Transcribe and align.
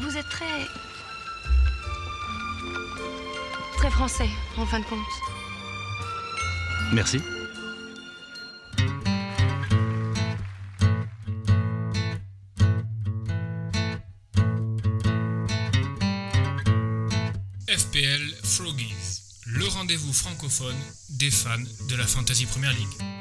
Vous 0.00 0.16
êtes 0.16 0.28
très. 0.28 0.68
très 3.76 3.90
français, 3.90 4.28
en 4.56 4.66
fin 4.66 4.80
de 4.80 4.84
compte. 4.84 4.98
Merci. 6.92 7.18
FPL 17.68 18.34
Froggies, 18.42 18.94
le 19.46 19.66
rendez-vous 19.68 20.12
francophone 20.12 20.74
des 21.10 21.30
fans 21.30 21.58
de 21.88 21.96
la 21.96 22.06
Fantasy 22.06 22.46
Premier 22.46 22.72
League. 22.72 23.13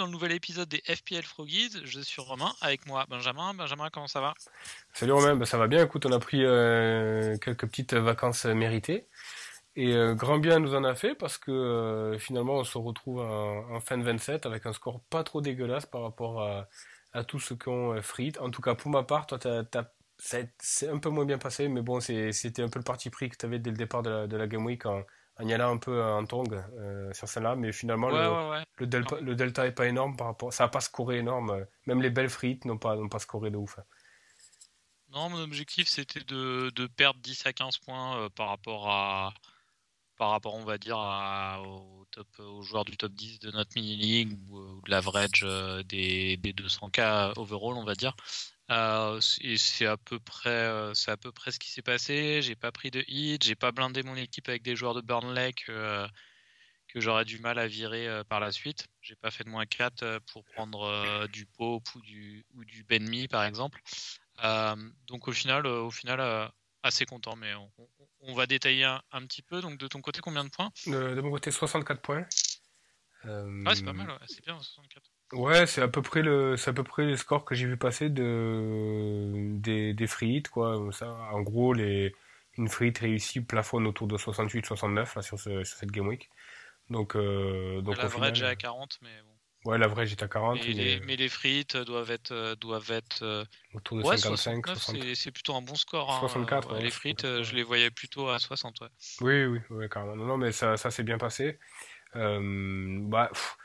Dans 0.00 0.06
le 0.06 0.12
nouvel 0.12 0.32
épisode 0.32 0.68
des 0.68 0.82
FPL 0.86 1.22
Froggies. 1.22 1.76
Je 1.84 2.00
suis 2.00 2.22
Romain, 2.22 2.52
avec 2.62 2.86
moi 2.86 3.04
Benjamin. 3.10 3.52
Benjamin, 3.52 3.90
comment 3.92 4.06
ça 4.06 4.22
va? 4.22 4.32
Salut 4.94 5.12
Romain, 5.12 5.36
ben, 5.36 5.44
ça 5.44 5.58
va 5.58 5.68
bien. 5.68 5.84
Écoute, 5.84 6.06
on 6.06 6.12
a 6.12 6.18
pris 6.18 6.42
euh, 6.42 7.36
quelques 7.36 7.66
petites 7.66 7.92
vacances 7.92 8.46
méritées. 8.46 9.06
Et 9.76 9.92
euh, 9.92 10.14
grand 10.14 10.38
bien 10.38 10.58
nous 10.58 10.74
en 10.74 10.84
a 10.84 10.94
fait 10.94 11.14
parce 11.14 11.36
que 11.36 11.50
euh, 11.50 12.18
finalement 12.18 12.54
on 12.54 12.64
se 12.64 12.76
retrouve 12.78 13.20
en, 13.20 13.76
en 13.76 13.80
fin 13.80 13.98
de 13.98 14.02
27 14.02 14.44
avec 14.46 14.66
un 14.66 14.72
score 14.72 15.00
pas 15.10 15.22
trop 15.22 15.40
dégueulasse 15.40 15.86
par 15.86 16.02
rapport 16.02 16.42
à, 16.42 16.66
à 17.12 17.22
tous 17.22 17.38
ceux 17.38 17.56
qui 17.56 17.68
ont 17.68 17.92
euh, 17.92 18.00
Frit. 18.00 18.32
En 18.40 18.50
tout 18.50 18.62
cas, 18.62 18.74
pour 18.74 18.90
ma 18.90 19.02
part, 19.02 19.26
toi, 19.26 19.38
c'est 20.18 20.88
un 20.88 20.98
peu 20.98 21.10
moins 21.10 21.26
bien 21.26 21.38
passé, 21.38 21.68
mais 21.68 21.82
bon, 21.82 22.00
c'était 22.00 22.62
un 22.62 22.68
peu 22.68 22.78
le 22.78 22.84
parti 22.84 23.10
pris 23.10 23.28
que 23.28 23.36
tu 23.36 23.44
avais 23.44 23.58
dès 23.58 23.70
le 23.70 23.76
départ 23.76 24.02
de 24.02 24.10
la, 24.10 24.26
de 24.26 24.46
Game 24.46 24.64
Week 24.64 24.82
en 25.40 25.48
y 25.48 25.52
allant 25.54 25.72
un 25.74 25.78
peu 25.78 26.02
en 26.02 26.24
tong 26.26 26.52
euh, 26.54 27.12
sur 27.14 27.28
celle-là. 27.28 27.56
Mais 27.56 27.72
finalement, 27.72 28.08
Ouais, 28.08 28.12
le, 28.12 28.28
ouais, 28.28 28.48
ouais. 28.50 28.64
le, 28.76 28.86
delta, 28.86 29.20
le 29.20 29.34
delta 29.36 29.66
est 29.66 29.72
pas 29.72 29.86
énorme 29.86 30.16
par 30.16 30.28
rapport. 30.28 30.52
Ça 30.52 30.64
n'a 30.64 30.68
pas 30.68 30.80
scoré 30.80 31.18
énorme. 31.18 31.66
Même 31.86 32.02
les 32.02 32.10
belles 32.10 32.30
frites 32.30 32.64
n'ont 32.64 32.78
pas, 32.78 32.96
n'ont 32.96 33.08
pas 33.08 33.18
scoré 33.20 33.50
de 33.50 33.56
ouf. 33.56 33.78
Non, 35.08 35.28
mon 35.28 35.42
objectif 35.42 35.88
c'était 35.88 36.20
de, 36.24 36.70
de 36.74 36.86
perdre 36.86 37.18
10 37.20 37.44
à 37.46 37.52
15 37.52 37.78
points 37.78 38.16
euh, 38.22 38.28
par 38.30 38.48
rapport 38.48 38.88
à 38.90 39.34
par 40.16 40.30
rapport 40.30 40.54
on 40.54 40.64
va 40.64 40.78
dire 40.78 40.98
à- 40.98 41.62
au 41.62 42.06
top 42.12 42.28
aux 42.40 42.62
joueurs 42.62 42.84
du 42.84 42.96
top 42.96 43.12
10 43.12 43.40
de 43.40 43.50
notre 43.52 43.70
mini 43.76 43.96
league 43.96 44.38
ou, 44.50 44.58
euh, 44.58 44.74
ou 44.76 44.82
de 44.86 44.90
l'average 44.90 45.42
euh, 45.44 45.82
des, 45.84 46.36
des 46.38 46.52
200k 46.52 47.32
overall 47.36 47.74
on 47.76 47.84
va 47.84 47.94
dire. 47.94 48.14
Euh, 48.70 49.20
c'est 49.20 49.86
à 49.86 49.96
peu 49.96 50.20
près 50.20 50.48
euh, 50.50 50.94
c'est 50.94 51.10
à 51.10 51.16
peu 51.16 51.32
près 51.32 51.50
ce 51.50 51.58
qui 51.58 51.70
s'est 51.70 51.82
passé. 51.82 52.40
J'ai 52.42 52.54
pas 52.54 52.70
pris 52.72 52.90
de 52.90 53.04
hit, 53.08 53.42
j'ai 53.44 53.56
pas 53.56 53.72
blindé 53.72 54.02
mon 54.02 54.14
équipe 54.16 54.48
avec 54.48 54.62
des 54.62 54.76
joueurs 54.76 54.94
de 54.94 55.00
Burnley 55.00 55.52
que 55.52 55.72
euh, 55.72 56.06
que 56.88 57.00
j'aurais 57.00 57.24
du 57.24 57.38
mal 57.38 57.58
à 57.58 57.66
virer 57.66 58.06
euh, 58.08 58.24
par 58.24 58.40
la 58.40 58.52
suite. 58.52 58.86
J'ai 59.00 59.16
pas 59.16 59.30
fait 59.30 59.44
de 59.44 59.48
moins 59.48 59.66
4 59.66 60.02
euh, 60.02 60.20
pour 60.32 60.44
prendre 60.44 61.26
du 61.28 61.46
Pope 61.46 61.94
ou 61.96 62.00
du 62.00 62.44
ou 62.54 62.64
du 62.64 62.84
Benmi 62.84 63.26
par 63.28 63.44
exemple. 63.44 63.80
Donc 65.08 65.28
au 65.28 65.32
final, 65.32 65.66
au 65.66 65.90
final, 65.90 66.50
assez 66.82 67.04
content, 67.06 67.36
mais 67.36 67.54
on, 67.54 67.70
on- 67.78 67.88
on 68.22 68.34
va 68.34 68.46
détailler 68.46 68.84
un, 68.84 69.02
un 69.12 69.26
petit 69.26 69.42
peu. 69.42 69.60
Donc 69.60 69.78
de 69.78 69.86
ton 69.88 70.00
côté, 70.00 70.20
combien 70.20 70.44
de 70.44 70.50
points? 70.50 70.70
De, 70.86 71.14
de 71.14 71.20
mon 71.20 71.30
côté, 71.30 71.50
64 71.50 72.00
points. 72.02 72.24
Ah, 73.66 73.74
c'est 73.74 73.84
pas 73.84 73.92
mal, 73.92 74.10
ouais, 74.10 74.16
c'est 74.26 74.44
bien, 74.44 74.60
64. 74.62 75.09
Ouais, 75.32 75.66
c'est 75.66 75.80
à 75.82 75.88
peu 75.88 76.02
près 76.02 76.22
le, 76.22 76.56
c'est 76.56 76.70
à 76.70 76.72
peu 76.72 76.82
près 76.82 77.04
les 77.06 77.16
scores 77.16 77.44
que 77.44 77.54
j'ai 77.54 77.66
vu 77.66 77.76
passer 77.76 78.10
de, 78.10 79.52
des, 79.58 79.94
des 79.94 80.06
frites, 80.08 80.48
quoi. 80.48 80.90
Ça, 80.92 81.08
en 81.32 81.40
gros, 81.42 81.72
les, 81.72 82.14
une 82.58 82.68
frite 82.68 82.98
réussie 82.98 83.40
plafonne 83.40 83.86
autour 83.86 84.08
de 84.08 84.16
68-69, 84.16 85.14
là, 85.14 85.22
sur, 85.22 85.38
ce, 85.38 85.62
sur 85.62 85.78
cette 85.78 85.92
Game 85.92 86.08
Week. 86.08 86.28
Donc, 86.90 87.16
euh, 87.16 87.80
donc 87.82 87.96
L'average 87.96 88.42
est 88.42 88.46
à 88.46 88.56
40, 88.56 88.98
mais 89.02 89.22
bon. 89.22 89.70
ouais, 89.70 89.78
l'average 89.78 90.12
est 90.12 90.22
à 90.22 90.28
40, 90.28 90.60
Mais 90.60 90.66
mais 90.66 90.72
les, 90.74 91.00
mais 91.00 91.16
les 91.16 91.28
frites 91.28 91.76
doivent 91.76 92.10
être, 92.10 92.32
euh, 92.32 92.56
doivent 92.56 92.90
être 92.90 93.22
euh, 93.22 93.44
autour 93.74 93.98
de 93.98 94.02
ouais, 94.02 94.16
55, 94.16 94.66
69, 94.66 94.78
60. 94.78 95.14
c'est 95.14 95.30
plutôt 95.30 95.54
un 95.54 95.62
bon 95.62 95.76
score. 95.76 96.10
hein. 96.12 96.18
64, 96.20 96.72
Ouais, 96.72 96.74
ouais, 96.74 96.82
les 96.82 96.90
frites, 96.90 97.20
64, 97.20 97.24
euh, 97.24 97.42
je 97.44 97.50
ouais. 97.50 97.56
les 97.56 97.62
voyais 97.62 97.90
plutôt 97.92 98.28
à 98.28 98.38
60. 98.40 98.80
Ouais. 98.80 98.88
Oui, 99.20 99.44
oui, 99.44 99.60
oui, 99.70 99.88
carrément. 99.88 100.16
Non, 100.16 100.24
non, 100.26 100.36
mais 100.38 100.52
ça, 100.52 100.76
ça 100.76 100.90
s'est 100.90 101.02
bien 101.02 101.18
passé. 101.18 101.58
Euh, 102.16 102.98
bah, 103.02 103.28
pff, 103.32 103.56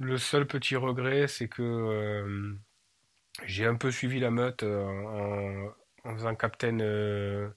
le 0.00 0.18
seul 0.18 0.46
petit 0.46 0.76
regret, 0.76 1.28
c'est 1.28 1.48
que 1.48 1.62
euh, 1.62 2.54
j'ai 3.46 3.66
un 3.66 3.76
peu 3.76 3.90
suivi 3.90 4.20
la 4.20 4.30
meute 4.30 4.62
euh, 4.64 4.84
en, 6.04 6.10
en 6.10 6.14
faisant 6.16 6.34
Captain 6.34 6.80
euh, 6.80 7.48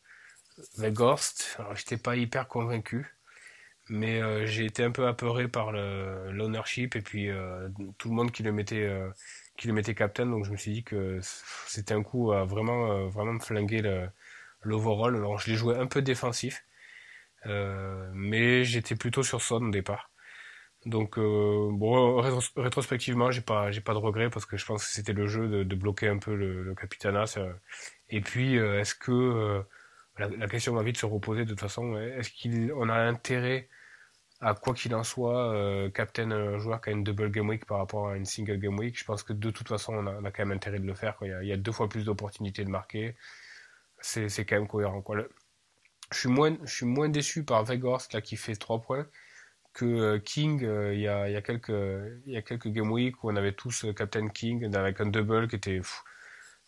Weghorst. 0.78 1.58
Alors, 1.59 1.76
j'étais 1.76 1.98
pas 1.98 2.16
hyper 2.18 2.48
convaincu, 2.48 3.08
mais 3.90 4.22
euh, 4.22 4.46
j'ai 4.48 4.66
été 4.66 4.84
un 4.84 4.92
peu 4.92 5.08
apeuré 5.08 5.48
par 5.50 5.72
l'ownership 5.74 6.96
et 6.96 7.02
puis 7.02 7.30
tout 8.00 8.09
le 8.09 8.16
monde 8.16 8.32
qui 8.32 8.44
le 8.44 8.53
mettait, 8.53 8.90
qui 9.58 9.68
le 9.68 9.74
mettait 9.74 9.96
Captain. 9.96 10.28
Donc, 10.28 10.46
je 10.46 10.52
me 10.52 10.58
suis 10.58 10.74
dit 10.74 10.84
que 10.86 11.20
c'était 11.68 11.96
un 11.96 12.03
coup 12.03 12.34
à 12.34 12.46
vraiment, 12.46 13.08
vraiment 13.09 13.34
me 13.34 13.42
flinguer 13.42 13.82
l'overall. 14.64 15.16
Alors, 15.18 15.40
je 15.40 15.52
l'ai 15.52 15.58
joué 15.58 15.78
un 15.78 15.88
peu 15.88 16.02
défensif. 16.02 16.66
Mais 17.46 18.64
j'étais 18.66 18.96
plutôt 18.96 19.24
sur 19.24 19.42
Son 19.42 19.64
au 19.64 19.72
départ. 19.72 20.12
Donc 20.86 21.18
euh, 21.18 21.70
bon, 21.72 22.22
rétros- 22.22 22.52
rétrospectivement, 22.62 23.32
j'ai 23.32 23.42
pas, 23.42 23.72
j'ai 23.72 23.82
pas 23.82 23.94
de 23.94 24.00
regrets 24.00 24.30
parce 24.30 24.46
que 24.46 24.58
je 24.58 24.66
pense 24.66 24.86
que 24.86 24.92
c'était 24.92 25.14
le 25.14 25.28
jeu 25.28 25.64
de, 25.64 25.76
bloquer 25.76 26.10
un 26.10 26.18
peu 26.18 26.36
le, 26.36 26.64
le 26.64 26.76
Capitana. 26.76 27.26
Et 28.10 28.22
puis, 28.22 28.58
euh, 28.58 28.80
est-ce 28.80 28.96
que 28.96 29.12
euh, 29.12 29.62
la, 30.18 30.48
question 30.48 30.74
va 30.74 30.84
vite 30.84 30.98
se 30.98 31.06
reposer 31.06 31.46
de 31.46 31.50
toute 31.50 31.60
façon. 31.60 31.98
Est-ce 31.98 32.30
qu'on 32.42 32.90
a 32.90 32.96
intérêt 32.96 33.70
à 34.42 34.54
quoi 34.56 34.74
qu'il 34.74 34.94
en 34.94 35.04
soit, 35.04 35.54
euh, 35.54 35.90
captain 35.90 36.30
un 36.32 36.58
joueur 36.60 36.82
qui 36.82 36.90
a 36.90 36.92
une 36.94 37.04
double 37.04 37.32
game 37.32 37.48
week 37.50 37.66
par 37.66 37.78
rapport 37.78 38.10
à 38.10 38.18
une 38.18 38.26
single 38.26 38.60
game 38.60 38.78
week? 38.78 39.00
Je 39.00 39.06
pense 39.06 39.24
que 39.24 39.34
de 39.34 39.52
toute 39.52 39.70
façon, 39.70 39.94
on 39.94 40.26
a, 40.26 40.32
quand 40.32 40.46
même 40.46 40.52
intérêt 40.52 40.80
de 40.80 40.86
le 40.86 40.96
faire. 40.96 41.16
Il 41.22 41.48
y 41.48 41.52
a, 41.54 41.58
deux 41.58 41.72
fois 41.72 41.90
plus 41.90 42.06
d'opportunités 42.06 42.64
de 42.66 42.70
marquer. 42.70 43.16
C'est, 44.02 44.28
quand 44.46 44.58
même 44.58 44.68
cohérent. 44.68 45.04
Je 46.12 46.18
suis 46.20 46.30
moins, 46.30 46.58
je 46.64 46.74
suis 46.74 46.86
moins 46.86 47.10
déçu 47.10 47.44
par 47.46 47.64
Weghorst 47.64 48.14
là 48.14 48.22
qui 48.22 48.36
fait 48.36 48.56
3 48.56 48.82
points 48.82 49.08
que 49.73 49.85
euh, 49.85 50.19
King 50.19 50.63
euh, 50.63 50.94
il 50.94 51.01
y 51.01 51.07
a, 51.07 51.29
y 51.29 51.35
a 51.35 51.41
quelques 51.41 51.72
y 52.25 52.38
a 52.38 52.41
quelques 52.41 52.67
game 52.67 52.91
week 52.91 53.23
où 53.23 53.31
on 53.31 53.35
avait 53.35 53.53
tous 53.53 53.85
euh, 53.85 53.94
Captain 53.94 54.28
King 54.29 54.73
avec 54.75 55.01
un 55.01 55.07
double 55.07 55.47
qui 55.47 55.56
était 55.56 55.78
pff, 55.78 56.03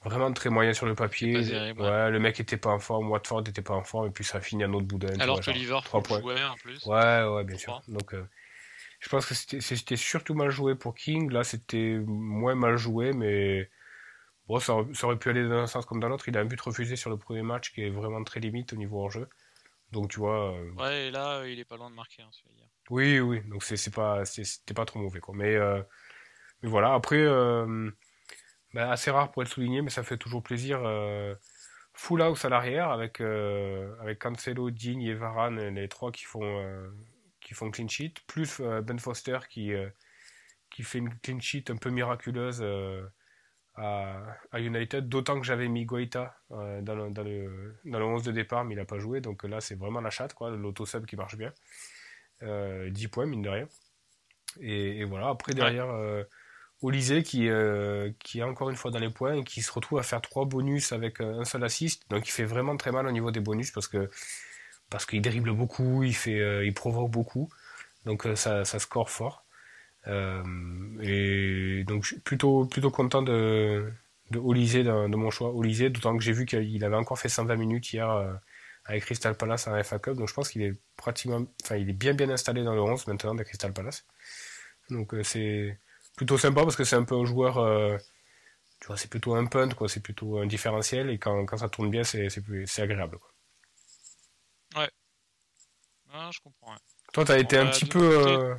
vraiment 0.03 0.31
très 0.33 0.49
moyen 0.49 0.73
sur 0.73 0.85
le 0.85 0.95
papier. 0.95 1.33
Terrible, 1.33 1.81
ouais, 1.81 1.87
ouais. 1.87 2.11
le 2.11 2.19
mec 2.19 2.39
était 2.39 2.57
pas 2.57 2.71
en 2.71 2.79
forme, 2.79 3.09
Watford 3.09 3.43
était 3.47 3.61
pas 3.61 3.75
en 3.75 3.83
forme 3.83 4.07
et 4.07 4.11
puis 4.11 4.23
ça 4.23 4.39
a 4.39 4.41
fini 4.41 4.63
un 4.63 4.73
autre 4.73 4.87
boudin. 4.87 5.19
Alors 5.19 5.35
vois, 5.41 5.53
que 5.53 5.57
Liverpool 5.57 6.01
jouait 6.21 6.43
en 6.43 6.55
plus. 6.55 6.85
Ouais, 6.85 7.23
ouais, 7.23 7.43
bien 7.43 7.57
sûr. 7.57 7.81
Donc, 7.87 8.13
euh, 8.13 8.25
je 8.99 9.09
pense 9.09 9.25
que 9.25 9.33
c'était 9.35 9.95
surtout 9.97 10.33
mal 10.33 10.49
joué 10.49 10.75
pour 10.75 10.95
King. 10.95 11.31
Là, 11.31 11.43
c'était 11.43 11.99
moins 12.05 12.55
mal 12.55 12.77
joué, 12.77 13.13
mais 13.13 13.69
bon, 14.47 14.59
ça, 14.59 14.73
aurait- 14.73 14.93
ça 14.93 15.07
aurait 15.07 15.19
pu 15.19 15.29
aller 15.29 15.47
dans 15.47 15.57
un 15.57 15.67
sens 15.67 15.85
comme 15.85 15.99
dans 15.99 16.09
l'autre. 16.09 16.27
Il 16.27 16.37
a 16.37 16.41
un 16.41 16.45
but 16.45 16.59
refusé 16.61 16.95
sur 16.95 17.09
le 17.09 17.17
premier 17.17 17.43
match 17.43 17.71
qui 17.71 17.83
est 17.83 17.89
vraiment 17.89 18.23
très 18.23 18.39
limite 18.39 18.73
au 18.73 18.77
niveau 18.77 18.99
hors-jeu. 19.01 19.27
Donc, 19.91 20.09
tu 20.09 20.19
vois. 20.19 20.53
euh, 20.53 20.71
Ouais, 20.73 21.07
et 21.07 21.11
là, 21.11 21.39
euh, 21.39 21.49
il 21.49 21.59
est 21.59 21.65
pas 21.65 21.77
loin 21.77 21.89
de 21.89 21.95
marquer. 21.95 22.23
Hein, 22.23 22.29
hier. 22.57 22.67
Oui, 22.89 23.19
oui. 23.19 23.41
Donc, 23.49 23.63
c'est 23.63 23.93
pas, 23.93 24.25
c'était 24.25 24.73
pas 24.73 24.85
trop 24.85 24.99
mauvais, 24.99 25.19
quoi. 25.19 25.35
Mais, 25.35 25.55
euh, 25.55 25.81
mais 26.61 26.69
voilà. 26.69 26.93
Après, 26.93 27.17
euh, 27.19 27.91
ben, 28.73 28.89
assez 28.89 29.11
rare 29.11 29.31
pour 29.31 29.43
être 29.43 29.49
souligné, 29.49 29.81
mais 29.81 29.89
ça 29.89 30.03
fait 30.03 30.17
toujours 30.17 30.43
plaisir. 30.43 30.81
Euh, 30.85 31.35
full 31.93 32.21
house 32.21 32.45
à 32.45 32.49
l'arrière 32.49 32.91
avec, 32.91 33.21
avec 33.21 34.19
Cancelo, 34.19 34.71
Digne 34.71 35.03
et 35.03 35.13
Varane, 35.15 35.59
les 35.75 35.89
trois 35.89 36.11
qui 36.11 36.25
font, 36.25 36.91
qui 37.41 37.53
font 37.53 37.71
clean 37.71 37.87
sheet, 37.87 38.15
plus 38.27 38.61
Ben 38.61 38.99
Foster 38.99 39.39
qui, 39.49 39.71
qui 40.69 40.83
fait 40.83 40.99
une 40.99 41.17
clean 41.19 41.39
sheet 41.39 41.65
un 41.71 41.77
peu 41.77 41.89
miraculeuse 41.89 42.63
à, 43.75 44.37
à 44.51 44.59
United, 44.59 45.09
d'autant 45.09 45.39
que 45.39 45.45
j'avais 45.45 45.67
mis 45.67 45.85
Goïta 45.85 46.37
euh, 46.51 46.81
dans, 46.81 46.95
le, 46.95 47.11
dans, 47.11 47.23
le, 47.23 47.75
dans 47.85 47.99
le 47.99 48.05
11 48.05 48.23
de 48.23 48.31
départ, 48.31 48.63
mais 48.65 48.73
il 48.73 48.77
n'a 48.77 48.85
pas 48.85 48.99
joué, 48.99 49.21
donc 49.21 49.43
là 49.43 49.61
c'est 49.61 49.75
vraiment 49.75 50.01
la 50.01 50.09
chatte, 50.09 50.33
quoi, 50.33 50.49
l'auto-sub 50.51 51.05
qui 51.05 51.15
marche 51.15 51.35
bien. 51.37 51.53
Euh, 52.43 52.89
10 52.89 53.07
points, 53.07 53.25
mine 53.25 53.41
de 53.41 53.49
rien. 53.49 53.67
Et, 54.61 54.99
et 54.99 55.03
voilà, 55.05 55.29
après 55.29 55.53
derrière, 55.53 55.89
euh, 55.89 56.23
Olysée 56.81 57.23
qui, 57.23 57.49
euh, 57.49 58.11
qui 58.19 58.39
est 58.39 58.43
encore 58.43 58.69
une 58.69 58.75
fois 58.75 58.91
dans 58.91 58.99
les 58.99 59.09
points 59.09 59.35
et 59.35 59.43
qui 59.43 59.61
se 59.61 59.71
retrouve 59.71 59.99
à 59.99 60.03
faire 60.03 60.21
3 60.21 60.45
bonus 60.45 60.91
avec 60.91 61.21
euh, 61.21 61.39
un 61.39 61.45
seul 61.45 61.63
assist, 61.63 62.03
donc 62.09 62.27
il 62.27 62.31
fait 62.31 62.43
vraiment 62.43 62.77
très 62.77 62.91
mal 62.91 63.07
au 63.07 63.11
niveau 63.11 63.31
des 63.31 63.39
bonus 63.39 63.71
parce 63.71 63.87
que 63.87 64.09
parce 64.89 65.05
qu'il 65.05 65.21
dribble 65.21 65.51
beaucoup, 65.53 66.03
il, 66.03 66.13
fait, 66.15 66.39
euh, 66.39 66.65
il 66.65 66.73
provoque 66.73 67.09
beaucoup, 67.11 67.49
donc 68.05 68.25
euh, 68.27 68.35
ça, 68.35 68.65
ça 68.65 68.79
score 68.79 69.09
fort. 69.09 69.45
Euh, 70.07 70.43
et 71.01 71.83
donc 71.85 72.03
je 72.03 72.09
suis 72.09 72.19
plutôt, 72.19 72.65
plutôt 72.65 72.91
content 72.91 73.21
de, 73.23 73.91
de 74.31 74.39
Olysée, 74.39 74.83
de, 74.83 75.07
de 75.09 75.15
mon 75.15 75.31
choix 75.31 75.51
Olysée, 75.55 75.89
d'autant 75.89 76.15
que 76.17 76.23
j'ai 76.23 76.33
vu 76.33 76.45
qu'il 76.45 76.83
avait 76.85 76.95
encore 76.95 77.17
fait 77.19 77.29
120 77.29 77.55
minutes 77.55 77.91
hier 77.93 78.09
euh, 78.11 78.33
avec 78.85 79.03
Crystal 79.03 79.35
Palace 79.35 79.67
en 79.67 79.83
FA 79.83 79.99
Cup, 79.99 80.15
donc 80.15 80.29
je 80.29 80.33
pense 80.33 80.49
qu'il 80.49 80.61
est 80.61 80.73
pratiquement, 80.95 81.45
enfin 81.63 81.75
il 81.75 81.89
est 81.89 81.93
bien 81.93 82.13
bien 82.13 82.29
installé 82.29 82.63
dans 82.63 82.75
le 82.75 82.81
11 82.81 83.07
maintenant 83.07 83.35
de 83.35 83.43
Crystal 83.43 83.73
Palace. 83.73 84.05
Donc 84.89 85.13
euh, 85.13 85.23
c'est 85.23 85.79
plutôt 86.15 86.37
sympa 86.37 86.61
parce 86.63 86.75
que 86.75 86.83
c'est 86.83 86.95
un 86.95 87.03
peu 87.03 87.15
un 87.15 87.25
joueur, 87.25 87.57
euh, 87.57 87.97
tu 88.79 88.87
vois, 88.87 88.97
c'est 88.97 89.09
plutôt 89.09 89.33
un 89.35 89.45
punt, 89.47 89.69
quoi, 89.69 89.89
c'est 89.89 90.01
plutôt 90.01 90.37
un 90.39 90.45
différentiel 90.45 91.09
et 91.09 91.17
quand, 91.17 91.45
quand 91.45 91.57
ça 91.57 91.69
tourne 91.69 91.89
bien, 91.89 92.03
c'est 92.03 92.29
c'est 92.29 92.41
plus- 92.41 92.67
c'est 92.67 92.83
agréable. 92.83 93.17
Quoi. 93.19 93.29
Ah, 96.17 96.29
je 96.31 96.39
comprends. 96.39 96.71
ouais. 96.71 96.79
Toi, 97.13 97.25
t'as 97.25 97.37
été 97.39 97.57
un 97.57 97.65
bah, 97.65 97.71
petit 97.71 97.85
peu, 97.85 97.99
euh, 98.27 98.55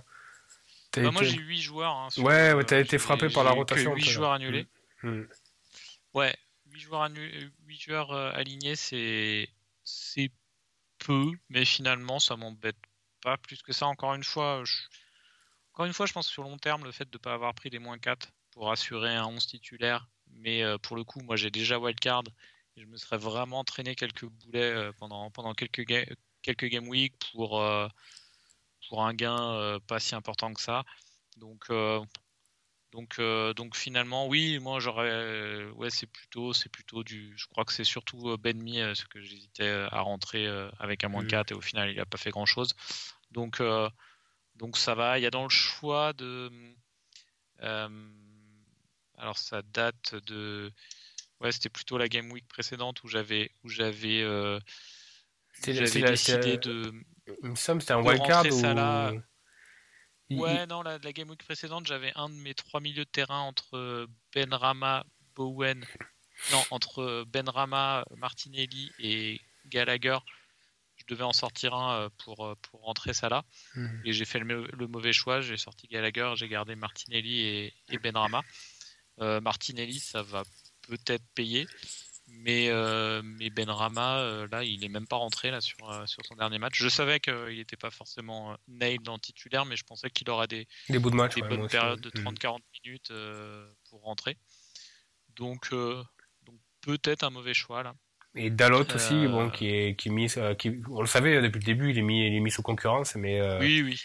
Bah, 0.94 1.10
moi, 1.10 1.22
j'ai 1.22 1.38
8 1.38 1.60
joueurs. 1.62 1.90
Hein, 1.94 2.10
sur, 2.10 2.22
ouais, 2.24 2.50
euh, 2.50 2.56
ouais 2.56 2.64
t'as 2.64 2.80
été 2.80 2.98
frappé 2.98 3.30
par 3.30 3.44
la 3.44 3.52
rotation. 3.52 3.92
que 3.92 3.96
8 3.96 4.02
toi, 4.02 4.08
là. 4.10 4.14
joueurs 4.14 4.32
annulés. 4.32 4.66
Mm. 5.02 5.22
Ouais, 6.12 6.36
8 6.66 6.80
joueurs, 6.80 7.02
annu- 7.02 7.50
8 7.66 7.80
joueurs 7.80 8.12
alignés, 8.12 8.76
c'est 8.76 9.48
c'est 9.86 10.32
peu, 10.98 11.32
mais 11.50 11.64
finalement, 11.66 12.20
ça 12.20 12.36
m'embête 12.36 12.76
pas 13.22 13.38
plus 13.38 13.62
que 13.62 13.72
ça. 13.72 13.86
Encore 13.88 14.14
une 14.14 14.24
fois, 14.24 14.62
je... 14.64 14.74
encore 15.72 15.86
une 15.86 15.92
fois, 15.92 16.06
je 16.06 16.12
pense 16.12 16.26
que 16.28 16.32
sur 16.32 16.42
long 16.42 16.58
terme, 16.58 16.84
le 16.84 16.92
fait 16.92 17.04
de 17.10 17.16
ne 17.18 17.20
pas 17.20 17.34
avoir 17.34 17.54
pris 17.54 17.70
les 17.70 17.78
moins 17.78 17.98
4 17.98 18.32
pour 18.50 18.70
assurer 18.72 19.14
un 19.16 19.26
11 19.26 19.46
titulaire, 19.46 20.08
mais 20.28 20.62
euh, 20.64 20.78
pour 20.78 20.96
le 20.96 21.04
coup, 21.04 21.20
moi 21.22 21.36
j'ai 21.36 21.50
déjà 21.50 21.78
wildcard 21.78 22.24
et 22.76 22.82
je 22.82 22.86
me 22.86 22.96
serais 22.96 23.18
vraiment 23.18 23.64
traîné 23.64 23.94
quelques 23.94 24.26
boulets 24.26 24.62
euh, 24.74 24.92
pendant, 24.98 25.30
quelques, 25.54 25.82
ga- 25.86 26.06
quelques 26.42 26.66
game 26.66 26.88
week 26.88 27.14
pour, 27.32 27.60
euh, 27.60 27.88
pour 28.88 29.04
un 29.04 29.14
gain 29.14 29.78
pas 29.86 30.00
si 30.00 30.14
important 30.14 30.52
que 30.54 30.60
ça. 30.60 30.84
Donc, 31.36 31.70
donc, 32.96 33.16
euh, 33.18 33.52
donc 33.52 33.76
finalement, 33.76 34.26
oui, 34.26 34.58
moi 34.58 34.80
j'aurais, 34.80 35.10
euh, 35.10 35.70
ouais, 35.72 35.90
c'est 35.90 36.06
plutôt, 36.06 36.54
c'est 36.54 36.70
plutôt 36.70 37.04
du, 37.04 37.34
je 37.36 37.46
crois 37.46 37.66
que 37.66 37.74
c'est 37.74 37.84
surtout 37.84 38.30
euh, 38.30 38.38
Ben 38.38 38.58
euh, 38.78 38.94
ce 38.94 39.04
que 39.04 39.20
j'hésitais 39.20 39.68
à 39.68 40.00
rentrer 40.00 40.46
avec 40.78 41.04
un 41.04 41.08
moins 41.08 41.22
Mhm. 41.22 41.28
4 41.28 41.50
et 41.52 41.54
au 41.54 41.60
final 41.60 41.90
il 41.90 42.00
a 42.00 42.06
pas 42.06 42.16
fait 42.16 42.30
grand 42.30 42.46
chose. 42.46 42.72
Donc, 43.32 43.60
euh, 43.60 43.90
donc 44.54 44.78
ça 44.78 44.94
va. 44.94 45.18
Il 45.18 45.22
y 45.22 45.26
a 45.26 45.30
dans 45.30 45.42
le 45.42 45.50
choix 45.50 46.14
de, 46.14 46.50
euh, 47.62 48.08
alors 49.18 49.36
ça 49.36 49.60
date 49.60 50.14
de, 50.14 50.72
ouais, 51.42 51.52
c'était 51.52 51.68
plutôt 51.68 51.98
la 51.98 52.08
game 52.08 52.32
week 52.32 52.48
précédente 52.48 53.04
où 53.04 53.08
j'avais, 53.08 53.50
où 53.62 53.68
j'avais, 53.68 54.22
j'avais 55.62 56.02
décidé 56.02 56.56
de, 56.56 56.94
Il 57.42 57.50
me 57.50 57.56
semble 57.56 57.82
c'était 57.82 57.92
un 57.92 58.02
wildcard 58.02 58.46
ou. 58.46 59.20
Salah. 60.28 60.36
Il- 60.36 60.40
Ouais, 60.40 60.66
non, 60.66 60.82
la, 60.82 60.98
la 60.98 61.12
game 61.12 61.28
week 61.30 61.44
précédente, 61.44 61.86
j'avais 61.86 62.12
un 62.16 62.28
de 62.28 62.34
mes 62.34 62.54
trois 62.54 62.80
milieux 62.80 63.04
de 63.04 63.10
terrain 63.10 63.40
entre 63.40 64.08
Benrama, 64.34 65.04
Bowen, 65.34 65.84
non, 66.52 66.62
entre 66.70 67.24
Benrama, 67.28 68.04
Martinelli 68.16 68.90
et 68.98 69.40
Gallagher. 69.66 70.18
Je 70.96 71.04
devais 71.08 71.24
en 71.24 71.32
sortir 71.34 71.74
un 71.74 72.00
euh, 72.04 72.08
pour, 72.24 72.46
euh, 72.46 72.54
pour 72.62 72.80
rentrer 72.82 73.12
ça 73.14 73.28
là. 73.28 73.44
il- 73.74 73.82
Mhm. 73.82 74.02
Et 74.06 74.12
j'ai 74.12 74.24
fait 74.24 74.38
le, 74.38 74.44
mau- 74.46 74.66
le 74.72 74.86
mauvais 74.88 75.12
choix. 75.12 75.40
J'ai 75.42 75.56
sorti 75.58 75.86
Gallagher, 75.88 76.32
j'ai 76.36 76.48
gardé 76.48 76.74
Martinelli 76.74 77.40
et, 77.40 77.74
et 77.90 77.98
Benrama. 77.98 78.42
Euh, 79.20 79.40
Martinelli, 79.40 79.98
ça 80.00 80.22
va 80.22 80.42
peut-être 80.88 81.24
payer. 81.34 81.66
Mais, 82.28 82.68
euh, 82.70 83.22
mais 83.24 83.50
Benrama, 83.50 84.18
euh, 84.18 84.48
là, 84.50 84.64
il 84.64 84.84
est 84.84 84.88
même 84.88 85.06
pas 85.06 85.16
rentré 85.16 85.50
là, 85.50 85.60
sur, 85.60 85.90
euh, 85.90 86.06
sur 86.06 86.24
son 86.26 86.34
dernier 86.34 86.58
match. 86.58 86.74
Je 86.76 86.88
savais 86.88 87.20
qu'il 87.20 87.56
n'était 87.56 87.76
pas 87.76 87.90
forcément 87.90 88.56
nailed 88.66 89.08
en 89.08 89.18
titulaire, 89.18 89.64
mais 89.64 89.76
je 89.76 89.84
pensais 89.84 90.10
qu'il 90.10 90.28
aurait 90.30 90.48
des, 90.48 90.66
Des 90.88 90.98
bouts 90.98 91.10
de 91.10 91.16
match, 91.16 91.36
des 91.36 91.42
ouais, 91.42 91.48
bonnes 91.48 91.62
aussi, 91.62 91.76
périodes 91.76 92.00
de 92.00 92.08
ouais. 92.08 92.20
Mhm. 92.22 92.34
30-40 92.34 92.58
minutes 92.84 93.10
euh, 93.12 93.70
pour 93.88 94.02
rentrer. 94.02 94.36
Donc, 95.36 95.70
donc 95.70 96.56
peut-être 96.80 97.22
un 97.22 97.30
mauvais 97.30 97.54
choix 97.54 97.82
là. 97.82 97.94
Et 98.34 98.50
Dalot 98.50 98.84
aussi, 98.94 99.26
bon, 99.28 99.50
qui 99.50 99.68
est, 99.68 99.96
qui 99.96 100.08
est 100.08 100.12
mis, 100.12 100.28
qui, 100.58 100.80
on 100.90 101.00
le 101.00 101.06
savait 101.06 101.40
depuis 101.40 101.60
le 101.60 101.64
début, 101.64 101.90
il 101.90 101.98
est 101.98 102.02
mis, 102.02 102.26
il 102.26 102.34
est 102.34 102.40
mis 102.40 102.50
sous 102.50 102.62
concurrence, 102.62 103.14
mais 103.14 103.40
Oui, 103.58 103.82
oui. 103.82 104.00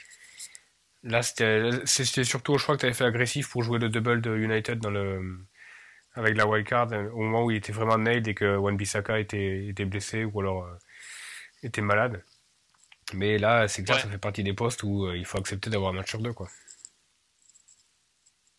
là, 1.04 1.22
c'était, 1.22 1.70
c'était 1.86 2.24
surtout 2.24 2.54
au 2.54 2.58
choix 2.58 2.76
que 2.76 2.82
tu 2.82 2.86
avais 2.86 2.96
fait 2.96 3.04
agressif 3.04 3.50
pour 3.50 3.64
jouer 3.64 3.80
le 3.80 3.90
double 3.90 4.22
de 4.22 4.36
United 4.38 4.80
dans 4.80 4.90
le, 4.90 5.40
avec 6.14 6.36
la 6.36 6.46
wildcard, 6.48 6.92
euh, 6.94 7.10
au 7.12 7.22
moment 7.22 7.44
où 7.46 7.52
il 7.52 7.58
était 7.58 7.72
vraiment 7.72 7.98
nailed 7.98 8.28
et 8.28 8.34
que 8.36 8.56
Wan 8.58 8.76
Bissaka 8.78 9.20
était, 9.20 9.68
était 9.68 9.86
blessé 9.86 10.26
ou 10.26 10.40
alors 10.40 10.66
euh, 10.66 10.76
était 11.64 11.82
malade. 11.82 12.24
Mais 13.14 13.38
là, 13.38 13.68
c'est 13.68 13.84
clair, 13.84 13.98
Ouais. 13.98 14.04
ça 14.04 14.10
fait 14.10 14.18
partie 14.18 14.44
des 14.44 14.54
postes 14.54 14.84
où 14.84 15.06
euh, 15.08 15.18
il 15.18 15.26
faut 15.26 15.38
accepter 15.38 15.70
d'avoir 15.70 15.92
un 15.92 15.96
match 15.96 16.10
sur 16.10 16.20
deux, 16.22 16.34
quoi. 16.34 16.50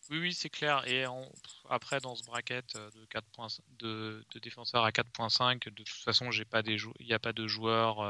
Oui, 0.09 0.19
oui, 0.19 0.33
c'est 0.33 0.49
clair. 0.49 0.87
Et 0.87 1.07
on- 1.07 1.31
après, 1.69 1.99
dans 1.99 2.15
ce 2.15 2.23
bracket 2.23 2.75
de 2.75 3.05
4 3.09 3.25
points, 3.33 3.47
de, 3.79 4.23
de 4.33 4.39
défenseurs 4.39 4.83
à 4.83 4.91
4.5, 4.91 5.69
de 5.69 5.83
toute 5.83 5.89
façon, 6.03 6.29
j'ai 6.29 6.45
pas 6.45 6.61
des 6.61 6.77
il 6.99 7.05
n'y 7.07 7.13
a 7.13 7.19
pas 7.19 7.33
de 7.33 7.47
joueurs. 7.47 8.01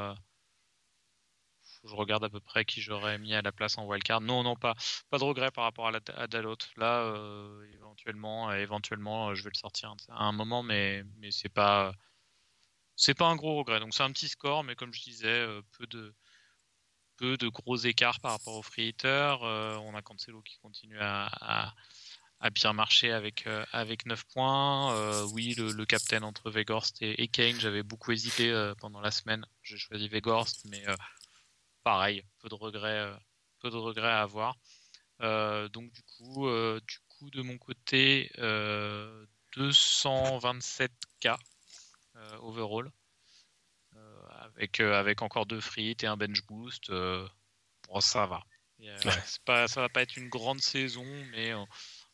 Euh, 1.83 1.89
je 1.89 1.95
regarde 1.95 2.23
à 2.23 2.29
peu 2.29 2.39
près 2.39 2.65
qui 2.65 2.81
j'aurais 2.81 3.17
mis 3.17 3.33
à 3.33 3.41
la 3.41 3.51
place 3.51 3.77
en 3.77 3.85
wildcard. 3.85 4.21
Non, 4.21 4.43
non, 4.43 4.55
pas, 4.55 4.75
pas 5.09 5.17
de 5.17 5.23
regret 5.23 5.51
par 5.51 5.65
rapport 5.65 5.87
à, 5.87 5.91
la, 5.91 6.27
Dalot. 6.27 6.57
Là, 6.77 7.01
euh, 7.03 7.65
éventuellement, 7.73 8.49
euh, 8.49 8.55
éventuellement, 8.55 9.29
euh, 9.29 9.35
je 9.35 9.43
vais 9.43 9.51
le 9.53 9.57
sortir 9.57 9.95
à 10.09 10.23
un 10.23 10.31
moment, 10.31 10.63
mais, 10.63 11.03
mais 11.17 11.31
c'est 11.31 11.49
pas, 11.49 11.93
c'est 12.95 13.13
pas 13.13 13.27
un 13.27 13.35
gros 13.35 13.55
regret. 13.57 13.79
Donc 13.79 13.93
c'est 13.93 14.03
un 14.03 14.11
petit 14.11 14.29
score, 14.29 14.63
mais 14.63 14.75
comme 14.75 14.93
je 14.93 15.01
disais, 15.01 15.45
peu 15.77 15.87
de, 15.87 16.13
peu 17.17 17.37
de 17.37 17.47
gros 17.47 17.77
écarts 17.77 18.19
par 18.19 18.31
rapport 18.31 18.55
au 18.55 18.63
free 18.63 18.89
hitter. 18.89 19.35
On 19.41 19.95
a 19.95 20.01
Cancelo 20.01 20.41
qui 20.41 20.57
continue 20.59 20.99
à, 20.99 21.73
à, 22.39 22.49
bien 22.49 22.73
marcher 22.73 23.11
avec, 23.11 23.47
avec 23.71 24.05
9 24.05 24.23
points. 24.25 25.23
Oui, 25.33 25.55
le, 25.55 25.71
le 25.71 25.85
captain 25.85 26.23
entre 26.23 26.51
Vegorst 26.51 26.97
et, 27.01 27.27
Kane, 27.27 27.59
j'avais 27.59 27.83
beaucoup 27.83 28.11
hésité 28.11 28.73
pendant 28.79 29.01
la 29.01 29.11
semaine. 29.11 29.45
J'ai 29.63 29.77
choisi 29.77 30.07
Vegorst, 30.07 30.65
mais 30.65 30.83
pareil, 31.83 32.23
peu 32.39 32.49
de 32.49 32.55
regrets, 32.55 32.99
euh, 32.99 33.15
peu 33.59 33.69
de 33.69 33.77
regrets 33.77 34.11
à 34.11 34.21
avoir. 34.21 34.55
Euh, 35.21 35.69
donc 35.69 35.91
du 35.91 36.01
coup, 36.03 36.47
euh, 36.47 36.79
du 36.87 36.97
coup, 37.07 37.29
de 37.29 37.41
mon 37.41 37.57
côté, 37.57 38.31
euh, 38.39 39.25
227K 39.55 41.37
euh, 42.15 42.37
overall. 42.41 42.91
Euh, 43.95 44.21
avec, 44.55 44.79
euh, 44.79 44.99
avec 44.99 45.21
encore 45.21 45.45
deux 45.45 45.61
frites 45.61 46.03
et 46.03 46.07
un 46.07 46.17
bench 46.17 46.41
boost, 46.47 46.89
euh, 46.89 47.27
bon, 47.87 47.99
ça 48.01 48.25
va. 48.25 48.43
Et, 48.79 48.89
euh, 48.89 48.97
pas, 49.45 49.67
ça 49.67 49.81
va 49.81 49.89
pas 49.89 50.01
être 50.01 50.17
une 50.17 50.29
grande 50.29 50.61
saison, 50.61 51.05
mais 51.31 51.53
euh, 51.53 51.63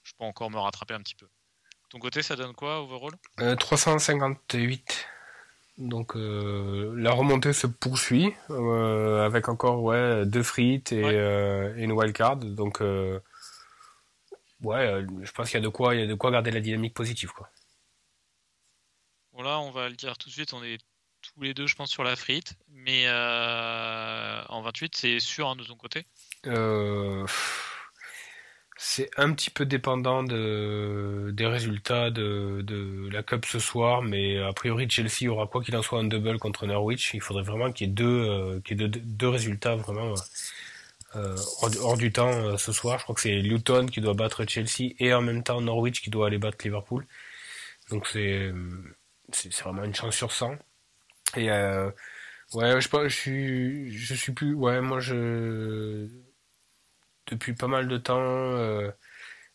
je 0.04 0.12
peux 0.18 0.26
encore 0.26 0.52
me 0.52 0.60
rattraper 0.60 0.94
un 0.94 1.00
petit 1.00 1.16
peu. 1.16 1.28
Ton 1.90 2.00
côté, 2.00 2.22
ça 2.22 2.36
donne 2.36 2.54
quoi 2.54 2.82
overall? 2.82 3.14
Euh, 3.40 3.56
358. 3.56 5.08
Donc 5.80 6.16
euh, 6.18 6.94
la 6.98 7.12
remontée 7.12 7.54
se 7.54 7.66
poursuit 7.66 8.34
euh, 8.50 9.26
avec 9.26 9.48
encore 9.48 9.82
ouais 9.82 10.26
deux 10.26 10.44
frites 10.44 10.92
et, 10.92 11.04
Ouais. 11.04 11.16
euh, 11.16 11.74
et 11.78 11.84
une 11.84 11.94
wildcard. 11.94 12.36
Donc 12.36 12.82
ouais, 12.82 13.22
je 15.22 15.32
pense 15.32 15.50
qu'il 15.50 15.58
y 15.58 15.62
a 15.62 15.64
de 15.64 15.70
quoi, 15.70 15.96
il 15.96 16.02
y 16.02 16.04
a 16.04 16.08
de 16.08 16.16
quoi 16.16 16.32
garder 16.32 16.52
la 16.52 16.60
dynamique 16.60 16.94
positive 16.94 17.32
quoi. 17.32 17.50
Bon 19.32 19.42
là, 19.42 19.60
on 19.60 19.72
va 19.72 19.88
le 19.88 19.96
dire 19.96 20.18
tout 20.18 20.28
de 20.28 20.34
suite, 20.34 20.54
on 20.54 20.62
est 20.64 20.80
tous 21.22 21.42
les 21.42 21.54
deux, 21.54 21.68
je 21.68 21.76
pense, 21.76 21.90
sur 21.90 22.04
la 22.04 22.18
frite, 22.18 22.56
mais 22.70 23.10
en 23.10 24.62
28, 24.62 24.98
c'est 24.98 25.20
sûr 25.22 25.48
hein, 25.48 25.56
de 25.56 25.64
ton 25.64 25.76
côté? 25.76 26.06
Euh, 26.46 27.26
c'est 28.82 29.10
un 29.18 29.34
petit 29.34 29.50
peu 29.50 29.66
dépendant 29.66 30.24
de, 30.24 31.32
des 31.34 31.46
résultats 31.48 32.12
de, 32.12 32.62
de 32.64 33.10
la 33.12 33.24
Cup 33.24 33.46
ce 33.46 33.60
soir, 33.60 34.02
mais 34.02 34.38
a 34.40 34.54
priori 34.54 34.90
Chelsea 34.90 35.30
aura 35.30 35.48
quoi 35.48 35.62
qu'il 35.62 35.76
en 35.76 35.82
soit 35.82 36.00
un 36.00 36.06
double 36.06 36.40
contre 36.40 36.66
Norwich. 36.66 37.14
Il 37.14 37.22
faudrait 37.22 37.44
vraiment 37.44 37.72
qu'il 37.74 37.88
y 37.88 37.92
ait 37.92 37.94
deux, 37.94 38.06
euh, 38.06 38.62
qu'il 38.62 38.80
y 38.82 38.86
ait 38.86 38.88
deux, 38.88 39.00
deux 39.02 39.28
résultats 39.30 39.76
vraiment 39.76 40.14
euh, 41.16 41.36
hors, 41.82 41.98
du- 41.98 42.12
temps 42.12 42.32
euh, 42.32 42.58
ce 42.58 42.72
soir. 42.72 43.00
Je 43.00 43.04
crois 43.04 43.16
que 43.16 43.22
c'est 43.22 43.36
Luton 43.42 43.88
qui 43.88 44.02
doit 44.02 44.14
battre 44.14 44.46
Chelsea 44.48 44.94
et 45.00 45.14
en 45.14 45.22
même 45.22 45.44
temps 45.44 45.62
Norwich 45.62 46.02
qui 46.02 46.10
doit 46.10 46.28
aller 46.28 46.38
battre 46.38 46.58
Liverpool. 46.64 47.06
Donc 47.92 48.08
c'est 48.08 48.52
c'est 49.34 49.54
vraiment 49.62 49.84
une 49.84 49.96
chance 49.96 50.16
sur 50.16 50.32
100. 50.32 50.56
Et 51.38 51.52
euh, 51.52 51.92
ouais, 52.54 52.82
je 52.82 52.90
je 53.10 53.16
suis, 53.16 53.92
je 53.98 54.14
suis 54.16 54.34
plus, 54.34 54.54
ouais, 54.56 54.82
moi 54.82 55.00
je 55.02 56.08
depuis 57.30 57.54
pas 57.56 57.68
mal 57.68 57.88
de 57.88 57.98
temps. 57.98 58.20
euh, 58.20 58.90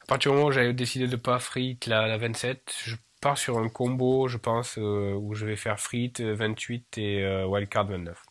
à 0.02 0.06
partir 0.06 0.32
du 0.32 0.36
moment 0.36 0.48
où 0.48 0.52
j'avais 0.52 0.74
décidé 0.74 1.08
de 1.08 1.16
pas 1.16 1.38
frite 1.40 1.86
la, 1.86 2.08
la 2.08 2.18
27, 2.18 2.74
je 2.84 2.96
pars 3.20 3.38
sur 3.38 3.58
un 3.58 3.68
combo, 3.70 4.28
je 4.28 4.38
pense, 4.38 4.78
euh, 4.78 5.14
où 5.14 5.34
je 5.34 5.46
vais 5.46 5.56
faire 5.56 5.80
frite 5.80 6.20
euh, 6.20 6.34
28 6.34 6.98
et 6.98 7.24
euh, 7.24 7.46
wildcard 7.46 7.86
29. 7.88 8.22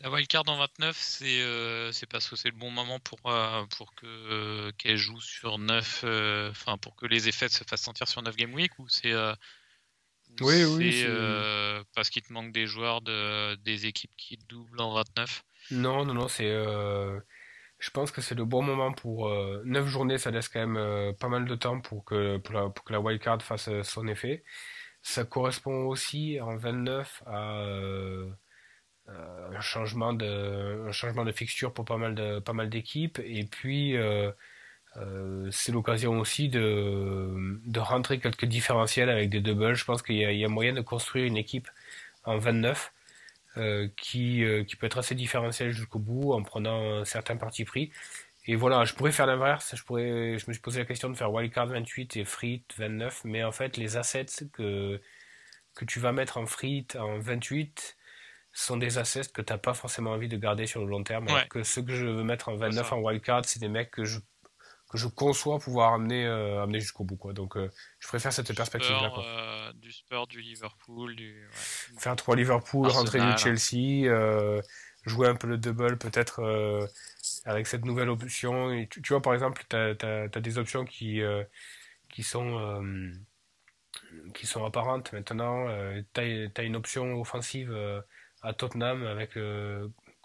La 0.00 0.10
wildcard 0.10 0.44
en 0.48 0.56
29, 0.58 0.96
c'est 0.98 1.40
euh, 1.40 1.90
c'est 1.92 2.06
parce 2.06 2.28
que 2.28 2.36
c'est 2.36 2.50
le 2.50 2.56
bon 2.56 2.70
moment 2.70 3.00
pour, 3.00 3.18
euh, 3.26 3.64
pour 3.76 3.94
que 3.94 4.06
euh, 4.06 4.72
qu'elle 4.78 4.96
joue 4.98 5.20
sur 5.20 5.58
9, 5.58 6.02
euh, 6.04 6.50
enfin 6.50 6.76
pour 6.78 6.96
que 6.96 7.06
les 7.06 7.28
effets 7.28 7.48
se 7.48 7.64
fassent 7.64 7.82
sentir 7.82 8.06
sur 8.08 8.22
9 8.22 8.36
game 8.36 8.52
week 8.54 8.78
ou 8.78 8.88
c'est 8.88 9.12
euh, 9.12 9.34
ou 10.30 10.36
Oui, 10.40 10.64
oui, 10.64 11.02
euh, 11.04 11.82
parce 11.94 12.10
qu'il 12.10 12.22
te 12.22 12.32
manque 12.32 12.52
des 12.52 12.66
joueurs 12.66 13.00
de, 13.02 13.54
des 13.56 13.86
équipes 13.86 14.12
qui 14.16 14.36
doublent 14.48 14.80
en 14.80 14.92
29. 14.94 15.44
Non, 15.70 16.04
non, 16.04 16.14
non, 16.14 16.28
c'est. 16.28 16.46
euh, 16.50 17.18
je 17.78 17.90
pense 17.90 18.10
que 18.12 18.20
c'est 18.20 18.34
le 18.34 18.44
bon 18.44 18.62
moment 18.62 18.92
pour. 18.92 19.28
Euh, 19.28 19.62
9 19.66 19.86
journées, 19.86 20.18
ça 20.18 20.30
laisse 20.30 20.48
quand 20.48 20.60
même 20.60 20.76
euh, 20.76 21.12
pas 21.12 21.28
mal 21.28 21.46
de 21.46 21.54
temps 21.56 21.80
pour 21.80 22.04
que, 22.04 22.38
pour 22.38 22.54
la, 22.54 22.70
pour 22.70 22.84
que 22.84 22.92
la 22.92 23.00
wildcard 23.00 23.42
fasse 23.42 23.68
euh, 23.68 23.82
son 23.82 24.06
effet. 24.08 24.44
Ça 25.02 25.24
correspond 25.24 25.86
aussi 25.86 26.40
en 26.40 26.56
29 26.56 27.22
à 27.26 27.60
euh, 27.62 28.30
euh, 29.10 29.50
un 29.56 29.60
changement 29.60 30.12
de, 30.14 30.86
un 30.88 30.92
changement 30.92 31.24
de 31.24 31.32
fixture 31.32 31.72
pour 31.74 31.84
pas 31.86 31.96
mal 31.98 32.14
de, 32.16 32.40
pas 32.40 32.52
mal 32.54 32.70
d'équipes. 32.70 33.20
Et 33.24 33.44
puis, 33.46 33.96
euh, 33.96 34.32
euh, 34.96 35.50
c'est 35.50 35.72
l'occasion 35.72 36.18
aussi 36.20 36.48
de, 36.48 37.60
de 37.66 37.80
rentrer 37.80 38.18
quelques 38.20 38.46
différentiels 38.46 39.10
avec 39.10 39.30
des 39.30 39.40
doubles. 39.40 39.74
Je 39.74 39.84
pense 39.84 40.02
qu'il 40.02 40.16
y 40.16 40.20
y 40.38 40.44
a 40.44 40.48
moyen 40.48 40.72
de 40.74 40.80
construire 40.80 41.26
une 41.26 41.36
équipe 41.36 41.68
en 42.24 42.38
29 42.38 42.92
qui, 43.96 44.44
qui 44.66 44.76
peut 44.76 44.86
être 44.86 44.98
assez 44.98 45.14
différentiel 45.14 45.70
jusqu'au 45.70 45.98
bout 45.98 46.32
en 46.32 46.42
prenant 46.42 47.04
certains 47.04 47.36
partis 47.36 47.64
pris. 47.64 47.90
Et 48.46 48.54
voilà, 48.54 48.84
je 48.84 48.94
pourrais 48.94 49.12
faire 49.12 49.26
l'inverse. 49.26 49.74
Je 49.74 49.82
pourrais, 49.82 50.38
je 50.38 50.44
me 50.46 50.52
suis 50.52 50.62
posé 50.62 50.78
la 50.78 50.84
question 50.84 51.10
de 51.10 51.16
faire 51.16 51.32
wildcard 51.32 51.66
28 51.66 52.16
et 52.16 52.24
frit 52.24 52.62
29, 52.76 53.22
mais 53.24 53.42
en 53.42 53.52
fait, 53.52 53.76
les 53.76 53.96
assets 53.96 54.26
que 54.52 55.00
que 55.74 55.84
tu 55.84 56.00
vas 56.00 56.10
mettre 56.12 56.38
en 56.38 56.46
frit 56.46 56.86
en 56.98 57.18
28 57.18 57.96
sont 58.52 58.78
des 58.78 58.96
assets 58.96 59.28
que 59.32 59.42
tu 59.42 59.52
n'as 59.52 59.58
pas 59.58 59.74
forcément 59.74 60.12
envie 60.12 60.28
de 60.28 60.38
garder 60.38 60.66
sur 60.66 60.80
le 60.80 60.88
long 60.88 61.02
terme. 61.02 61.26
que 61.50 61.62
ceux 61.62 61.82
que 61.82 61.94
je 61.94 62.06
veux 62.06 62.24
mettre 62.24 62.48
en 62.48 62.56
29 62.56 62.92
en 62.92 63.00
wildcard, 63.00 63.44
c'est 63.44 63.60
des 63.60 63.68
mecs 63.68 63.90
que 63.90 64.04
je 64.04 64.18
que 64.88 64.98
je 64.98 65.08
conçois 65.08 65.58
pouvoir 65.58 65.94
amener 65.94 66.26
euh, 66.26 66.62
amener 66.62 66.80
jusqu'au 66.80 67.04
bout 67.04 67.16
quoi. 67.16 67.32
Donc 67.32 67.56
euh, 67.56 67.70
je 67.98 68.08
préfère 68.08 68.32
cette 68.32 68.54
perspective 68.54 68.90
là 68.90 69.12
euh, 69.18 69.72
du 69.74 69.92
Spurs, 69.92 70.26
du 70.26 70.40
Liverpool, 70.40 71.16
du 71.16 71.48
faire 71.98 72.14
trois 72.16 72.36
Liverpool, 72.36 72.88
rentrer 72.88 73.20
du 73.20 73.36
Chelsea, 73.36 74.10
jouer 75.04 75.28
un 75.28 75.36
peu 75.36 75.48
le 75.48 75.58
double 75.58 75.98
peut-être 75.98 76.88
avec 77.44 77.66
cette 77.66 77.84
nouvelle 77.84 78.08
option. 78.08 78.72
Et 78.72 78.88
tu, 78.88 79.02
vois, 79.08 79.22
par 79.22 79.34
exemple, 79.34 79.64
tu 79.68 79.76
as, 79.76 80.40
des 80.40 80.58
options 80.58 80.84
qui, 80.84 81.20
qui, 82.08 82.22
sont, 82.22 83.12
qui 84.34 84.46
sont 84.46 84.64
apparentes 84.64 85.12
maintenant. 85.12 85.66
Tu 86.14 86.20
as, 86.20 86.62
une 86.62 86.76
option 86.76 87.20
offensive 87.20 87.76
à 88.42 88.52
Tottenham 88.52 89.04
avec 89.06 89.36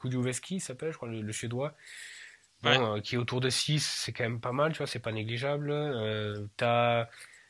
Kuduveski, 0.01 0.59
s'appelle, 0.59 0.91
je 0.91 0.97
crois, 0.97 1.09
le, 1.09 1.31
suédois. 1.31 1.75
Bon, 2.63 3.01
qui 3.01 3.15
est 3.15 3.17
autour 3.17 3.41
de 3.41 3.49
6, 3.49 3.83
c'est 3.83 4.13
quand 4.13 4.23
même 4.23 4.39
pas 4.39 4.51
mal, 4.51 4.71
tu 4.71 4.77
vois, 4.79 4.87
c'est 4.87 4.99
pas 4.99 5.11
négligeable. 5.11 5.69
tu 6.57 6.63
as 6.63 7.09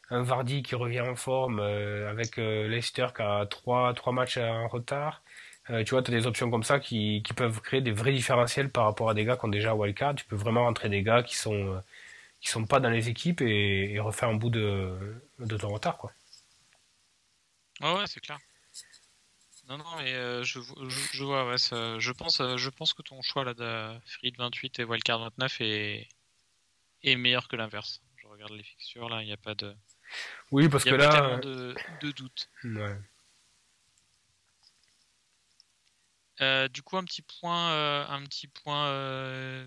un 0.10 0.24
Vardy 0.24 0.64
qui 0.64 0.76
revient 0.76 1.02
en 1.02 1.16
forme 1.16 1.60
avec 1.60 2.38
Leicester 2.38 3.08
qui 3.16 3.22
a 3.22 3.46
3, 3.46 3.94
3 3.94 4.14
matchs 4.14 4.38
en 4.38 4.68
retard. 4.68 5.22
Euh, 5.70 5.84
tu 5.84 5.92
vois, 5.92 6.02
tu 6.04 6.12
as 6.12 6.18
des 6.18 6.28
options 6.28 6.50
comme 6.50 6.64
ça 6.64 6.80
qui, 6.80 7.22
qui, 7.24 7.34
peuvent 7.34 7.62
créer 7.62 7.82
des 7.82 7.92
vrais 7.92 8.12
différentiels 8.12 8.70
par 8.72 8.86
rapport 8.86 9.10
à 9.10 9.14
des 9.14 9.26
gars 9.26 9.38
qui 9.38 9.46
ont 9.46 9.48
déjà 9.50 9.76
wildcard. 9.76 10.16
Tu 10.16 10.26
peux 10.26 10.36
vraiment 10.36 10.64
rentrer 10.64 10.90
des 10.90 11.04
gars 11.04 11.24
qui 11.24 11.36
sont, 11.36 11.54
euh, 11.54 11.80
qui 12.42 12.50
sont 12.50 12.66
pas 12.66 12.80
dans 12.80 12.90
les 12.90 13.10
équipes 13.10 13.42
et, 13.42 14.00
refaire 14.00 14.30
un 14.30 14.36
bout 14.36 14.50
de, 14.50 15.22
de 15.40 15.58
ton 15.58 15.70
retard. 15.70 15.98
Quoi. 15.98 16.12
Ouais, 17.82 17.94
ouais, 17.94 18.08
c'est 18.08 18.20
clair. 18.20 18.40
Non, 19.72 19.78
non, 19.78 19.96
mais 20.00 20.14
euh, 20.14 20.44
je, 20.44 20.60
je, 21.14 21.24
vois, 21.24 21.48
ouais, 21.48 21.58
je, 21.58 22.12
pense, 22.12 22.42
je 22.58 22.70
pense 22.70 22.94
que 22.94 23.02
ton 23.02 23.22
choix 23.22 23.46
là 23.46 23.54
de 23.54 23.98
Free 24.06 24.34
28 24.38 24.80
et 24.80 24.84
Wildcard 24.84 25.20
29 25.20 25.62
est, 25.62 26.10
est 27.04 27.16
meilleur 27.16 27.48
que 27.48 27.56
l'inverse. 27.56 28.02
Je 28.18 28.28
regarde 28.28 28.52
les 28.52 28.64
fixtures, 28.64 29.08
là, 29.08 29.22
il 29.22 29.28
n'y 29.28 29.32
a 29.32 29.38
pas 29.38 29.56
de. 29.56 29.74
Oui, 30.52 30.68
parce 30.68 30.84
que 30.84 30.90
là. 30.90 31.38
de, 31.38 31.74
de 32.02 32.12
doute. 32.12 32.50
Ouais. 32.66 32.98
Euh, 36.42 36.68
du 36.68 36.82
coup, 36.82 36.98
un 36.98 37.06
petit 37.06 37.22
point, 37.22 37.72
euh, 37.72 38.06
un 38.10 38.22
petit 38.26 38.48
point 38.48 38.88
euh, 38.88 39.66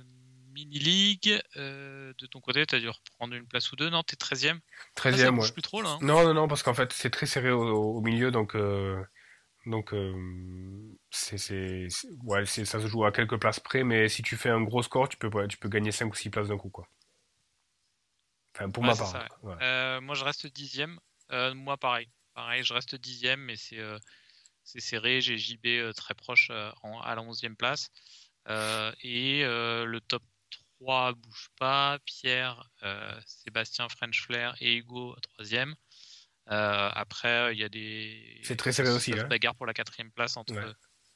mini 0.52 0.78
league 0.78 1.42
de 1.56 2.26
ton 2.26 2.40
côté, 2.40 2.66
tu 2.66 2.74
as 2.74 2.80
dû 2.80 2.90
reprendre 2.90 3.34
une 3.34 3.46
place 3.46 3.72
ou 3.72 3.76
deux. 3.76 3.88
Non, 3.88 4.02
t'es 4.02 4.16
13 4.16 4.44
e 4.48 4.50
13 4.96 5.24
e 5.24 5.30
ouais. 5.30 5.52
plus 5.52 5.62
trop 5.62 5.80
là. 5.80 5.92
Hein. 5.92 5.98
Non, 6.02 6.24
non, 6.24 6.34
non, 6.34 6.46
parce 6.46 6.62
qu'en 6.62 6.74
fait, 6.74 6.92
c'est 6.92 7.08
très 7.08 7.24
serré 7.24 7.50
au, 7.50 8.02
milieu, 8.02 8.30
donc. 8.30 8.54
Donc, 9.66 9.94
c'est, 11.10 11.88
ouais, 12.22 12.46
ça 12.46 12.64
se 12.64 12.86
joue 12.86 13.04
à 13.04 13.12
quelques 13.12 13.38
places 13.38 13.60
près, 13.60 13.82
mais 13.82 14.08
si 14.08 14.22
tu 14.22 14.36
fais 14.36 14.50
un 14.50 14.60
gros 14.60 14.82
score, 14.82 15.08
tu 15.08 15.16
peux, 15.16 15.30
tu 15.48 15.56
peux 15.56 15.68
gagner 15.68 15.92
5 15.92 16.12
ou 16.12 16.14
6 16.14 16.30
places 16.30 16.48
d'un 16.48 16.58
coup. 16.58 16.70
Quoi. 16.70 16.86
Enfin, 18.54 18.70
pour 18.70 18.82
ma 18.82 18.94
part. 18.94 19.30
moi, 20.02 20.14
je 20.14 20.24
reste 20.24 20.46
dixième. 20.46 20.98
moi, 21.30 21.76
pareil. 21.76 22.08
Pareil, 22.34 22.64
je 22.64 22.74
reste 22.74 22.96
dixième, 22.96 23.40
mais 23.40 23.56
c'est 23.56 23.80
c'est 24.64 24.80
serré. 24.80 25.20
J'ai 25.20 25.38
JB 25.38 25.66
euh, 25.66 25.92
très 25.92 26.14
proche 26.14 26.48
euh, 26.50 26.70
à 27.02 27.14
la 27.14 27.22
11e 27.22 27.54
place. 27.54 27.90
Euh, 28.48 28.92
et 29.02 29.42
le 29.44 29.98
top 30.00 30.22
3 30.80 31.12
bouge 31.14 31.48
pas. 31.58 31.98
Pierre, 32.04 32.68
Sébastien 33.26 33.88
French 33.88 34.22
Flair 34.22 34.56
et 34.60 34.76
Hugo 34.76 35.16
3e. 35.38 35.74
Après, 36.46 37.54
il 37.54 37.58
y 37.58 37.64
a 37.64 37.68
des. 37.68 38.40
C'est 38.42 38.56
très 38.56 38.72
serré 38.72 38.90
aussi. 38.90 39.18
Hein. 39.18 39.24
Bagarre 39.24 39.54
pour 39.54 39.66
la 39.66 39.74
quatrième 39.74 40.10
place 40.10 40.36
entre. 40.36 40.54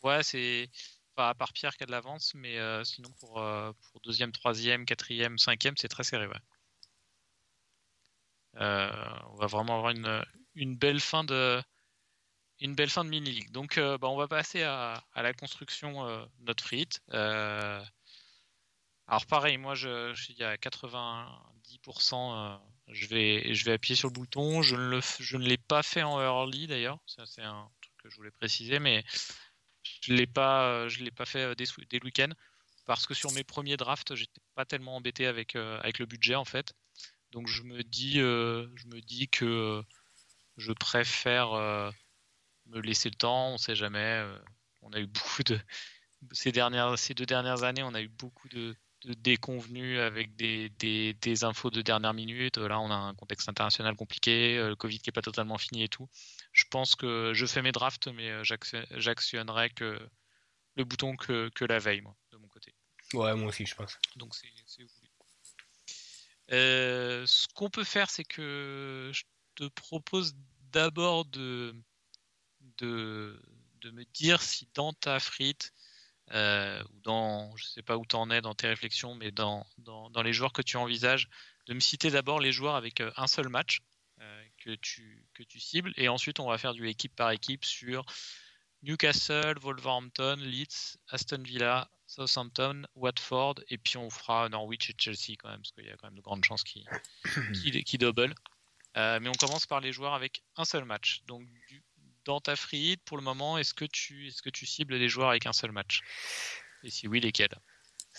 Ouais, 0.02 0.22
c'est. 0.22 0.70
Enfin, 1.16 1.30
à 1.30 1.34
part 1.34 1.52
Pierre 1.52 1.76
qui 1.76 1.82
a 1.82 1.86
de 1.86 1.90
l'avance, 1.90 2.32
mais 2.34 2.58
sinon 2.84 3.10
pour, 3.20 3.34
pour 3.34 4.00
deuxième, 4.04 4.32
troisième, 4.32 4.84
quatrième, 4.84 5.38
cinquième, 5.38 5.76
c'est 5.76 5.88
très 5.88 6.04
serré. 6.04 6.26
Ouais. 6.26 6.40
on 8.54 9.36
va 9.36 9.46
vraiment 9.46 9.78
avoir 9.78 9.90
une, 9.90 10.24
une 10.54 10.76
belle 10.76 11.00
fin 11.00 11.24
de, 11.24 11.60
une 12.60 12.74
belle 12.74 12.90
fin 12.90 13.04
de 13.04 13.10
mini-league. 13.10 13.50
Donc, 13.50 13.78
euh, 13.78 13.98
bah, 13.98 14.08
on 14.08 14.16
va 14.16 14.28
passer 14.28 14.62
à, 14.62 15.02
la 15.14 15.32
construction 15.32 16.06
euh, 16.06 16.24
de 16.40 16.46
notre 16.46 16.64
frite. 16.64 17.00
Euh, 17.12 17.82
alors, 19.06 19.26
pareil, 19.26 19.58
moi, 19.58 19.74
je, 19.74 20.12
je 20.14 20.22
suis 20.22 20.42
à 20.42 20.56
90%. 20.56 22.58
Je, 22.90 23.06
vais, 23.06 23.54
je 23.54 23.64
vais 23.64 23.72
appuyer 23.72 23.96
sur 23.96 24.08
le 24.08 24.12
bouton. 24.12 24.62
Je 24.62 24.76
ne, 24.76 24.88
le, 24.88 25.00
je 25.20 25.36
ne 25.36 25.44
l'ai 25.44 25.58
pas 25.58 25.82
fait 25.82 26.02
en 26.02 26.20
early, 26.20 26.66
d'ailleurs. 26.66 26.98
Ça, 27.06 27.26
c'est 27.26 27.42
un 27.42 27.68
truc 27.80 27.92
que 28.02 28.10
je 28.10 28.16
voulais 28.16 28.30
préciser. 28.30 28.78
Mais 28.78 29.04
je 30.02 30.12
ne 30.12 30.18
l'ai 30.18 30.26
pas, 30.26 30.88
je 30.88 31.02
l'ai 31.02 31.10
pas 31.10 31.26
fait 31.26 31.54
dès, 31.54 31.64
dès 31.90 31.98
le 31.98 32.04
week-end. 32.04 32.30
Parce 32.86 33.06
que 33.06 33.14
sur 33.14 33.32
mes 33.32 33.44
premiers 33.44 33.76
drafts, 33.76 34.14
j'étais 34.14 34.40
pas 34.54 34.64
tellement 34.64 34.96
embêté 34.96 35.26
avec, 35.26 35.56
avec 35.56 35.98
le 35.98 36.06
budget, 36.06 36.34
en 36.34 36.46
fait. 36.46 36.72
Donc, 37.32 37.46
je 37.46 37.62
me 37.62 37.82
dis, 37.82 38.14
je 38.14 38.86
me 38.86 39.00
dis 39.00 39.28
que 39.28 39.82
je 40.56 40.72
préfère 40.72 41.92
me 42.68 42.80
laisser 42.80 43.08
le 43.08 43.14
temps, 43.14 43.50
on 43.50 43.58
sait 43.58 43.74
jamais. 43.74 44.22
Euh, 44.22 44.38
on 44.82 44.92
a 44.92 45.00
eu 45.00 45.06
beaucoup 45.06 45.42
de 45.42 45.58
ces 46.32 46.52
dernières, 46.52 46.98
ces 46.98 47.14
deux 47.14 47.26
dernières 47.26 47.62
années, 47.62 47.82
on 47.82 47.94
a 47.94 48.00
eu 48.00 48.08
beaucoup 48.08 48.48
de, 48.48 48.74
déconvenus 49.04 49.98
avec 50.00 50.34
des, 50.36 50.70
des, 50.70 51.44
infos 51.44 51.70
de 51.70 51.82
dernière 51.82 52.14
minute. 52.14 52.58
Là, 52.58 52.80
on 52.80 52.90
a 52.90 52.94
un 52.94 53.14
contexte 53.14 53.48
international 53.48 53.94
compliqué, 53.96 54.58
euh, 54.58 54.68
le 54.70 54.76
Covid 54.76 54.98
qui 54.98 55.10
est 55.10 55.12
pas 55.12 55.22
totalement 55.22 55.58
fini 55.58 55.84
et 55.84 55.88
tout. 55.88 56.08
Je 56.52 56.64
pense 56.70 56.96
que 56.96 57.32
je 57.34 57.46
fais 57.46 57.62
mes 57.62 57.72
drafts, 57.72 58.08
mais 58.08 58.30
euh, 58.30 58.42
j'actionnerai 58.42 59.70
que 59.70 59.98
le 60.76 60.84
bouton 60.84 61.16
que, 61.16 61.48
que, 61.54 61.64
la 61.64 61.78
veille, 61.78 62.00
moi, 62.00 62.16
de 62.32 62.36
mon 62.38 62.48
côté. 62.48 62.74
Ouais, 63.14 63.34
moi 63.34 63.48
aussi, 63.48 63.66
je 63.66 63.74
pense. 63.74 63.98
Donc 64.16 64.34
c'est 64.34 64.48
voulu. 64.82 65.08
ce 66.48 67.46
qu'on 67.54 67.70
peut 67.70 67.84
faire, 67.84 68.10
c'est 68.10 68.24
que 68.24 69.10
je 69.12 69.22
te 69.54 69.68
propose 69.68 70.34
d'abord 70.72 71.24
de 71.24 71.74
de, 72.78 73.40
de 73.80 73.90
me 73.90 74.04
dire 74.14 74.42
si 74.42 74.68
dans 74.74 74.92
ta 74.92 75.20
frite, 75.20 75.72
euh, 76.32 76.82
dans, 77.04 77.54
je 77.56 77.64
sais 77.64 77.82
pas 77.82 77.96
où 77.96 78.04
tu 78.04 78.16
en 78.16 78.30
es 78.30 78.40
dans 78.40 78.54
tes 78.54 78.68
réflexions, 78.68 79.14
mais 79.14 79.30
dans, 79.30 79.66
dans, 79.78 80.22
les 80.22 80.32
joueurs 80.32 80.52
que 80.52 80.62
tu 80.62 80.76
envisages, 80.76 81.28
de 81.66 81.74
me 81.74 81.80
citer 81.80 82.10
d'abord 82.10 82.40
les 82.40 82.52
joueurs 82.52 82.74
avec 82.74 83.00
euh, 83.00 83.10
un 83.16 83.26
seul 83.26 83.48
match 83.48 83.80
euh, 84.20 84.44
que, 84.58 84.74
tu, 84.74 85.26
que 85.34 85.42
tu 85.42 85.58
cibles, 85.58 85.92
et 85.96 86.08
ensuite 86.08 86.40
on 86.40 86.48
va 86.48 86.58
faire 86.58 86.74
du 86.74 86.86
équipe 86.88 87.14
par 87.16 87.30
équipe 87.30 87.64
sur 87.64 88.04
Newcastle, 88.82 89.54
Wolverhampton, 89.60 90.36
Leeds, 90.40 90.98
Aston 91.08 91.42
Villa, 91.42 91.90
Southampton, 92.06 92.82
Watford, 92.94 93.56
et 93.68 93.78
puis 93.78 93.96
on 93.96 94.10
fera 94.10 94.48
Norwich 94.48 94.90
et 94.90 94.94
Chelsea 94.98 95.36
quand 95.38 95.48
même, 95.48 95.60
parce 95.60 95.72
qu'il 95.72 95.86
y 95.86 95.90
a 95.90 95.96
quand 95.96 96.08
même 96.08 96.16
de 96.16 96.22
grandes 96.22 96.44
chances 96.44 96.64
qui, 96.64 96.84
qui, 97.54 97.84
qui 97.84 97.98
double. 97.98 98.34
mais 98.94 99.28
on 99.28 99.32
commence 99.32 99.66
par 99.66 99.80
les 99.80 99.92
joueurs 99.92 100.14
avec 100.14 100.42
un 100.56 100.64
seul 100.64 100.84
match. 100.84 101.22
Donc 101.26 101.42
du, 101.68 101.82
dans 102.28 102.40
ta 102.40 102.56
free 102.56 102.98
pour 103.06 103.16
le 103.16 103.22
moment, 103.24 103.58
est-ce 103.58 103.74
que 103.74 103.86
tu 103.86 104.28
est-ce 104.28 104.42
que 104.42 104.50
tu 104.50 104.66
cibles 104.66 104.98
des 104.98 105.08
joueurs 105.08 105.30
avec 105.30 105.46
un 105.46 105.52
seul 105.52 105.72
match? 105.72 106.02
Et 106.84 106.90
si 106.90 107.08
oui, 107.08 107.20
lesquels? 107.20 107.56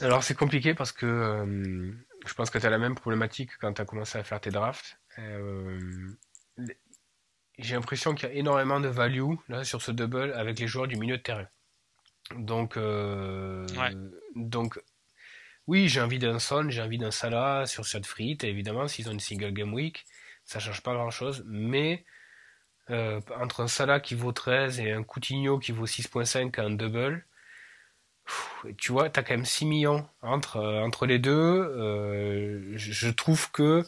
Alors 0.01 0.23
c'est 0.23 0.35
compliqué 0.35 0.73
parce 0.73 0.91
que 0.91 1.05
euh, 1.05 1.93
je 2.25 2.33
pense 2.33 2.49
que 2.49 2.57
tu 2.57 2.65
as 2.65 2.69
la 2.69 2.79
même 2.79 2.95
problématique 2.95 3.51
quand 3.59 3.73
tu 3.73 3.81
as 3.81 3.85
commencé 3.85 4.17
à 4.17 4.23
faire 4.23 4.41
tes 4.41 4.49
drafts. 4.49 4.99
Euh, 5.19 5.79
j'ai 7.59 7.75
l'impression 7.75 8.15
qu'il 8.15 8.29
y 8.29 8.31
a 8.31 8.35
énormément 8.35 8.79
de 8.79 8.87
value 8.87 9.35
là 9.47 9.63
sur 9.63 9.81
ce 9.81 9.91
double 9.91 10.33
avec 10.33 10.59
les 10.59 10.67
joueurs 10.67 10.87
du 10.87 10.97
milieu 10.97 11.17
de 11.17 11.21
terrain. 11.21 11.47
Donc 12.35 12.77
euh, 12.77 13.65
donc 14.35 14.79
oui, 15.67 15.87
j'ai 15.87 16.01
envie 16.01 16.17
d'un 16.17 16.39
Son, 16.39 16.71
j'ai 16.71 16.81
envie 16.81 16.97
d'un 16.97 17.11
Salah 17.11 17.67
sur 17.67 17.85
cette 17.85 18.07
frite, 18.07 18.43
évidemment, 18.43 18.87
s'ils 18.87 19.07
ont 19.07 19.11
une 19.11 19.19
single 19.19 19.51
game 19.51 19.71
week, 19.71 20.03
ça 20.43 20.59
change 20.59 20.81
pas 20.81 20.95
grand 20.95 21.11
chose, 21.11 21.43
mais 21.45 22.05
euh, 22.91 23.21
entre 23.39 23.61
un 23.61 23.67
Salah 23.67 23.99
qui 23.99 24.15
vaut 24.15 24.31
13 24.31 24.79
et 24.79 24.91
un 24.91 25.03
Coutinho 25.03 25.59
qui 25.59 25.71
vaut 25.71 25.85
6.5 25.85 26.59
un 26.59 26.71
double, 26.71 27.25
tu 28.77 28.91
vois, 28.91 29.09
tu 29.09 29.19
as 29.19 29.23
quand 29.23 29.33
même 29.33 29.45
6 29.45 29.65
millions 29.65 30.07
entre, 30.21 30.57
euh, 30.57 30.81
entre 30.81 31.05
les 31.05 31.19
deux. 31.19 31.31
Euh, 31.31 32.73
je, 32.75 33.09
trouve 33.09 33.51
que 33.51 33.85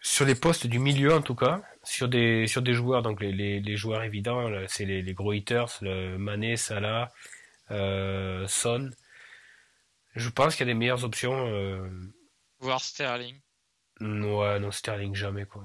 sur 0.00 0.24
les 0.24 0.34
postes 0.34 0.66
du 0.66 0.78
milieu, 0.78 1.14
en 1.14 1.22
tout 1.22 1.34
cas, 1.34 1.62
sur 1.82 2.08
des, 2.08 2.46
sur 2.46 2.62
des 2.62 2.72
joueurs, 2.72 3.02
donc 3.02 3.20
les, 3.20 3.60
les, 3.60 3.76
joueurs 3.76 4.02
évidents, 4.02 4.50
c'est 4.66 4.86
les, 4.86 5.02
les, 5.02 5.14
gros 5.14 5.32
hitters, 5.32 5.66
le 5.82 6.16
Mané, 6.16 6.56
Salah, 6.56 7.12
Son. 7.68 8.90
Je 10.14 10.30
pense 10.30 10.56
qu'il 10.56 10.66
y 10.66 10.70
a 10.70 10.72
des 10.72 10.78
meilleures 10.78 11.04
options. 11.04 11.90
Voir 12.60 12.80
Sterling. 12.80 13.40
Ouais, 14.00 14.58
non, 14.58 14.70
Sterling 14.70 15.14
jamais, 15.14 15.44
quoi. 15.44 15.64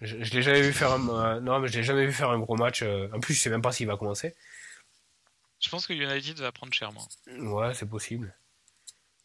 Je, 0.00 0.16
l'ai 0.16 0.42
jamais 0.42 0.62
vu 0.62 0.72
faire 0.72 0.92
un, 0.92 1.08
euh, 1.08 1.40
non, 1.40 1.58
mais 1.60 1.68
je 1.68 1.76
l'ai 1.76 1.84
jamais 1.84 2.06
vu 2.06 2.12
faire 2.12 2.30
un 2.30 2.38
gros 2.38 2.56
match. 2.56 2.82
Euh, 2.82 3.08
en 3.12 3.20
plus, 3.20 3.34
je 3.34 3.40
sais 3.40 3.50
même 3.50 3.60
pas 3.60 3.72
s'il 3.72 3.86
va 3.86 3.96
commencer. 3.96 4.34
Je 5.60 5.68
pense 5.68 5.86
que 5.86 5.92
United 5.92 6.38
va 6.38 6.52
prendre 6.52 6.72
cher, 6.72 6.90
moi. 6.92 7.02
Ouais, 7.26 7.74
c'est 7.74 7.88
possible. 7.88 8.34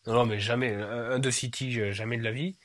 Non, 0.05 0.13
non, 0.13 0.25
mais 0.25 0.39
jamais. 0.39 0.73
Un, 0.73 1.11
un 1.11 1.19
de 1.19 1.31
City, 1.31 1.79
euh, 1.79 1.93
jamais 1.93 2.17
de 2.17 2.23
la 2.23 2.31
vie. 2.31 2.57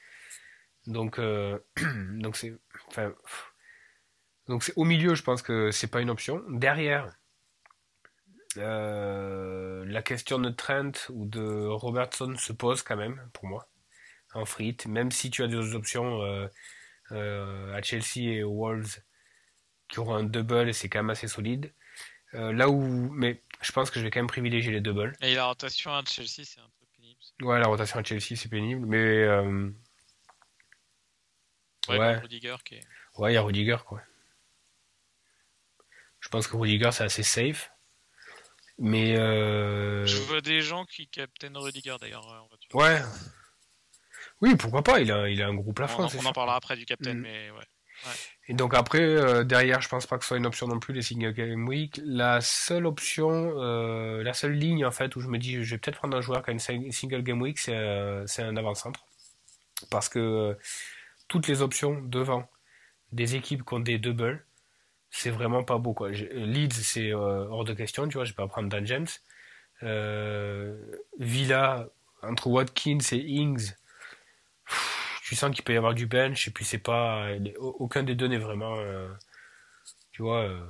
Donc, 0.87 1.21
euh, 1.21 1.59
donc 2.19 2.37
c'est. 2.37 2.52
Enfin. 2.88 3.14
Donc 4.49 4.64
c'est 4.64 4.73
au 4.75 4.85
milieu, 4.85 5.14
je 5.14 5.23
pense 5.23 5.43
que 5.43 5.71
c'est 5.71 5.87
pas 5.87 6.00
une 6.00 6.11
option. 6.11 6.43
Derrière, 6.49 7.14
la 8.57 10.02
question 10.02 10.40
de 10.40 10.50
Trent 10.50 10.90
ou 11.11 11.25
de 11.26 11.69
Robertson 11.69 12.35
se 12.37 12.52
pose 12.52 12.83
quand 12.83 12.97
même 12.97 13.31
pour 13.33 13.47
moi 13.47 13.69
en 14.35 14.45
frite, 14.45 14.87
même 14.87 15.12
si 15.12 15.31
tu 15.31 15.45
as 15.45 15.47
des 15.47 15.76
options 15.76 16.21
euh, 17.12 17.75
à 17.75 17.83
Chelsea 17.83 18.19
et 18.31 18.43
aux 18.43 18.55
Wolves 18.55 18.99
qui 19.88 19.99
auront 20.00 20.14
un 20.14 20.25
double 20.25 20.73
c'est 20.73 20.88
quand 20.88 21.00
même 21.00 21.11
assez 21.11 21.29
solide. 21.29 21.73
Euh, 22.35 22.52
là 22.52 22.69
où, 22.69 22.81
mais 23.12 23.43
je 23.61 23.73
pense 23.73 23.90
que 23.90 23.99
je 23.99 24.05
vais 24.05 24.11
quand 24.11 24.21
même 24.21 24.29
privilégier 24.29 24.71
les 24.71 24.81
doubles. 24.81 25.17
Et 25.21 25.35
la 25.35 25.47
rotation 25.47 25.93
à 25.93 26.05
Chelsea, 26.05 26.45
c'est 26.45 26.61
un 26.61 26.71
peu 26.79 26.87
pénible. 26.97 27.19
Ouais, 27.43 27.59
la 27.59 27.67
rotation 27.67 27.99
à 27.99 28.05
Chelsea 28.05 28.37
c'est 28.37 28.49
pénible, 28.49 28.87
mais 28.87 28.99
euh, 28.99 29.71
Ouais, 31.88 31.99
Ouais. 31.99 32.19
Rudiger 32.19 32.57
qui 32.64 32.76
est. 32.76 32.83
ouais, 33.17 33.33
il 33.33 33.35
y 33.35 33.38
a 33.38 33.43
Rudiger 33.43 33.79
quoi. 33.85 34.00
Je 36.21 36.29
pense 36.29 36.47
que 36.47 36.57
Rudiger 36.57 36.90
c'est 36.93 37.05
assez 37.05 37.23
safe, 37.23 37.73
mais 38.79 39.19
euh, 39.19 40.07
Je 40.07 40.19
vois 40.19 40.40
des 40.40 40.61
gens 40.61 40.85
qui 40.85 41.09
captainent 41.09 41.57
Rudiger 41.57 41.97
d'ailleurs 42.00 42.49
ouais, 42.75 43.02
oui 44.41 44.57
pourquoi 44.57 44.83
pas, 44.83 45.01
il 45.01 45.11
a, 45.13 45.29
il 45.29 45.43
a 45.43 45.49
un 45.49 45.55
gros 45.55 45.71
On, 45.71 45.75
plafond. 45.75 46.03
en, 46.05 46.09
c'est 46.09 46.19
on 46.19 46.27
en 46.27 46.33
parlera 46.33 46.57
après 46.57 46.77
du 46.77 46.85
captain, 46.87 47.15
Mhm. 47.15 47.21
mais 47.23 47.51
ouais. 47.51 47.65
Et 48.49 48.55
donc 48.55 48.73
après, 48.75 49.03
euh, 49.03 49.45
derrière, 49.45 49.83
je 49.83 49.89
pense 49.91 50.07
pas 50.07 50.17
que 50.17 50.25
ce 50.25 50.29
soit 50.29 50.39
une 50.39 50.47
option 50.47 50.67
non 50.67 50.79
plus 50.81 50.95
les 50.95 51.03
single 51.03 51.35
game 51.35 51.69
week. 51.69 52.01
La 52.03 52.41
seule 52.41 52.87
option, 52.87 53.53
euh, 53.59 54.23
la 54.23 54.33
seule 54.33 54.53
ligne 54.55 54.87
en 54.87 54.91
fait 54.91 55.15
où 55.17 55.21
je 55.21 55.29
me 55.29 55.37
dis 55.39 55.63
je 55.63 55.75
vais 55.75 55.79
peut-être 55.79 55.99
prendre 55.99 56.17
un 56.17 56.23
joueur 56.23 56.43
qui 56.43 56.49
a 56.51 56.53
une 56.55 56.59
sing- 56.61 56.91
single 56.93 57.23
game 57.23 57.43
week, 57.43 57.59
c'est 57.59 57.75
euh, 57.77 58.27
c'est 58.27 58.43
un 58.43 58.57
avant-centre. 58.57 59.05
Parce 59.91 60.09
que 60.09 60.19
euh, 60.19 60.55
toutes 61.29 61.47
les 61.47 61.61
options 61.63 62.01
devant 62.01 62.49
des 63.13 63.37
équipes 63.37 63.65
qui 63.67 63.75
ont 63.75 63.81
des 63.81 63.99
doubles, 63.99 64.45
c'est 65.11 65.31
vraiment 65.31 65.63
pas 65.63 65.77
beau 65.79 65.93
quoi. 65.93 66.13
J'ai- 66.13 66.33
Leeds 66.33 66.73
c'est 66.73 67.13
euh, 67.13 67.47
hors 67.51 67.65
de 67.65 67.75
question, 67.75 68.09
tu 68.09 68.15
vois, 68.15 68.25
je 68.25 68.31
vais 68.33 68.37
pas 68.37 68.49
prendre 68.49 68.69
Dan 68.71 68.87
James. 68.87 69.09
Euh, 69.83 70.77
Villa 71.19 71.87
entre 72.23 72.49
Watkins 72.49 72.99
et 73.13 73.17
Ings, 73.19 73.75
tu 75.23 75.37
sens 75.37 75.55
qu'il 75.55 75.65
peut 75.65 75.75
y 75.75 75.77
avoir 75.77 75.95
du 75.95 76.07
bench 76.07 76.49
et 76.49 76.50
puis 76.50 76.65
c'est 76.65 76.79
pas 76.79 77.33
les- 77.35 77.57
aucun 77.59 78.03
des 78.03 78.15
deux 78.15 78.27
n'est 78.29 78.39
vraiment 78.39 78.77
euh, 78.79 79.09
tu 80.12 80.23
vois 80.23 80.43
euh, 80.43 80.61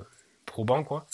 probant 0.45 0.83
quoi. 0.83 1.07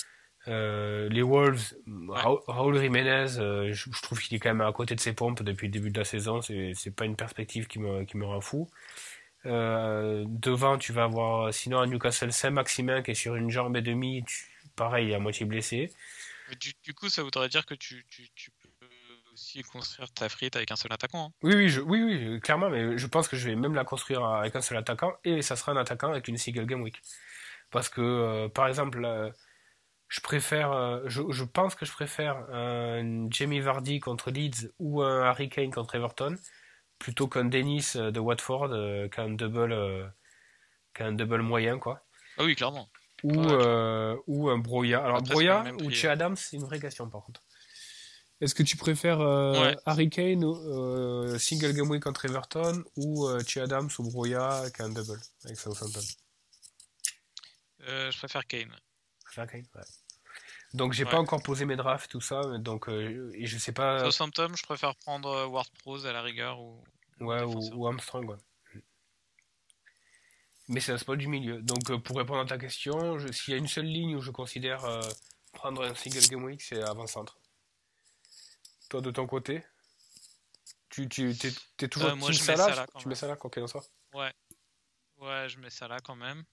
Euh, 0.48 1.10
les 1.10 1.22
Wolves, 1.24 1.76
Ra- 2.10 2.40
Raúl 2.48 2.80
Jiménez, 2.80 3.38
euh, 3.40 3.74
je, 3.74 3.92
je 3.92 4.02
trouve 4.02 4.20
qu'il 4.22 4.36
est 4.36 4.40
quand 4.40 4.50
même 4.50 4.62
à 4.62 4.72
côté 4.72 4.96
de 4.96 5.02
ses 5.02 5.14
pompes 5.14 5.44
depuis 5.44 5.68
le 5.68 5.74
début 5.74 5.92
de 5.92 6.00
la 6.00 6.06
saison. 6.06 6.42
C'est 6.42 6.74
c'est 6.76 6.92
pas 6.96 7.06
une 7.06 7.18
perspective 7.18 7.68
qui 7.68 7.80
me 7.80 8.06
qui 8.06 8.18
me 8.18 8.26
rend 8.26 8.42
fou. 8.42 8.70
Euh, 9.46 10.26
devant, 10.28 10.78
tu 10.78 10.94
vas 10.94 11.04
avoir 11.06 11.54
sinon 11.54 11.80
à 11.80 11.88
Newcastle 11.88 12.32
Saint-Maximin 12.34 13.02
qui 13.02 13.12
est 13.12 13.16
sur 13.16 13.36
une 13.36 13.50
jambe 13.50 13.76
et 13.78 13.82
demie, 13.82 14.24
tu- 14.26 14.46
pareil, 14.76 15.14
à 15.14 15.20
moitié 15.20 15.46
blessé. 15.46 15.92
Du, 16.60 16.74
du 16.84 16.94
coup, 16.94 17.10
ça 17.10 17.24
voudrait 17.24 17.50
dire 17.50 17.66
que 17.66 17.74
tu, 17.76 18.06
tu, 18.10 18.30
aussi 19.38 19.62
construire 19.62 20.12
ta 20.12 20.28
frite 20.30 20.56
avec 20.56 20.72
un 20.72 20.76
seul 20.76 20.92
attaquant. 20.92 21.28
hein. 21.28 21.34
Oui, 21.44 21.54
oui, 21.56 21.70
je, 21.70 21.80
oui, 21.82 22.02
oui, 22.04 22.40
clairement, 22.40 22.70
mais 22.70 22.98
je 22.98 23.08
pense 23.08 23.28
que 23.28 23.38
je 23.38 23.48
vais 23.48 23.56
même 23.56 23.76
la 23.76 23.84
construire 23.86 24.24
avec 24.26 24.56
un 24.56 24.62
seul 24.62 24.78
attaquant 24.78 25.14
et 25.24 25.42
ça 25.44 25.56
sera 25.56 25.72
un 25.74 25.78
attaquant 25.78 26.10
avec 26.10 26.28
une 26.28 26.38
single 26.38 26.66
game 26.66 26.82
week. 26.82 27.02
Parce 27.70 27.88
que, 27.90 28.02
euh, 28.02 28.50
par 28.50 28.68
exemple, 28.68 29.04
euh, 29.06 29.30
je 30.08 30.22
préfère, 30.22 30.72
euh, 30.72 31.02
je, 31.06 31.22
je 31.30 31.44
pense 31.44 31.76
que 31.76 31.86
je 31.86 31.92
préfère 31.92 32.38
un 32.52 33.30
Jamie 33.30 33.60
Vardy 33.60 34.00
contre 34.00 34.32
Leeds 34.32 34.72
ou 34.80 35.02
un 35.04 35.22
Harry 35.24 35.50
Kane 35.50 35.72
contre 35.72 35.96
Everton 35.96 36.36
plutôt 36.98 37.28
qu'un 37.28 37.46
Dennis 37.46 37.92
euh, 37.96 38.10
de 38.10 38.20
Watford 38.20 38.70
euh, 38.72 39.08
qu'un 39.10 39.30
double, 39.30 39.72
euh, 39.72 40.08
qu'un 40.96 41.12
double 41.12 41.42
moyen, 41.42 41.78
quoi. 41.78 42.00
Ah 42.40 42.44
oui, 42.44 42.56
clairement. 42.56 42.90
Ou, 43.24 43.34
Ouais, 43.34 43.48
euh, 43.52 44.16
ou 44.28 44.50
un 44.50 44.58
Broya. 44.58 45.04
Alors, 45.04 45.22
Broya 45.22 45.64
ou. 45.82 45.92
Che 45.92 46.06
Adams, 46.06 46.36
c'est 46.36 46.56
une 46.56 46.64
vraie 46.64 46.80
question 46.80 47.10
par 47.10 47.22
contre. 47.24 47.42
Est-ce 48.40 48.54
que 48.54 48.64
tu 48.64 48.78
préfères 48.78 49.20
euh, 49.20 49.60
Ouais. 49.60 49.76
Harry 49.86 50.10
Kane 50.10 50.44
ou, 50.44 50.54
euh, 50.56 51.40
single 51.40 51.74
game 51.74 51.90
week 51.90 52.04
contre 52.04 52.26
Everton 52.26 52.84
ou 52.96 53.28
euh, 53.28 53.40
Adams 53.56 53.90
ou 53.98 54.04
Broya 54.12 54.48
avec 54.60 54.80
un 54.80 54.90
double 54.90 55.20
avec 55.44 55.58
Southampton? 55.58 56.02
Euh, 57.88 58.12
je 58.12 58.18
préfère 58.18 58.46
Kane. 58.46 58.76
Je 59.20 59.26
préfère 59.26 59.48
Kane, 59.48 59.66
ouais. 59.76 59.82
Donc 60.74 60.94
j'ai 60.94 61.06
Ouais. 61.06 61.10
pas 61.12 61.18
encore 61.18 61.42
posé 61.42 61.66
mes 61.66 61.78
drafts 61.78 62.12
tout 62.12 62.20
ça 62.22 62.42
donc 62.60 62.90
euh, 62.90 63.32
et 63.36 63.46
je 63.48 63.58
sais 63.58 63.72
pas 63.72 64.12
Southampton, 64.12 64.52
je 64.56 64.64
préfère 64.64 64.96
prendre 64.98 65.48
Ward 65.48 65.70
Prose 65.80 66.06
à 66.06 66.12
la 66.12 66.22
rigueur 66.22 66.60
ou. 66.60 66.84
ouais 67.22 67.42
ou, 67.44 67.58
ou 67.74 67.88
Armstrong 67.88 68.30
ouais. 68.30 68.36
Mais 70.68 70.82
c'est 70.82 70.92
un 70.92 70.98
spot 70.98 71.18
du 71.18 71.30
milieu. 71.30 71.62
Donc 71.62 71.96
pour 72.04 72.18
répondre 72.18 72.42
à 72.42 72.46
ta 72.46 72.58
question, 72.58 73.18
s'il 73.32 73.54
y 73.54 73.56
a 73.56 73.58
une 73.58 73.70
seule 73.70 73.86
ligne 73.86 74.18
où 74.18 74.22
je 74.22 74.32
considère 74.32 74.84
prendre 75.54 75.82
un 75.84 75.96
single 75.96 76.28
game 76.28 76.44
week, 76.44 76.62
c'est 76.62 76.84
avant-centre. 76.84 77.40
Toi 78.90 79.02
de 79.02 79.12
ton 79.12 79.28
côté 79.28 79.64
Tu, 80.90 81.10
tu 81.10 81.36
t'es, 81.38 81.52
t'es 81.76 81.88
toujours 81.90 82.10
Euh, 82.12 82.16
moi, 82.16 82.32
je 82.32 82.40
mets 82.40 82.46
Salah, 82.46 82.66
Salah 82.70 82.88
quand 82.88 83.00
Tu 83.00 83.08
mets 83.10 83.16
même. 83.22 83.36
quoi 83.38 83.50
qu'il 83.50 83.64
en 83.64 83.68
soit 83.68 83.86
Ouais. 84.14 84.34
Ouais, 85.18 85.50
je 85.50 85.58
mets 85.60 85.70
ça 85.70 85.88
là 85.88 86.00
quand 86.00 86.16
même. 86.16 86.44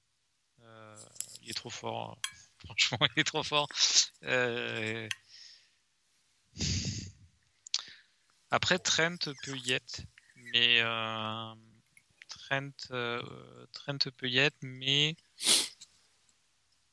Euh, 0.62 0.97
il 1.42 1.51
est 1.51 1.55
trop 1.55 1.70
fort. 1.70 2.18
Franchement, 2.64 2.99
il 3.16 3.20
est 3.20 3.25
trop 3.25 3.42
fort. 3.42 3.68
Euh, 4.25 5.09
Après, 8.51 8.79
Trent 8.79 9.16
peut 9.44 9.57
y 9.59 9.73
être, 9.73 10.01
mais 10.37 10.81
Trent, 12.29 12.70
Trent 13.73 13.99
peut 14.16 14.29
y 14.29 14.38
être, 14.38 14.57
mais 14.62 15.16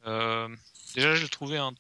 déjà, 0.04 1.15
je 1.15 1.21
le 1.23 1.30
trouvais 1.30 1.58
un 1.58 1.73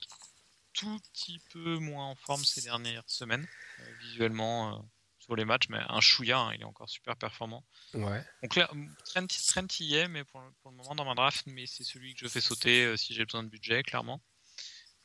tout 0.73 0.99
petit 1.13 1.39
peu 1.51 1.77
moins 1.77 2.07
en 2.07 2.15
forme 2.15 2.43
ces 2.45 2.61
dernières 2.61 3.03
semaines, 3.09 3.47
euh, 3.79 3.93
visuellement 3.99 4.77
euh, 4.77 4.81
sur 5.19 5.35
les 5.35 5.45
matchs, 5.45 5.67
mais 5.69 5.79
un 5.89 5.99
chouïa, 6.01 6.39
hein, 6.39 6.53
il 6.53 6.61
est 6.61 6.65
encore 6.65 6.89
super 6.89 7.15
performant. 7.17 7.63
Ouais. 7.93 8.23
Donc 8.43 8.55
là, 8.55 8.69
Trent, 9.05 9.27
Trent 9.27 9.79
y 9.79 9.95
est, 9.95 10.07
mais 10.07 10.23
pour, 10.23 10.41
le- 10.41 10.51
pour 10.61 10.71
le 10.71 10.77
moment 10.77 10.95
dans 10.95 11.05
ma 11.05 11.13
draft, 11.15 11.45
mais 11.47 11.67
c'est 11.67 11.83
celui 11.83 12.13
que 12.13 12.21
je 12.21 12.27
fais 12.27 12.41
sauter 12.41 12.85
euh, 12.85 12.97
si 12.97 13.13
j'ai 13.13 13.25
besoin 13.25 13.43
de 13.43 13.49
budget, 13.49 13.83
clairement. 13.83 14.21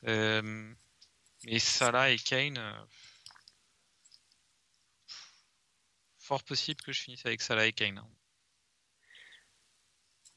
Euh, 0.07 0.73
mais 1.45 1.59
Salah 1.59 2.11
et 2.11 2.19
Kane, 2.19 2.59
euh, 2.59 2.85
fort 6.19 6.43
possible 6.45 6.81
que 6.83 6.93
je 6.93 7.01
finisse 7.03 7.25
avec 7.27 7.41
Salah 7.43 7.67
et 7.67 7.73
Kane. 7.73 7.99
hein. 7.99 8.09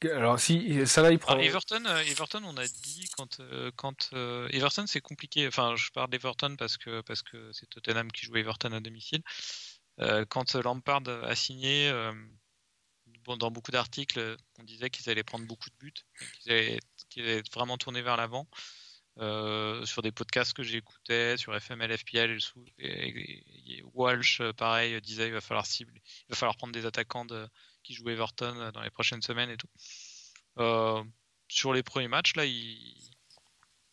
Alors 0.06 0.40
si 0.40 0.88
Salah 0.88 1.12
il 1.12 1.20
prend 1.20 1.34
Alors, 1.34 1.44
Everton, 1.44 1.86
euh, 1.86 2.02
Everton, 2.04 2.42
on 2.46 2.56
a 2.56 2.66
dit 2.66 3.10
quand, 3.18 3.40
euh, 3.42 3.70
quand 3.76 4.10
euh, 4.14 4.48
Everton 4.50 4.86
c'est 4.88 5.02
compliqué. 5.02 5.48
Enfin, 5.48 5.76
je 5.76 5.92
parle 5.92 6.10
d'Everton 6.10 6.56
parce 6.58 6.78
que 6.78 7.02
parce 7.02 7.22
que 7.22 7.52
c'est 7.52 7.70
Tottenham 7.70 8.10
qui 8.12 8.26
joue 8.26 8.38
Everton 8.38 8.72
à 8.72 8.80
domicile. 8.80 9.22
Quand 10.30 10.56
Lampard 10.56 11.02
a 11.10 11.36
signé, 11.36 11.92
dans 13.28 13.52
beaucoup 13.52 13.72
d'articles, 13.72 14.38
on 14.58 14.64
disait 14.64 14.90
qu'ils 14.90 15.10
allaient 15.10 15.26
prendre 15.26 15.46
beaucoup 15.46 15.70
de 15.70 15.76
buts, 15.78 15.94
qu'ils 16.42 16.54
allaient, 16.54 17.44
vraiment 17.54 17.78
tourner 17.78 18.02
vers 18.02 18.16
l'avant. 18.16 18.48
Sur 19.18 20.02
des 20.02 20.14
podcasts 20.14 20.54
que 20.54 20.64
j'écoutais, 20.64 21.36
sur 21.36 21.54
FML, 21.54 21.98
FPL 21.98 22.40
et, 22.78 23.84
Walsh, 23.94 24.42
pareil, 24.56 25.02
disait 25.02 25.28
il 25.28 25.34
va 25.34 25.40
va 25.40 26.36
falloir 26.36 26.56
prendre 26.56 26.72
des 26.72 26.86
attaquants 26.86 27.26
de, 27.26 27.46
qui 27.90 27.96
jouent 27.96 28.10
Everton 28.10 28.54
euh, 28.58 28.72
dans 28.72 28.82
les 28.84 28.92
prochaines 28.92 29.24
semaines 29.24 29.50
et 29.50 29.58
tout. 29.58 29.68
Euh, 30.60 31.04
sur 31.48 31.74
les 31.74 31.82
premiers 31.82 32.08
matchs, 32.08 32.36
là, 32.36 32.46
ils, 32.46 32.96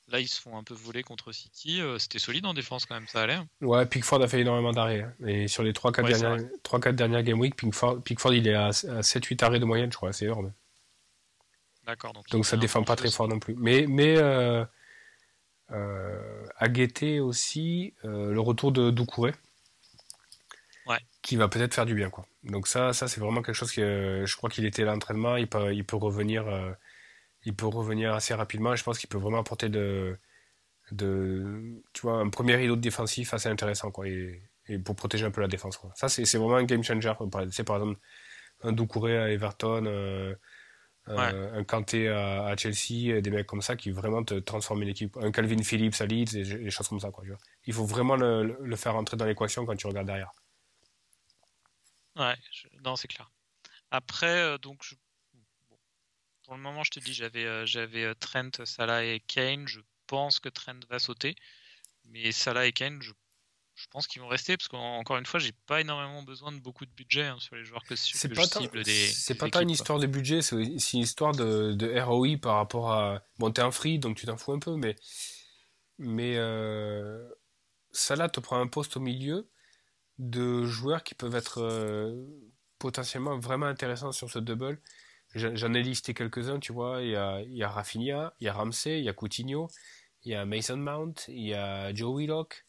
là, 0.08 0.20
ils 0.20 0.28
se 0.28 0.38
font 0.38 0.58
un 0.58 0.62
peu 0.64 0.74
voler 0.74 1.02
contre 1.02 1.32
City. 1.32 1.80
Euh, 1.80 1.98
C'était 1.98 2.18
solide 2.18 2.44
en 2.44 2.52
défense 2.52 2.84
quand 2.84 2.94
même, 2.94 3.06
ça 3.06 3.22
allait. 3.22 3.34
hein. 3.34 3.48
Ouais, 3.62 3.86
Pickford 3.86 4.20
a 4.22 4.28
fait 4.28 4.40
énormément 4.40 4.72
d'arrêts. 4.72 5.00
hein. 5.00 5.14
Et 5.26 5.48
sur 5.48 5.62
les 5.62 5.72
3-4 5.72 6.02
Ouais, 6.04 6.12
c'est 6.12 6.20
dernières, 6.20 6.46
3-4 6.62 6.92
dernières 6.94 7.22
game 7.22 7.40
week, 7.40 7.56
Pickford, 7.56 8.02
Pickford 8.02 8.34
il 8.34 8.46
est 8.46 8.54
à, 8.54 8.66
à 8.66 8.70
7-8 9.00 9.42
arrêts 9.42 9.60
de 9.60 9.64
moyenne, 9.64 9.90
je 9.90 9.96
crois, 9.96 10.12
c'est 10.12 10.26
énorme. 10.26 10.52
D'accord. 11.86 12.12
Donc, 12.30 12.44
ça 12.44 12.56
un 12.56 12.58
défend 12.58 12.82
pas 12.82 12.96
très 12.96 13.10
fort 13.10 13.28
non 13.28 13.38
plus. 13.38 13.54
Mais, 13.54 13.86
mais 13.88 14.18
euh, 14.18 14.62
euh, 15.70 16.46
à 16.56 16.68
guetter 16.68 17.20
aussi 17.20 17.94
euh, 18.04 18.32
le 18.32 18.40
retour 18.40 18.72
de 18.72 18.90
Doucouré. 18.90 19.32
Ouais. 20.86 20.98
Qui 21.22 21.36
va 21.36 21.48
peut-être 21.48 21.74
faire 21.74 21.86
du 21.86 21.94
bien. 21.94 22.10
Quoi. 22.10 22.26
Donc 22.44 22.68
ça, 22.68 22.92
ça 22.92 23.08
c'est 23.08 23.20
vraiment 23.20 23.42
quelque 23.42 23.54
chose 23.56 23.72
que 23.72 24.24
je 24.26 24.36
crois 24.36 24.50
qu'il 24.50 24.64
était 24.66 24.84
là 24.84 24.92
à 24.92 24.94
l'entraînement. 24.94 25.36
Il 25.36 25.48
peut, 25.48 25.74
il 25.74 25.84
peut 25.84 25.96
revenir. 25.96 26.46
euh, 26.48 26.72
il 27.44 27.54
peut 27.54 27.66
revenir 27.66 28.14
assez 28.14 28.34
rapidement. 28.34 28.72
Et 28.74 28.76
je 28.76 28.84
pense 28.84 28.98
qu'il 28.98 29.08
peut 29.08 29.18
vraiment 29.18 29.38
apporter 29.38 29.68
de, 29.68 30.18
de, 30.92 31.82
tu 31.92 32.02
vois, 32.02 32.14
un 32.18 32.28
premier 32.30 32.56
rideau 32.56 32.76
de 32.76 32.80
défensif 32.80 33.34
assez 33.34 33.48
intéressant. 33.48 33.90
Quoi, 33.90 34.08
et, 34.08 34.42
et 34.68 34.78
pour 34.78 34.96
protéger 34.96 35.24
un 35.26 35.30
peu 35.30 35.40
la 35.40 35.48
défense. 35.48 35.76
Quoi. 35.76 35.90
Ça, 35.96 36.08
c'est 36.08 36.22
vraiment 36.38 36.56
un 36.56 36.64
game 36.64 36.82
changer. 36.82 37.12
C'est 37.52 37.64
par 37.64 37.76
exemple 37.76 38.00
un 38.62 38.72
Doucouré 38.72 39.18
à 39.18 39.30
Everton. 39.30 39.84
euh, 39.86 40.34
un 41.08 41.64
Kanté 41.64 42.08
à, 42.08 42.54
Chelsea, 42.56 43.20
des 43.20 43.30
mecs 43.30 43.46
comme 43.46 43.62
ça 43.62 43.76
qui 43.76 43.90
vraiment 43.92 44.24
te 44.24 44.34
transforment 44.34 44.82
une 44.82 44.88
équipe. 44.88 45.16
Un 45.18 45.30
Calvin 45.30 45.62
Phillips 45.62 46.00
à 46.00 46.06
Leeds, 46.06 46.32
des 46.32 46.70
choses 46.70 46.88
comme 46.88 47.00
ça. 47.00 47.10
Quoi, 47.10 47.24
Il 47.66 47.72
faut 47.72 47.84
vraiment 47.84 48.16
le, 48.16 48.76
faire 48.76 48.96
entrer 48.96 49.16
dans 49.16 49.24
l'équation 49.26 49.64
quand 49.64 49.76
tu 49.76 49.86
regardes 49.86 50.06
derrière. 50.08 50.32
Ouais, 52.16 52.36
non, 52.84 52.96
c'est 52.96 53.08
clair. 53.08 53.30
Après, 53.90 54.58
donc, 54.58 54.84
pour 56.44 56.54
le 56.54 56.60
moment, 56.60 56.82
je 56.84 56.90
te 56.90 57.00
dis, 57.00 57.14
j'avais 57.14 57.66
j'avais 57.66 58.14
Trent, 58.14 58.64
Salah 58.64 59.04
et 59.04 59.20
Kane. 59.20 59.68
Je 59.68 59.80
pense 60.06 60.40
que 60.40 60.48
Trent 60.48 60.80
va 60.88 60.98
sauter. 60.98 61.36
Mais 62.04 62.32
Salah 62.32 62.66
et 62.66 62.72
Kane, 62.72 63.02
je 63.02 63.12
je 63.76 63.86
pense 63.90 64.06
qu'ils 64.06 64.22
vont 64.22 64.28
rester 64.28 64.56
parce 64.56 64.68
qu'encore 64.68 65.18
une 65.18 65.26
fois, 65.26 65.38
j'ai 65.38 65.52
pas 65.66 65.82
énormément 65.82 66.22
besoin 66.22 66.50
de 66.50 66.58
beaucoup 66.58 66.86
de 66.86 66.90
budget 66.90 67.24
hein, 67.24 67.36
sur 67.38 67.56
les 67.56 67.64
joueurs 67.64 67.84
que, 67.84 67.94
c'est 67.94 68.28
pas 68.30 68.46
cible 68.46 68.82
des. 68.82 69.06
C'est 69.08 69.34
pas 69.34 69.50
tant 69.50 69.60
une 69.60 69.70
histoire 69.70 69.98
de 69.98 70.06
budget, 70.06 70.40
c'est 70.40 70.56
une 70.56 71.00
histoire 71.00 71.32
de, 71.32 71.72
de, 71.72 72.00
ROI 72.00 72.38
par 72.40 72.56
rapport 72.56 72.90
à. 72.90 73.22
Bon, 73.38 73.50
t'es 73.50 73.60
un 73.60 73.70
free 73.70 73.98
donc 73.98 74.16
tu 74.16 74.24
t'en 74.24 74.38
fous 74.38 74.52
un 74.52 74.58
peu, 74.58 74.76
mais. 74.76 74.96
Mais. 75.98 76.36
Euh... 76.36 77.28
Salah 77.92 78.28
te 78.28 78.40
prend 78.40 78.58
un 78.58 78.66
poste 78.66 78.96
au 78.96 79.00
milieu 79.00 79.48
de 80.18 80.64
joueurs 80.64 81.02
qui 81.04 81.14
peuvent 81.14 81.34
être 81.34 81.62
euh, 81.62 82.24
potentiellement 82.78 83.38
vraiment 83.38 83.66
intéressants 83.66 84.12
sur 84.12 84.30
ce 84.30 84.38
double. 84.38 84.80
J'en 85.34 85.74
ai 85.74 85.82
listé 85.82 86.14
quelques-uns, 86.14 86.60
tu 86.60 86.72
vois. 86.72 87.02
Il 87.02 87.10
y 87.10 87.16
a, 87.16 87.42
il 87.42 87.54
y 87.54 87.62
a 87.62 87.68
Rafinha, 87.68 88.34
il 88.40 88.44
y 88.46 88.48
a 88.48 88.54
Ramsey, 88.54 88.98
il 89.00 89.04
y 89.04 89.08
a 89.08 89.12
Coutinho, 89.12 89.68
il 90.24 90.32
y 90.32 90.34
a 90.34 90.46
Mason 90.46 90.76
Mount, 90.78 91.14
il 91.28 91.42
y 91.48 91.54
a 91.54 91.92
Joe 91.94 92.16
Willock. 92.16 92.64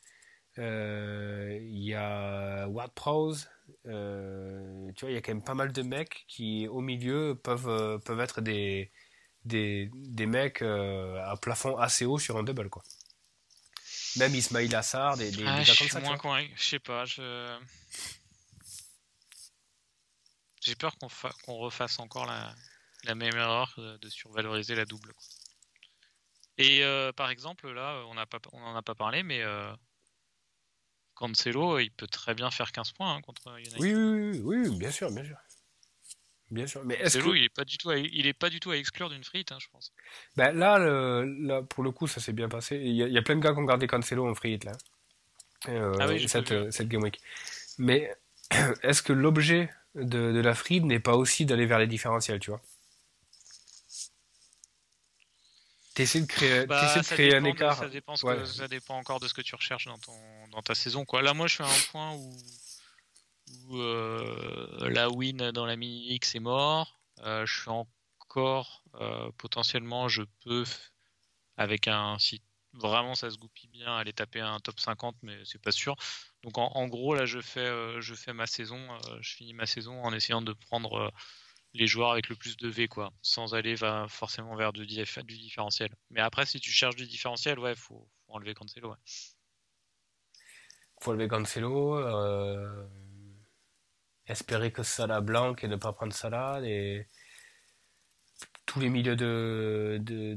Euh, 0.57 1.57
il 1.61 1.83
y 1.83 1.93
a 1.93 2.67
Ward 2.67 2.91
Prose. 2.93 3.47
Euh, 3.85 4.91
tu 4.95 5.05
vois, 5.05 5.11
il 5.11 5.13
y 5.13 5.17
a 5.17 5.21
quand 5.21 5.33
même 5.33 5.43
pas 5.43 5.53
mal 5.53 5.71
de 5.71 5.81
mecs 5.83 6.25
qui, 6.27 6.67
au 6.67 6.81
milieu, 6.81 7.39
peuvent, 7.41 8.01
peuvent 8.03 8.19
être 8.19 8.41
des, 8.41 8.91
des, 9.45 9.89
des 9.93 10.25
mecs 10.25 10.61
à 10.61 11.35
plafond 11.41 11.77
assez 11.77 12.05
haut 12.05 12.17
sur 12.19 12.37
un 12.37 12.43
double, 12.43 12.69
quoi. 12.69 12.83
Même 14.15 14.33
Ismail 14.33 14.73
Assar, 14.73 15.17
des, 15.17 15.31
des, 15.31 15.45
ah, 15.45 15.63
je 15.63 15.71
suis 15.73 15.99
moins 15.99 16.17
convaincu. 16.17 16.51
Je 16.55 16.63
sais 16.63 16.79
pas, 16.79 17.05
je... 17.05 17.59
J'ai 20.61 20.75
peur 20.75 20.95
qu'on 20.97 21.57
refasse 21.57 21.99
encore 21.99 22.25
la, 22.25 22.53
la 23.03 23.15
même 23.15 23.35
erreur 23.35 23.73
de, 23.77 24.09
survaloriser 24.09 24.75
la 24.75 24.85
double. 24.85 25.13
Et 26.57 26.81
par 27.15 27.29
exemple, 27.29 27.69
là, 27.71 28.03
on 28.07 28.15
n'en 28.15 28.21
a, 28.21 28.79
a, 28.79 28.81
pas 28.81 28.95
parlé, 28.95 29.23
mais 29.23 29.43
Cancelo, 31.17 31.79
il 31.79 31.91
peut 31.91 32.07
très 32.07 32.35
bien 32.35 32.51
faire 32.51 32.71
15 32.71 32.91
points 32.91 33.15
hein, 33.15 33.21
contre 33.21 33.57
United. 33.57 33.79
Oui, 33.79 33.93
oui, 33.93 34.41
oui, 34.43 34.77
bien 34.77 34.91
sûr, 34.91 35.11
bien 35.11 35.23
sûr. 35.23 35.37
Bien 36.49 36.65
sûr. 36.65 36.81
Mais 36.85 36.97
Cancelo, 36.97 37.33
il 37.33 37.41
n'est 37.41 37.49
pas, 37.49 37.65
du 37.65 37.77
tout 37.77 37.89
à, 37.89 37.97
il 37.97 38.25
est 38.25 38.33
pas 38.33 38.49
du 38.49 38.59
tout 38.59 38.71
à 38.71 38.77
exclure 38.77 39.09
d'une 39.09 39.23
frite, 39.23 39.51
hein, 39.51 39.57
je 39.59 39.67
pense. 39.71 39.91
Ben 40.37 40.51
là, 40.55 40.79
là, 40.79 41.61
pour 41.61 41.83
le 41.83 41.91
coup, 41.91 42.07
ça 42.07 42.21
s'est 42.21 42.33
bien 42.33 42.47
passé. 42.47 42.77
Il 42.77 42.93
y, 42.93 43.17
a, 43.17 43.21
plein 43.21 43.35
de 43.35 43.41
gars 43.41 43.53
qui 43.53 43.59
ont 43.59 43.65
gardé 43.65 43.87
Cancelo 43.87 44.29
en 44.29 44.33
frite, 44.33 44.63
là. 44.63 44.71
Euh, 45.67 45.97
ah 45.99 46.07
oui, 46.07 46.29
cette, 46.29 46.71
cette 46.71 46.87
game 46.87 47.03
week. 47.03 47.19
Mais 47.77 48.15
est-ce 48.83 49.01
que 49.01 49.13
l'objet 49.13 49.69
de, 49.95 50.31
de 50.31 50.39
la 50.39 50.53
frite 50.53 50.83
n'est 50.83 50.99
pas 50.99 51.15
aussi 51.15 51.45
d'aller 51.45 51.65
vers 51.65 51.79
les 51.79 51.87
différentiels, 51.87 52.39
tu 52.39 52.51
vois? 52.51 52.61
T'essaies 55.97 56.21
de 56.21 56.27
créer, 56.27 56.67
bah, 56.67 56.93
de 56.95 57.01
créer 57.01 57.35
un 57.35 57.43
écart. 57.43 57.75
ça, 57.75 57.89
dépend 57.89 58.15
ça 58.15 58.67
dépend 58.67 58.97
encore 58.97 59.19
de 59.19 59.27
ce 59.27 59.33
que 59.33 59.41
tu 59.41 59.55
recherches 59.55 59.87
dans, 59.87 59.97
ton, 59.97 60.13
dans 60.51 60.61
ta 60.61 60.75
saison. 60.75 61.05
Quoi. 61.05 61.23
Là, 61.23 61.33
moi, 61.33 61.47
je 61.47 61.55
suis 61.55 61.63
à 61.63 61.67
un 61.67 61.91
point 61.91 62.13
où, 62.13 62.37
où 63.67 63.77
euh, 63.77 64.89
la 64.89 65.09
win 65.09 65.51
dans 65.51 65.65
la 65.65 65.75
mini 65.75 66.13
X 66.13 66.35
est 66.35 66.39
mort. 66.39 66.99
Euh, 67.19 67.45
je 67.45 67.61
suis 67.61 67.69
encore 67.69 68.83
euh, 68.95 69.31
potentiellement, 69.37 70.07
je 70.07 70.23
peux, 70.43 70.65
avec 71.57 71.87
un 71.87 72.17
si 72.19 72.41
vraiment 72.73 73.15
ça 73.15 73.31
se 73.31 73.37
goupille 73.37 73.69
bien, 73.69 73.95
aller 73.95 74.13
taper 74.13 74.41
un 74.41 74.59
top 74.59 74.79
50, 74.79 75.15
mais 75.23 75.37
c'est 75.45 75.61
pas 75.61 75.71
sûr. 75.71 75.95
Donc 76.43 76.57
en, 76.57 76.87
gros, 76.87 77.15
là, 77.15 77.25
je 77.25 77.41
fais, 77.41 78.01
je 78.01 78.13
fais 78.13 78.33
ma 78.33 78.45
saison, 78.45 78.79
je 79.19 79.35
finis 79.35 79.53
ma 79.53 79.65
saison 79.65 80.03
en 80.03 80.13
essayant 80.13 80.43
de 80.43 80.53
prendre 80.53 81.11
les 81.73 81.87
joueurs 81.87 82.11
avec 82.11 82.29
le 82.29 82.35
plus 82.35 82.55
de 82.55 82.67
V, 82.67 82.87
quoi, 82.87 83.11
sans 83.23 83.55
aller 83.55 83.75
forcément 84.09 84.55
vers 84.55 84.73
du, 84.73 84.85
différentiel. 84.85 85.95
Mais 86.11 86.21
après, 86.21 86.45
si 86.45 86.59
tu 86.59 86.69
cherches 86.69 86.95
du 86.95 87.07
différentiel, 87.07 87.57
ouais, 87.57 87.75
faut, 87.75 88.07
faut 88.25 88.33
enlever 88.33 88.53
Cancelo. 88.53 88.91
Ouais. 88.91 88.97
Faut 91.01 91.11
enlever 91.11 91.27
Cancelo. 91.27 91.97
Espérer 94.27 94.71
que 94.71 94.83
Salah 94.83 95.21
blanc 95.21 95.55
et 95.61 95.67
ne 95.67 95.75
pas 95.75 95.93
prendre 95.93 96.13
Salah, 96.13 96.61
et 96.63 97.07
tous 98.65 98.79
les 98.79 98.89
milieux 98.89 99.15
de, 99.15 99.97
de, 100.01 100.35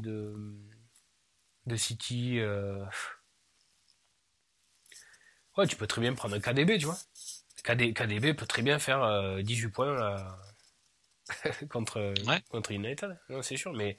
de, 1.66 1.76
City. 1.76 2.38
Euh... 2.38 2.85
Ouais, 5.57 5.66
tu 5.66 5.76
peux 5.76 5.87
très 5.87 6.00
bien 6.00 6.14
prendre 6.14 6.35
un 6.37 6.40
KDB, 6.40 6.79
tu 6.79 6.87
vois. 6.87 6.98
KDB 7.62 8.35
peut 8.35 8.46
très 8.46 8.62
bien 8.62 8.79
faire 8.79 9.42
18 9.42 9.66
euh, 9.66 9.70
points 9.70 9.94
là 9.94 10.38
contre, 11.70 12.14
contre 12.48 12.72
United, 12.72 13.18
c'est 13.42 13.57
sûr, 13.57 13.72
mais. 13.72 13.98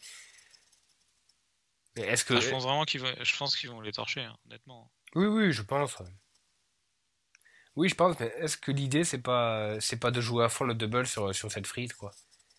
est-ce 1.95 2.25
que. 2.25 2.33
Ah, 2.33 2.39
je 2.39 2.49
pense 2.49 2.63
vraiment 2.63 2.85
qu'ils 2.85 3.01
vont, 3.01 3.13
je 3.21 3.37
pense 3.37 3.55
qu'ils 3.55 3.69
vont 3.69 3.81
les 3.81 3.91
torcher, 3.91 4.21
hein, 4.21 4.37
honnêtement. 4.45 4.91
Oui, 5.15 5.27
oui, 5.27 5.51
je 5.51 5.61
pense. 5.61 6.01
Oui, 7.75 7.89
je 7.89 7.95
pense, 7.95 8.19
mais 8.19 8.33
est-ce 8.37 8.57
que 8.57 8.71
l'idée, 8.71 9.03
c'est 9.03 9.21
pas, 9.21 9.79
c'est 9.79 9.99
pas 9.99 10.11
de 10.11 10.21
jouer 10.21 10.43
à 10.43 10.49
fond 10.49 10.65
le 10.65 10.73
double 10.73 11.07
sur, 11.07 11.33
sur 11.33 11.51
cette 11.51 11.67
frite, 11.67 11.93
quoi? 11.93 12.11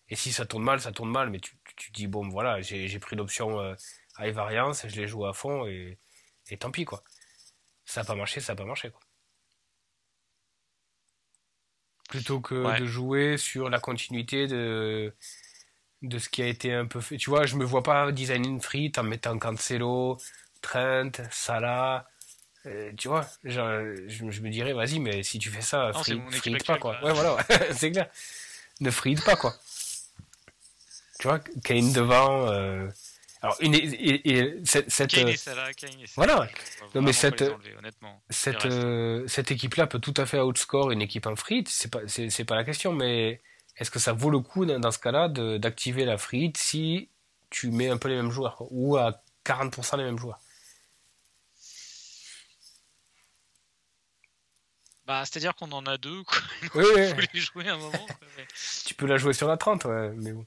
Et 0.09 0.15
si 0.15 0.31
ça 0.31 0.45
tourne 0.45 0.63
mal, 0.63 0.81
ça 0.81 0.91
tourne 0.91 1.11
mal, 1.11 1.29
mais 1.29 1.39
tu, 1.39 1.57
tu, 1.75 1.91
dis, 1.91 2.07
bon, 2.07 2.27
voilà, 2.29 2.61
j'ai 2.61 2.99
pris 2.99 3.15
l'option 3.15 3.59
euh, 3.59 3.75
high 4.19 4.33
variance, 4.33 4.87
je 4.87 4.95
l'ai 4.99 5.07
joué 5.07 5.29
à 5.29 5.33
fond, 5.33 5.65
et, 5.67 5.99
et 6.49 6.57
tant 6.57 6.71
pis, 6.71 6.85
quoi. 6.85 7.03
Ça 7.85 8.01
n'a 8.01 8.05
pas 8.05 8.15
marché, 8.15 8.41
ça 8.41 8.53
n'a 8.53 8.57
pas 8.57 8.65
marché, 8.65 8.91
quoi 8.91 9.01
plutôt 12.13 12.41
que 12.41 12.79
de 12.79 12.85
jouer 12.85 13.37
sur 13.37 13.69
la 13.71 13.79
continuité 13.79 14.45
de 14.45 15.15
de 16.03 16.19
ce 16.19 16.29
qui 16.29 16.43
a 16.43 16.47
été 16.47 16.71
un 16.73 16.85
peu 16.85 16.99
fait. 17.01 17.17
Tu 17.17 17.29
vois, 17.31 17.45
je 17.47 17.55
me 17.55 17.63
vois 17.65 17.81
pas 17.81 18.11
designer 18.11 18.49
une 18.49 18.61
frite 18.61 18.99
en 18.99 19.03
mettant 19.03 19.39
Cancelo, 19.39 20.17
Trent, 20.61 21.11
Salah. 21.31 22.05
Euh, 22.65 22.91
tu 22.97 23.09
vois, 23.09 23.27
je, 23.43 23.61
me 24.23 24.49
dirais, 24.49 24.73
vas-y, 24.73 24.99
mais 24.99 25.23
si 25.23 25.37
tu 25.39 25.49
fais 25.49 25.61
ça, 25.61 25.91
frite, 25.93 26.65
pas, 26.65 26.77
quoi. 26.77 26.97
Ouais, 27.03 27.13
voilà, 27.13 27.37
c'est 27.73 27.91
clair. 27.91 28.09
Ne 28.79 28.89
frite 28.89 29.23
pas, 29.23 29.35
quoi. 29.35 29.53
Tu 31.19 31.27
vois, 31.27 31.39
Kane 31.63 31.91
devant, 31.93 32.47
euh, 32.49 32.87
alors, 33.43 33.57
une, 33.59 33.75
et, 33.75 34.55
cette, 34.63 34.89
cette 34.89 35.17
euh, 35.17 35.33
voilà. 36.15 36.47
Non, 36.95 37.01
mais 37.01 37.11
cette, 37.11 37.43
cette, 38.29 38.65
euh, 38.65 39.27
cette 39.27 39.51
équipe-là 39.51 39.85
peut 39.85 39.99
tout 39.99 40.13
à 40.15 40.25
fait 40.25 40.39
outscore 40.39 40.91
une 40.91 41.01
équipe 41.01 41.27
en 41.27 41.35
frite. 41.35 41.67
C'est 41.67 41.91
pas, 41.91 41.99
c'est, 42.07 42.45
pas 42.45 42.55
la 42.55 42.63
question, 42.63 42.93
mais 42.93 43.41
est-ce 43.77 43.91
que 43.91 43.99
ça 43.99 44.13
vaut 44.13 44.29
le 44.29 44.39
coup 44.39 44.65
dans, 44.65 44.91
ce 44.91 44.97
cas-là 44.97 45.27
d'activer 45.27 46.05
la 46.05 46.17
frite 46.17 46.55
si 46.55 47.09
tu 47.49 47.69
mets 47.69 47.89
un 47.89 47.97
peu 47.97 48.07
les 48.07 48.15
mêmes 48.15 48.31
joueurs 48.31 48.63
ou 48.71 48.95
à 48.95 49.21
40% 49.45 49.97
les 49.97 50.05
mêmes 50.05 50.17
joueurs? 50.17 50.39
Bah, 55.05 55.25
c'est-à-dire 55.25 55.53
qu'on 55.55 55.71
en 55.71 55.85
a 55.85 55.97
deux, 55.97 56.23
quoi. 56.23 56.37
Oui, 56.75 56.85
oui. 56.95 57.25
les 57.33 57.39
jouer 57.39 57.67
un 57.67 57.77
moment. 57.77 58.07
Tu 58.85 58.93
peux 58.93 59.05
la 59.05 59.17
jouer 59.17 59.33
sur 59.33 59.47
la 59.47 59.57
30, 59.57 59.85
ouais, 59.85 60.13
mais 60.15 60.31
bon. 60.31 60.45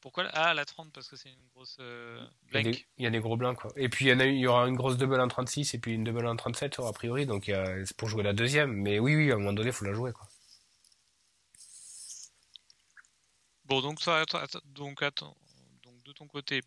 Pourquoi 0.00 0.28
Ah, 0.32 0.54
la 0.54 0.64
30, 0.64 0.92
parce 0.92 1.08
que 1.08 1.16
c'est 1.16 1.30
une 1.30 1.48
grosse 1.54 1.76
euh, 1.80 2.24
Il 2.54 2.84
y, 2.98 3.06
a 3.06 3.10
des 3.10 3.20
gros 3.20 3.36
blancs, 3.36 3.58
quoi. 3.58 3.72
Et 3.76 3.88
puis, 3.88 4.06
il 4.06 4.08
y, 4.08 4.12
en 4.12 4.20
a, 4.20 4.26
il 4.26 4.38
y 4.38 4.46
aura 4.46 4.68
une 4.68 4.76
grosse 4.76 4.96
double 4.96 5.20
en 5.20 5.28
36 5.28 5.74
et 5.74 5.78
puis 5.78 5.92
une 5.92 6.04
double 6.04 6.26
en 6.26 6.36
37, 6.36 6.78
a 6.78 6.92
priori. 6.92 7.26
Donc, 7.26 7.44
c'est 7.46 7.96
pour 7.96 8.08
jouer 8.08 8.22
la 8.22 8.32
deuxième. 8.32 8.72
Mais 8.72 8.98
oui, 8.98 9.16
oui, 9.16 9.30
à 9.30 9.34
un 9.34 9.38
moment 9.38 9.52
donné, 9.52 9.70
il 9.70 9.72
faut 9.72 9.84
la 9.84 9.94
jouer, 9.94 10.12
quoi. 10.12 10.28
Bon, 13.64 13.80
donc, 13.80 14.00
ça, 14.00 14.24
donc, 14.66 15.02
attends. 15.02 15.36
Donc, 15.82 16.02
de 16.04 16.12
ton 16.12 16.26
côté, 16.28 16.62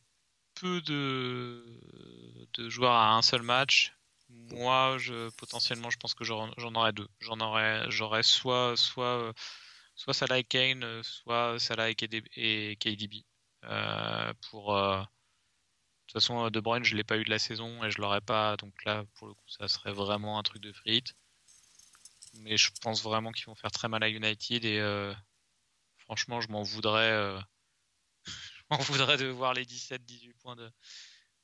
peu 0.56 0.82
de, 0.82 1.66
de 2.56 2.70
joueurs 2.70 2.92
à 2.92 3.16
un 3.16 3.22
seul 3.22 3.44
match. 3.44 3.94
Moi, 4.52 4.98
je, 4.98 5.30
potentiellement, 5.32 5.90
je 5.90 5.98
pense 5.98 6.14
que 6.14 6.24
j'en 6.24 6.52
aurais 6.76 6.94
deux. 6.94 7.08
J'en 7.20 7.40
aurais, 7.40 7.90
j'aurais 7.90 8.24
soit, 8.24 8.76
soit 8.78 9.20
euh, 9.20 9.34
soit 9.96 10.14
Salah 10.14 10.40
et 10.40 10.44
Kane, 10.44 10.84
euh, 10.84 11.04
soit 11.04 11.60
Salah 11.60 11.90
et 11.90 11.96
KDB. 11.96 13.26
Euh, 13.64 14.34
pour 14.50 14.74
de 14.74 15.06
toute 16.08 16.14
façon, 16.14 16.50
De 16.50 16.60
Bruyne, 16.60 16.84
je 16.84 16.96
l'ai 16.96 17.04
pas 17.04 17.18
eu 17.18 17.24
de 17.24 17.30
la 17.30 17.40
saison 17.40 17.84
et 17.84 17.92
je 17.92 18.02
l'aurais 18.02 18.22
pas. 18.22 18.58
Donc 18.58 18.74
là, 18.86 19.06
pour 19.16 19.28
le 19.28 19.34
coup, 19.34 19.48
ça 19.48 19.68
serait 19.68 19.94
vraiment 19.94 20.40
un 20.40 20.44
truc 20.44 20.62
de 20.62 20.74
frites. 20.74 21.14
Mais 22.36 22.58
je 22.58 22.72
pense 22.82 23.04
vraiment 23.04 23.32
qu'ils 23.32 23.46
vont 23.46 23.56
faire 23.56 23.72
très 23.72 23.88
mal 23.88 24.04
à 24.04 24.10
United 24.10 24.66
et 24.66 25.14
franchement, 25.98 26.42
je 26.42 26.50
m'en 26.50 26.64
voudrais. 26.64 27.40
je 28.26 28.64
m'en 28.72 28.78
voudrais 28.80 29.18
de 29.18 29.28
voir 29.28 29.54
les 29.54 29.66
17-18 29.66 30.34
points 30.42 30.56
de, 30.56 30.72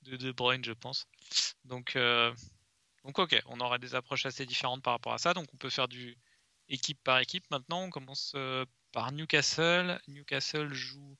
de 0.03 0.17
De 0.17 0.31
Bruyne, 0.31 0.63
je 0.63 0.73
pense. 0.73 1.07
Donc, 1.65 1.97
donc, 3.07 3.17
ok, 3.17 3.41
on 3.47 3.59
aura 3.59 3.79
des 3.79 3.95
approches 3.95 4.27
assez 4.27 4.45
différentes 4.45 4.83
par 4.83 4.93
rapport 4.93 5.13
à 5.13 5.17
ça. 5.17 5.33
Donc, 5.33 5.47
on 5.53 5.57
peut 5.57 5.69
faire 5.71 5.87
du, 5.87 6.17
équipe 6.69 7.01
par 7.03 7.19
équipe. 7.19 7.49
Maintenant, 7.51 7.83
on 7.83 7.89
commence 7.89 8.33
euh, 8.35 8.65
par 8.91 9.11
Newcastle. 9.11 9.99
Newcastle 10.07 10.73
joue 10.73 11.17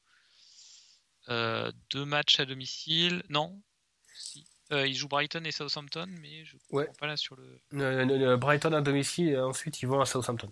euh, 1.30 1.72
deux 1.90 2.06
matchs 2.06 2.40
à 2.40 2.46
domicile. 2.46 3.24
Non 3.30 3.62
si. 4.14 4.48
Euh, 4.74 4.86
ils 4.86 4.96
jouent 4.96 5.08
Brighton 5.08 5.44
et 5.46 5.52
Southampton, 5.52 6.08
mais 6.20 6.44
je 6.44 6.56
ne 6.56 6.62
Ouais. 6.72 6.86
comprends 6.88 7.00
pas 7.00 7.08
là 7.08 7.18
sur 7.18 7.36
le. 7.38 7.62
Euh, 7.74 8.06
euh, 8.06 8.38
Brighton 8.38 8.74
à 8.74 8.82
domicile 8.82 9.30
et 9.30 9.40
ensuite 9.40 9.82
ils 9.82 9.88
vont 9.88 10.02
à 10.02 10.06
Southampton. 10.06 10.52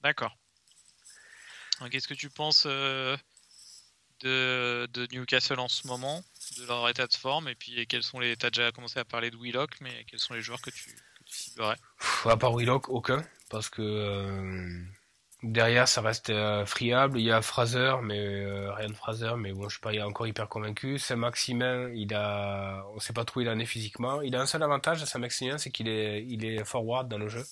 D'accord. 0.00 0.36
Qu'est-ce 1.90 2.08
que 2.08 2.14
tu 2.14 2.30
penses 2.30 2.66
de, 4.20 4.86
de 4.92 5.06
Newcastle 5.12 5.58
en 5.58 5.68
ce 5.68 5.86
moment, 5.86 6.22
de 6.58 6.66
leur 6.66 6.88
état 6.88 7.06
de 7.06 7.14
forme, 7.14 7.48
et 7.48 7.54
puis 7.54 7.86
quels 7.86 8.02
sont 8.02 8.20
les. 8.20 8.36
T'as 8.36 8.50
déjà 8.50 8.72
commencé 8.72 8.98
à 8.98 9.04
parler 9.04 9.30
de 9.30 9.36
Willock, 9.36 9.80
mais 9.80 10.04
quels 10.08 10.20
sont 10.20 10.34
les 10.34 10.42
joueurs 10.42 10.62
que 10.62 10.70
tu, 10.70 10.90
que 10.94 11.34
ciblerais? 11.34 11.76
À 12.24 12.36
part 12.36 12.54
Willock, 12.54 12.88
aucun. 12.88 13.24
Parce 13.50 13.68
que 13.68 13.82
euh, 13.82 14.82
derrière, 15.42 15.86
ça 15.86 16.00
reste 16.00 16.30
euh, 16.30 16.64
friable. 16.66 17.18
Il 17.18 17.24
y 17.24 17.30
a 17.30 17.42
Fraser, 17.42 17.96
mais 18.02 18.18
euh, 18.18 18.72
Ryan 18.72 18.94
Fraser, 18.94 19.34
mais 19.36 19.52
bon, 19.52 19.68
je 19.68 19.76
suis 19.76 19.80
pas 19.80 19.92
encore 20.06 20.26
hyper 20.26 20.48
convaincu. 20.48 20.98
Saint-Maximin, 20.98 21.90
il 21.90 22.14
a, 22.14 22.84
on 22.94 23.00
sait 23.00 23.12
pas 23.12 23.24
trop 23.24 23.40
où 23.40 23.42
il 23.42 23.48
en 23.48 23.58
est 23.58 23.66
physiquement. 23.66 24.22
Il 24.22 24.34
a 24.34 24.40
un 24.40 24.46
seul 24.46 24.62
avantage, 24.62 25.04
Saint-Maximin, 25.04 25.58
c'est 25.58 25.70
qu'il 25.70 25.88
est, 25.88 26.24
il 26.26 26.44
est 26.44 26.64
forward 26.64 27.08
dans 27.08 27.18
le 27.18 27.28
jeu. 27.28 27.44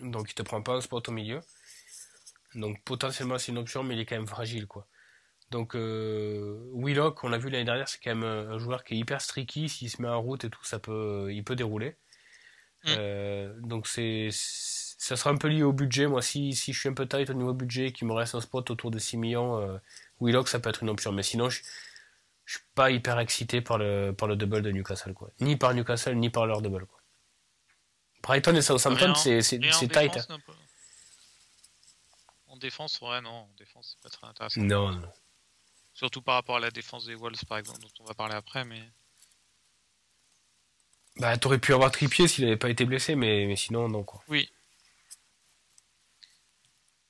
Donc 0.00 0.30
il 0.30 0.34
te 0.34 0.42
prend 0.42 0.62
pas 0.62 0.74
un 0.74 0.80
spot 0.80 1.08
au 1.08 1.12
milieu. 1.12 1.40
Donc 2.54 2.82
potentiellement 2.84 3.38
c'est 3.38 3.52
une 3.52 3.58
option, 3.58 3.82
mais 3.82 3.94
il 3.94 4.00
est 4.00 4.06
quand 4.06 4.16
même 4.16 4.28
fragile, 4.28 4.66
quoi. 4.66 4.86
Donc 5.50 5.74
euh, 5.74 6.58
Willock, 6.74 7.24
on 7.24 7.28
l'a 7.30 7.38
vu 7.38 7.48
l'année 7.48 7.64
dernière, 7.64 7.88
c'est 7.88 7.98
quand 8.02 8.14
même 8.14 8.24
un 8.24 8.50
un 8.50 8.58
joueur 8.58 8.84
qui 8.84 8.94
est 8.94 8.96
hyper 8.98 9.20
streaky. 9.20 9.68
S'il 9.68 9.90
se 9.90 10.02
met 10.02 10.08
en 10.08 10.20
route 10.20 10.44
et 10.44 10.50
tout, 10.50 10.62
ça 10.64 10.78
peut, 10.78 11.28
il 11.32 11.42
peut 11.42 11.56
dérouler. 11.56 11.96
Mm. 12.84 12.88
Euh, 12.98 13.54
donc 13.60 13.86
c'est, 13.86 14.28
ça 14.32 15.16
sera 15.16 15.30
un 15.30 15.36
peu 15.36 15.48
lié 15.48 15.62
au 15.62 15.72
budget. 15.72 16.06
Moi, 16.06 16.22
si, 16.22 16.54
si 16.54 16.72
je 16.72 16.78
suis 16.78 16.88
un 16.88 16.94
peu 16.94 17.08
tight 17.08 17.30
au 17.30 17.34
niveau 17.34 17.54
budget, 17.54 17.86
et 17.88 17.92
qu'il 17.92 18.06
me 18.06 18.12
reste 18.12 18.34
un 18.34 18.40
spot 18.40 18.70
autour 18.70 18.90
de 18.90 18.98
6 18.98 19.16
millions, 19.16 19.58
euh, 19.58 19.78
Willock, 20.20 20.48
ça 20.48 20.60
peut 20.60 20.68
être 20.68 20.82
une 20.82 20.90
option. 20.90 21.12
Mais 21.12 21.22
sinon, 21.22 21.48
je, 21.48 21.62
je 22.44 22.58
suis 22.58 22.66
pas 22.74 22.90
hyper 22.90 23.18
excité 23.18 23.60
par 23.60 23.78
le, 23.78 24.12
par 24.12 24.28
le 24.28 24.36
double 24.36 24.62
de 24.62 24.70
Newcastle, 24.70 25.14
quoi. 25.14 25.30
Ni 25.40 25.56
par 25.56 25.74
Newcastle, 25.74 26.14
ni 26.16 26.30
par 26.30 26.46
leur 26.46 26.60
double, 26.62 26.86
quoi. 26.86 27.00
Brighton 28.22 28.54
et 28.54 28.62
Southampton, 28.62 29.14
c'est, 29.14 29.40
c'est, 29.42 29.58
tight. 29.58 30.12
défense, 30.12 30.26
pas- 30.26 30.52
En 32.48 32.56
défense, 32.56 33.00
ouais, 33.00 33.20
non, 33.20 33.30
en 33.30 33.50
défense, 33.56 33.96
c'est 33.96 34.02
pas 34.02 34.10
très 34.10 34.26
intéressant. 34.26 34.60
Non, 34.60 34.90
non. 34.92 35.12
Surtout 35.98 36.22
par 36.22 36.36
rapport 36.36 36.58
à 36.58 36.60
la 36.60 36.70
défense 36.70 37.06
des 37.06 37.16
Wolves, 37.16 37.44
par 37.48 37.58
exemple, 37.58 37.80
dont 37.80 37.90
on 37.98 38.04
va 38.04 38.14
parler 38.14 38.36
après, 38.36 38.64
mais. 38.64 38.88
Bah, 41.16 41.36
t'aurais 41.36 41.58
pu 41.58 41.74
avoir 41.74 41.90
Trippier 41.90 42.28
s'il 42.28 42.44
avait 42.44 42.56
pas 42.56 42.70
été 42.70 42.84
blessé, 42.84 43.16
mais, 43.16 43.46
mais 43.46 43.56
sinon, 43.56 43.88
non, 43.88 44.04
quoi. 44.04 44.22
Oui. 44.28 44.48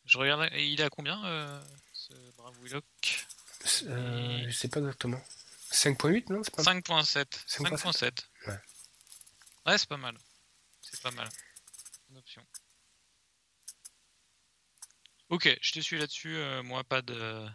Je 0.07 0.17
regarde. 0.17 0.49
Et 0.53 0.69
il 0.69 0.81
est 0.81 0.85
à 0.85 0.89
combien, 0.89 1.23
euh, 1.27 1.63
ce 1.93 2.15
brave 2.39 2.55
Willock? 2.63 3.27
Euh, 3.83 4.45
je 4.49 4.57
sais 4.57 4.69
pas 4.69 4.81
exactement. 4.81 5.21
5.8, 5.71 6.33
non? 6.33 6.43
C'est 6.43 6.55
pas 6.57 6.63
5.7. 6.63 7.27
5.7. 7.47 7.93
5.7. 7.93 8.27
Ouais. 8.47 8.59
Ouais, 9.67 9.77
c'est 9.77 9.89
pas 9.91 9.99
mal. 9.99 10.17
C'est 10.81 11.03
pas 11.03 11.11
mal. 11.11 11.29
Une 12.09 12.17
option. 12.17 12.43
Ok, 15.29 15.59
je 15.61 15.73
te 15.73 15.81
suis 15.81 15.99
là-dessus. 15.99 16.39
euh, 16.39 16.63
moi, 16.63 16.85
pas 16.85 17.03
de 17.03 17.47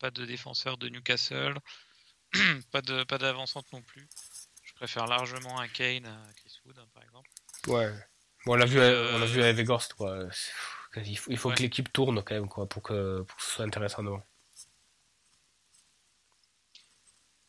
pas 0.00 0.10
de 0.10 0.24
défenseur 0.24 0.76
de 0.78 0.88
Newcastle. 0.88 1.56
pas 2.72 2.82
de 2.82 3.04
pas 3.04 3.18
d'avancante 3.18 3.72
non 3.72 3.82
plus. 3.82 4.08
Je 4.64 4.72
préfère 4.74 5.06
largement 5.06 5.60
un 5.60 5.68
Kane 5.68 6.06
à 6.06 6.18
Chris 6.36 6.58
Wood, 6.64 6.78
hein, 6.78 6.86
par 6.94 7.02
exemple. 7.04 7.28
Ouais. 7.68 7.92
Bon, 8.46 8.52
on 8.54 8.56
l'a 8.56 8.64
vu, 8.66 8.78
Euh, 8.78 9.14
on 9.14 9.18
l'a 9.18 9.26
vu 9.26 9.42
à 9.42 9.52
Weghorst, 9.52 9.92
quoi. 9.94 10.26
Il 10.96 11.16
faut, 11.18 11.30
il 11.30 11.36
faut 11.36 11.50
Ouais. 11.50 11.54
que 11.54 11.62
l'équipe 11.62 11.92
tourne 11.92 12.22
quand 12.24 12.34
même, 12.34 12.48
quoi, 12.48 12.66
pour 12.66 12.82
que, 12.82 13.20
pour 13.22 13.36
que 13.36 13.42
ce 13.42 13.50
soit 13.50 13.64
intéressant 13.64 14.02
devant. 14.02 14.22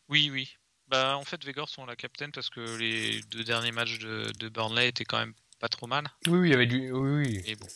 Oui, 0.09 0.29
oui. 0.29 0.57
Bah, 0.87 1.15
en 1.17 1.23
fait, 1.23 1.43
Vegors, 1.45 1.69
on 1.77 1.85
l'a 1.85 1.95
captain 1.95 2.29
parce 2.31 2.49
que 2.49 2.59
les 2.77 3.21
deux 3.23 3.43
derniers 3.45 3.71
matchs 3.71 3.97
de, 3.99 4.29
de 4.37 4.49
Burnley 4.49 4.89
étaient 4.89 5.05
quand 5.05 5.19
même 5.19 5.33
pas 5.59 5.69
trop 5.69 5.87
mal. 5.87 6.05
Oui, 6.27 6.39
oui, 6.39 6.47
il 6.49 6.51
y 6.51 6.53
avait 6.53 6.65
du, 6.65 6.91
oui, 6.91 7.25
oui. 7.27 7.41
Et 7.45 7.55
bon, 7.55 7.67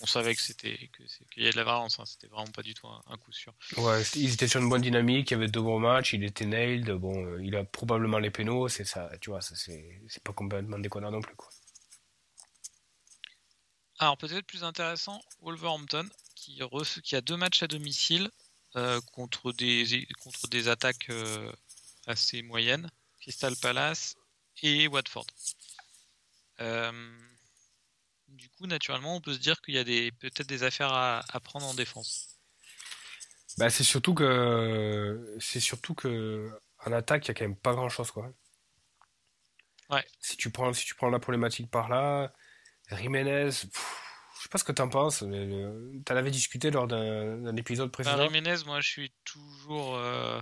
on 0.00 0.06
savait 0.06 0.34
que 0.34 0.42
c'était 0.42 0.90
qu'il 1.32 1.42
y 1.42 1.46
avait 1.46 1.52
de 1.52 1.56
la 1.56 1.64
variance. 1.64 1.98
hein. 1.98 2.04
C'était 2.06 2.26
vraiment 2.26 2.50
pas 2.50 2.62
du 2.62 2.74
tout 2.74 2.86
un, 2.86 3.02
un 3.06 3.16
coup 3.16 3.32
sûr. 3.32 3.54
Ouais, 3.76 4.02
ils 4.14 4.32
étaient 4.32 4.48
sur 4.48 4.60
une 4.60 4.68
bonne 4.68 4.82
dynamique, 4.82 5.30
il 5.30 5.34
y 5.34 5.36
avait 5.36 5.48
deux 5.48 5.62
bons 5.62 5.78
matchs, 5.78 6.12
il 6.12 6.24
était 6.24 6.46
nailed, 6.46 6.90
bon, 6.90 7.24
euh, 7.24 7.44
il 7.44 7.54
a 7.56 7.64
probablement 7.64 8.18
les 8.18 8.30
pénaux, 8.30 8.68
c'est 8.68 8.84
ça, 8.84 9.10
tu 9.20 9.30
vois, 9.30 9.40
ça, 9.40 9.54
c'est, 9.56 10.00
pas 10.22 10.32
complètement 10.32 10.78
déconnant 10.78 11.10
non 11.10 11.20
plus, 11.20 11.34
quoi. 11.36 11.48
Alors 14.00 14.18
peut-être 14.18 14.46
plus 14.46 14.64
intéressant, 14.64 15.22
Wolverhampton 15.40 16.08
qui, 16.34 16.58
reço- 16.60 17.00
qui 17.00 17.14
a 17.14 17.20
deux 17.20 17.36
matchs 17.36 17.62
à 17.62 17.68
domicile 17.68 18.28
euh, 18.76 19.00
contre 19.12 19.52
des 19.52 20.06
contre 20.20 20.48
des 20.48 20.66
attaques 20.66 21.08
euh, 21.10 21.52
assez 22.06 22.42
moyennes, 22.42 22.90
Crystal 23.20 23.54
Palace 23.56 24.16
et 24.62 24.88
Watford. 24.88 25.26
Euh, 26.60 26.92
du 28.34 28.48
coup, 28.50 28.66
naturellement, 28.66 29.16
on 29.16 29.20
peut 29.20 29.32
se 29.34 29.38
dire 29.38 29.60
qu'il 29.60 29.74
y 29.74 29.78
a 29.78 29.84
des 29.84 30.12
peut-être 30.12 30.46
des 30.48 30.62
affaires 30.62 30.92
à, 30.92 31.22
à 31.28 31.40
prendre 31.40 31.66
en 31.66 31.74
défense. 31.74 32.38
Bah, 33.58 33.70
c'est 33.70 33.84
surtout 33.84 34.14
que, 34.14 35.36
c'est 35.40 35.60
surtout 35.60 35.94
que, 35.94 36.50
en 36.84 36.92
attaque, 36.92 37.26
il 37.26 37.28
y 37.28 37.30
a 37.30 37.34
quand 37.34 37.44
même 37.44 37.56
pas 37.56 37.74
grand 37.74 37.88
chose, 37.88 38.10
quoi. 38.10 38.32
Ouais. 39.90 40.04
Si 40.20 40.36
tu 40.36 40.50
prends, 40.50 40.72
si 40.72 40.84
tu 40.86 40.94
prends 40.94 41.10
la 41.10 41.20
problématique 41.20 41.70
par 41.70 41.88
là, 41.88 42.32
Jiménez, 42.90 43.50
je 43.50 44.42
sais 44.42 44.48
pas 44.50 44.58
ce 44.58 44.64
que 44.64 44.72
t'en 44.72 44.88
penses, 44.88 45.22
mais, 45.22 45.38
euh, 45.38 46.02
t'en 46.04 46.16
avais 46.16 46.30
discuté 46.30 46.70
lors 46.70 46.86
d'un, 46.88 47.56
épisode 47.56 47.90
Enfin, 47.94 48.02
précédent. 48.02 48.26
Jiménez, 48.26 48.64
moi, 48.66 48.80
je 48.80 48.88
suis 48.88 49.14
toujours. 49.24 49.96
euh, 49.96 50.40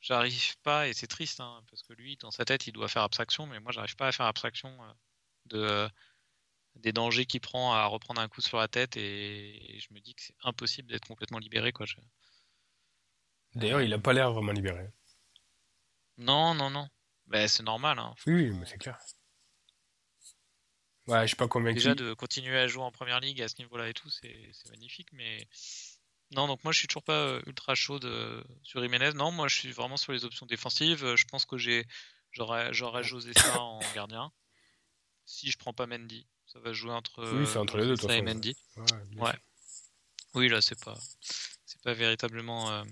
J'arrive 0.00 0.56
pas, 0.62 0.86
et 0.86 0.92
c'est 0.92 1.06
triste, 1.06 1.40
hein, 1.40 1.62
parce 1.68 1.82
que 1.82 1.92
lui, 1.92 2.16
dans 2.16 2.30
sa 2.30 2.44
tête, 2.44 2.66
il 2.66 2.72
doit 2.72 2.86
faire 2.86 3.02
abstraction, 3.02 3.46
mais 3.46 3.58
moi, 3.60 3.72
j'arrive 3.72 3.96
pas 3.96 4.08
à 4.08 4.12
faire 4.12 4.26
abstraction 4.26 4.76
euh, 4.82 4.92
de, 5.46 5.90
des 6.76 6.92
dangers 6.92 7.26
qu'il 7.26 7.40
prend 7.40 7.72
à 7.74 7.84
reprendre 7.86 8.20
un 8.20 8.28
coup 8.28 8.40
sur 8.40 8.58
la 8.58 8.68
tête, 8.68 8.96
et, 8.96 9.76
et 9.76 9.80
je 9.80 9.92
me 9.92 10.00
dis 10.00 10.14
que 10.14 10.22
c'est 10.22 10.34
impossible 10.42 10.88
d'être 10.88 11.06
complètement 11.06 11.38
libéré, 11.38 11.72
quoi. 11.72 11.86
Je- 11.86 11.96
D'ailleurs, 13.54 13.80
il 13.80 13.92
a 13.92 13.98
pas 13.98 14.12
l'air 14.12 14.32
vraiment 14.32 14.52
libéré. 14.52 14.90
Non, 16.18 16.54
non, 16.54 16.70
non. 16.70 16.88
Ben, 17.26 17.48
c'est 17.48 17.62
normal, 17.62 17.98
hein. 17.98 18.14
Oui, 18.26 18.50
mais 18.50 18.66
c'est 18.66 18.78
clair. 18.78 18.98
Ouais, 21.06 21.22
je 21.22 21.28
suis 21.28 21.36
pas 21.36 21.48
convaincu. 21.48 21.74
Déjà, 21.74 21.94
de 21.94 22.14
continuer 22.14 22.58
à 22.58 22.66
jouer 22.66 22.82
en 22.82 22.90
première 22.90 23.20
ligue 23.20 23.40
à 23.40 23.48
ce 23.48 23.54
niveau-là 23.58 23.88
et 23.88 23.94
tout, 23.94 24.10
c'est 24.10 24.50
magnifique, 24.70 25.12
mais. 25.12 25.46
Non, 26.32 26.48
donc 26.48 26.64
moi 26.64 26.72
je 26.72 26.78
suis 26.80 26.88
toujours 26.88 27.04
pas 27.04 27.12
euh, 27.20 27.42
ultra 27.46 27.76
chaud 27.76 28.00
de- 28.00 28.44
sur 28.64 28.82
Jiménez. 28.82 29.12
Non, 29.12 29.30
moi 29.30 29.46
je 29.46 29.54
suis 29.56 29.70
vraiment 29.70 29.96
sur 29.96 30.10
les 30.10 30.24
options 30.24 30.44
défensives. 30.44 31.04
Euh, 31.04 31.14
Je 31.16 31.24
pense 31.24 31.44
que 31.46 31.56
j'ai 31.56 31.86
j'aurais 32.32 33.04
José 33.04 33.32
ça 33.32 33.60
en 33.60 33.78
gardien. 33.94 34.32
Si 35.24 35.52
je 35.52 35.56
prends 35.56 35.72
pas 35.72 35.86
Mendy, 35.86 36.26
ça 36.56 36.62
va 36.62 36.72
jouer 36.72 36.92
entre 36.92 37.28
Oui, 37.32 37.46
c'est 37.46 37.58
entre 37.58 37.76
les 37.76 37.86
deux, 37.86 37.96
Sa 37.96 38.16
et. 38.16 38.22
Mendy. 38.22 38.56
Ouais. 39.16 39.32
Oui, 40.34 40.48
là 40.48 40.60
c'est 40.60 40.82
pas 40.82 40.98
c'est 41.64 41.80
pas 41.82 41.92
véritablement 41.94 42.70
euh, 42.70 42.82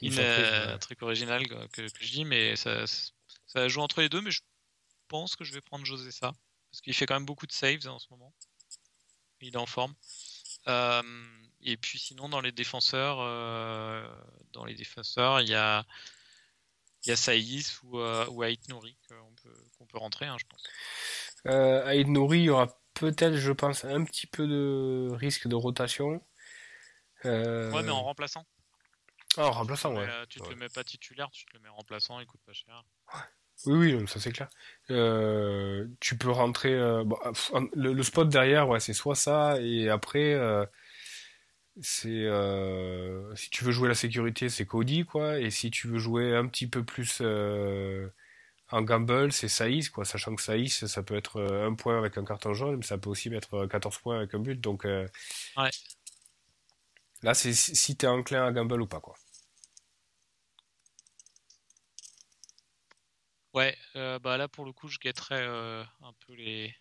Une 0.00 0.08
une, 0.08 0.12
surprise, 0.12 0.44
euh, 0.44 0.66
ouais. 0.66 0.72
un 0.72 0.78
truc 0.78 1.02
original 1.02 1.46
que, 1.70 1.86
je 2.00 2.10
dis, 2.10 2.24
mais 2.24 2.56
ça 2.56 2.86
ça 2.86 3.60
va 3.60 3.68
jouer 3.68 3.82
entre 3.82 4.00
les 4.00 4.08
deux. 4.08 4.20
Mais 4.20 4.30
je 4.30 4.40
pense 5.08 5.36
que 5.36 5.44
je 5.44 5.52
vais 5.52 5.60
prendre 5.60 5.84
José 5.84 6.10
ça 6.10 6.32
parce 6.70 6.80
qu'il 6.80 6.94
fait 6.94 7.06
quand 7.06 7.14
même 7.14 7.26
beaucoup 7.26 7.46
de 7.46 7.52
saves 7.52 7.86
hein, 7.86 7.90
en 7.90 7.98
ce 7.98 8.06
moment. 8.10 8.32
Il 9.40 9.54
est 9.54 9.56
en 9.56 9.66
forme. 9.66 9.94
Euh, 10.68 11.02
et 11.60 11.76
puis 11.76 11.98
sinon 11.98 12.28
dans 12.28 12.40
les 12.40 12.52
défenseurs, 12.52 13.18
euh, 13.20 14.06
dans 14.52 14.64
les 14.64 14.74
défenseurs, 14.74 15.40
il 15.40 15.48
y 15.48 15.54
a 15.54 15.84
il 17.04 17.08
y 17.08 17.12
a 17.12 17.16
Saïs 17.16 17.82
ou, 17.82 17.98
euh, 17.98 18.26
ou 18.28 18.44
Ait 18.44 18.56
Nouri 18.68 18.96
qu'on 19.08 19.34
peut, 19.42 19.64
qu'on 19.76 19.86
peut 19.86 19.98
rentrer, 19.98 20.26
hein, 20.26 20.36
je 20.38 20.44
pense. 20.48 20.62
Euh, 21.46 21.84
Aïd 21.86 22.08
Nouri, 22.08 22.38
il 22.40 22.44
y 22.44 22.50
aura 22.50 22.68
peut-être, 22.94 23.36
je 23.36 23.52
pense, 23.52 23.84
un 23.84 24.04
petit 24.04 24.26
peu 24.26 24.46
de 24.46 25.08
risque 25.12 25.48
de 25.48 25.54
rotation. 25.54 26.22
Euh, 27.24 27.70
Ouais, 27.72 27.82
mais 27.82 27.90
en 27.90 28.02
remplaçant. 28.04 28.44
Ah, 29.36 29.46
en 29.46 29.52
remplaçant, 29.52 29.94
ouais. 29.94 30.06
Euh, 30.08 30.26
tu 30.28 30.38
te 30.40 30.44
Ouais. 30.44 30.50
le 30.50 30.56
mets 30.56 30.68
pas 30.68 30.84
titulaire, 30.84 31.30
tu 31.30 31.46
te 31.46 31.54
le 31.54 31.60
mets 31.60 31.68
remplaçant, 31.68 32.20
il 32.20 32.26
coûte 32.26 32.40
pas 32.44 32.52
cher. 32.52 32.82
Oui, 33.66 33.94
oui, 33.94 34.08
ça 34.08 34.18
c'est 34.20 34.32
clair. 34.32 34.48
Euh, 34.90 35.86
tu 36.00 36.18
peux 36.18 36.30
rentrer. 36.30 36.74
euh, 36.74 37.04
bon, 37.04 37.16
pff, 37.32 37.52
le, 37.74 37.92
le 37.92 38.02
spot 38.02 38.28
derrière, 38.28 38.68
ouais, 38.68 38.80
c'est 38.80 38.92
soit 38.92 39.14
ça, 39.14 39.60
et 39.60 39.88
après, 39.88 40.36
c'est 41.80 42.28
si 43.36 43.50
tu 43.50 43.64
veux 43.64 43.72
jouer 43.72 43.88
la 43.88 43.94
sécurité, 43.94 44.48
c'est 44.48 44.66
Cody, 44.66 45.04
quoi, 45.04 45.38
et 45.38 45.50
si 45.50 45.70
tu 45.70 45.88
veux 45.88 45.98
jouer 45.98 46.36
un 46.36 46.46
petit 46.46 46.66
peu 46.66 46.84
plus 46.84 47.22
en 48.72 48.82
gamble, 48.82 49.32
c'est 49.32 49.48
Saïs, 49.48 49.88
quoi, 49.90 50.04
sachant 50.04 50.34
que 50.34 50.42
Saïs, 50.42 50.86
ça 50.86 51.02
peut 51.02 51.14
être 51.16 51.36
euh, 51.36 51.66
un 51.68 51.74
point 51.74 51.98
avec 51.98 52.18
un 52.18 52.24
carton 52.24 52.54
jaune, 52.54 52.76
mais 52.76 52.82
ça 52.84 52.98
peut 52.98 53.10
aussi 53.10 53.30
euh, 53.52 53.66
14 53.68 53.98
points 53.98 54.16
avec 54.18 54.34
un 54.34 54.38
but, 54.40 54.60
donc 54.60 54.84
euh, 54.86 55.06
Ouais. 55.56 55.70
là, 57.22 57.34
c'est 57.34 57.52
si 57.54 57.96
t'es 57.96 58.06
enclin 58.06 58.44
à 58.46 58.52
gamble 58.52 58.80
ou 58.80 58.86
pas, 58.86 59.00
quoi. 59.00 59.14
Ouais, 63.54 63.76
euh, 63.96 64.18
bah 64.18 64.36
là 64.38 64.48
pour 64.48 64.64
le 64.64 64.72
coup, 64.72 64.88
je 64.88 64.98
guetterais 64.98 65.42
euh, 65.42 65.84
un 66.02 66.12
peu 66.26 66.32
les 66.34 66.74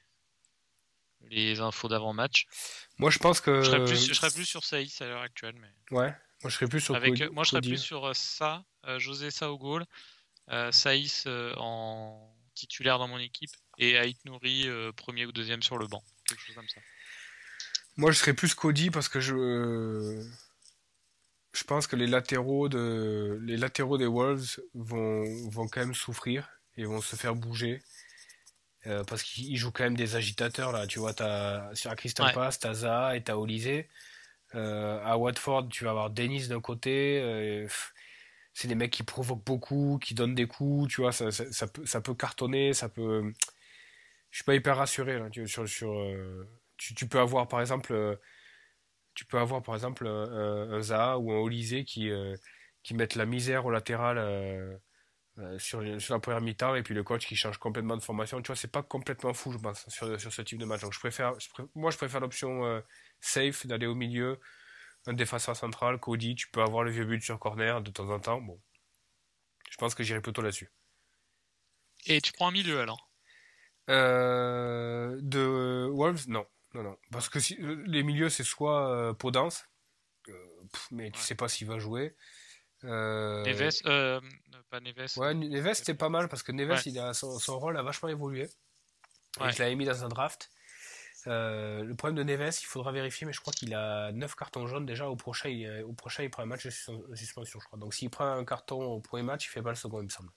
les 1.30 1.60
infos 1.60 1.88
d'avant-match. 1.88 2.46
Moi, 2.98 3.10
je 3.10 3.20
pense 3.20 3.42
que. 3.42 3.62
Je 3.62 3.68
serais 3.70 3.84
plus, 3.86 4.08
je 4.08 4.14
serais 4.14 4.32
plus 4.32 4.46
sur 4.46 4.64
Saïs 4.64 5.02
à 5.02 5.08
l'heure 5.08 5.22
actuelle. 5.22 5.56
Mais... 5.60 5.70
Ouais, 5.92 6.08
moi, 6.42 6.50
je 6.50 6.56
serais 6.56 6.68
plus 6.68 6.80
sur 6.82 6.96
Avec, 6.96 7.14
Cody- 7.14 7.30
moi, 7.32 7.44
je 7.44 7.50
serais 7.50 7.62
Cody. 7.62 7.70
plus 7.70 7.78
sur 7.78 8.06
euh, 8.06 8.14
ça, 8.14 8.64
euh, 8.86 9.00
José 9.00 9.30
Sa 9.32 9.52
au 9.52 9.58
goal, 9.58 9.82
euh, 9.84 9.86
Saïs 10.72 11.24
euh, 11.28 11.54
en 11.58 12.30
titulaire 12.54 13.00
dans 13.00 13.08
mon 13.08 13.18
équipe 13.18 13.52
et 13.78 13.98
Aït 13.98 14.24
Nouri 14.26 14.68
euh, 14.68 14.92
premier 14.92 15.26
ou 15.26 15.32
deuxième 15.32 15.64
sur 15.64 15.78
le 15.78 15.88
banc. 15.88 16.04
Quelque 16.28 16.42
chose 16.42 16.56
comme 16.56 16.68
ça. 16.68 16.82
Moi, 17.98 18.12
je 18.12 18.18
serais 18.18 18.34
plus 18.34 18.54
Cody 18.54 18.90
parce 18.92 19.10
que 19.10 19.20
je. 19.20 20.24
Je 21.54 21.64
pense 21.66 21.86
que 21.86 21.98
les 21.98 22.08
latéraux, 22.08 22.70
de... 22.70 23.38
les 23.44 23.58
latéraux 23.58 23.98
des 23.98 24.06
Wolves 24.06 24.62
vont, 24.74 25.26
vont 25.50 25.68
quand 25.68 25.82
même 25.82 25.94
souffrir 25.94 26.50
et 26.78 26.86
vont 26.86 27.02
se 27.02 27.18
faire 27.18 27.36
bouger. 27.36 27.82
Euh, 28.88 29.04
parce 29.04 29.22
qu'ils 29.22 29.58
jouent 29.58 29.72
quand 29.72 29.84
même 29.84 29.98
des 29.98 30.16
agitateurs 30.16 30.72
là, 30.72 30.88
tu 30.88 31.00
vois, 31.00 31.14
t'as, 31.14 31.76
sur 31.76 31.94
Crystal 31.96 32.28
Ouais. 32.28 32.34
Palace, 32.34 32.58
t'as 32.58 32.74
Zaha 32.74 33.16
et 33.16 33.24
t'as 33.24 33.36
Olysée. 33.36 33.90
Euh, 34.56 35.00
à 35.04 35.18
Watford, 35.18 35.68
tu 35.70 35.84
vas 35.84 35.92
avoir 35.92 36.10
Dennis 36.10 36.48
d'un 36.48 36.62
côté. 36.62 37.20
euh, 37.22 37.64
pff, 37.64 37.94
c'est 38.54 38.68
des 38.68 38.76
mecs 38.76 38.92
qui 38.92 39.04
provoquent 39.04 39.46
beaucoup, 39.46 40.00
qui 40.02 40.14
donnent 40.14 40.36
des 40.36 40.48
coups, 40.48 40.94
tu 40.94 41.02
vois, 41.02 41.12
ça, 41.12 41.28
peut, 41.68 42.14
cartonner, 42.16 42.74
ça 42.74 42.90
peut. 42.90 43.32
Je 44.30 44.38
suis 44.38 44.46
pas 44.46 44.56
hyper 44.56 44.78
rassuré 44.78 45.20
là, 45.20 45.30
tu, 45.30 45.42
euh, 45.42 46.46
peux 47.10 47.20
avoir 47.20 47.48
par 47.48 47.62
exemple, 47.62 47.94
euh, 47.94 48.16
tu 49.14 49.26
peux 49.26 49.40
avoir 49.40 49.62
par 49.62 49.76
exemple 49.76 50.08
un, 50.08 50.72
un 50.72 50.82
Zaha 50.82 51.18
ou 51.18 51.32
un 51.32 51.38
Olysée 51.38 51.84
qui, 51.84 52.10
euh, 52.10 52.36
qui 52.84 52.94
mettent 52.94 53.16
la 53.16 53.26
misère 53.26 53.66
au 53.66 53.72
latéral 53.72 54.18
euh, 54.18 54.76
euh, 55.40 55.58
sur, 55.60 55.82
la 55.82 56.20
première 56.20 56.42
mi-temps 56.42 56.76
et 56.76 56.84
puis 56.84 56.94
le 56.94 57.04
coach 57.04 57.26
qui 57.26 57.36
change 57.36 57.58
complètement 57.58 57.96
de 57.96 58.04
formation. 58.04 58.42
Tu 58.42 58.48
vois, 58.48 58.56
c'est 58.56 58.72
pas 58.72 58.84
complètement 58.84 59.34
fou, 59.34 59.52
je 59.52 59.58
pense, 59.58 59.88
sur, 59.88 60.20
ce 60.20 60.42
type 60.42 60.60
de 60.60 60.66
match. 60.66 60.82
Je 60.90 61.00
préfère, 61.00 61.34
moi 61.76 61.92
je 61.92 61.98
préfère 61.98 62.20
l'option 62.20 62.66
euh, 62.66 62.82
safe 63.20 63.66
d'aller 63.66 63.86
au 63.86 63.96
milieu, 63.96 64.40
un 65.08 65.14
défenseur 65.14 65.56
central, 65.56 66.00
Cody. 66.00 66.36
Tu 66.36 66.48
peux 66.50 66.62
avoir 66.62 66.84
le 66.84 66.92
vieux 66.92 67.06
but 67.06 67.22
sur 67.24 67.40
corner 67.40 67.82
de 67.82 67.92
temps 67.92 68.10
en 68.10 68.20
temps. 68.20 68.42
Bon, 68.42 68.60
je 69.70 69.78
pense 69.78 69.96
que 69.96 70.04
j'irai 70.04 70.22
plutôt 70.22 70.42
là-dessus. 70.42 70.72
Et 72.06 72.20
tu 72.22 72.32
prends 72.34 72.48
un 72.50 72.52
milieu 72.52 72.80
alors? 72.82 73.10
Euh, 73.90 75.18
de 75.22 75.88
Wolves, 75.92 76.28
non. 76.28 76.46
Non, 76.74 76.84
non. 76.84 76.98
Parce 77.12 77.28
que 77.30 77.40
si- 77.40 77.58
euh, 77.62 77.84
les 77.86 78.04
milieux, 78.04 78.30
c'est 78.30 78.44
soit 78.46 78.90
euh, 78.96 79.14
Podence, 79.14 79.66
euh, 80.30 80.34
pff, 80.72 80.88
mais 80.92 81.12
tu 81.12 81.20
sais 81.20 81.36
pas 81.36 81.50
s'il 81.50 81.68
va 81.68 81.80
jouer. 81.80 82.16
Neves, 82.84 83.82
pas 84.70 84.80
Neves. 84.80 85.12
Ouais, 85.18 85.34
Neves, 85.34 85.74
c'était 85.74 85.94
pas 85.94 86.10
mal 86.10 86.30
parce 86.30 86.44
que 86.44 86.52
Neves, 86.52 86.72
Ouais. 86.72 86.82
il 86.86 86.98
a, 87.00 87.14
son, 87.14 87.38
son 87.40 87.60
rôle 87.60 87.78
a 87.78 87.84
vachement 87.84 88.10
évolué. 88.10 88.50
Ouais. 89.40 89.52
je 89.52 89.60
l'avais 89.60 89.76
mis 89.76 89.86
dans 89.86 90.04
un 90.04 90.10
draft. 90.10 90.50
Euh, 91.28 91.84
le 91.84 91.96
problème 91.96 92.16
de 92.18 92.24
Neves, 92.24 92.58
il 92.62 92.66
faudra 92.66 92.92
vérifier, 92.92 93.28
mais 93.28 93.34
je 93.34 93.40
crois 93.42 93.54
qu'il 93.54 93.74
a 93.76 94.12
9 94.12 94.34
cartons 94.36 94.66
jaunes 94.68 94.86
déjà. 94.86 95.08
Au 95.10 95.16
prochain, 95.16 95.50
il, 95.50 95.84
au 95.84 95.94
prochain, 95.94 96.24
il 96.24 96.30
prend 96.32 96.42
un 96.44 96.48
match 96.48 96.66
de 96.66 96.70
sus- 96.72 96.92
suspension, 97.16 97.60
je 97.60 97.66
crois. 97.66 97.78
Donc 97.80 97.94
s'il 97.94 98.10
prend 98.10 98.26
un 98.32 98.44
carton 98.46 98.82
au 98.84 99.00
premier 99.02 99.24
match, 99.24 99.46
il 99.46 99.50
fait 99.50 99.62
pas 99.62 99.70
le 99.70 99.76
second, 99.76 100.00
il 100.02 100.06
me 100.06 100.10
semble. 100.10 100.32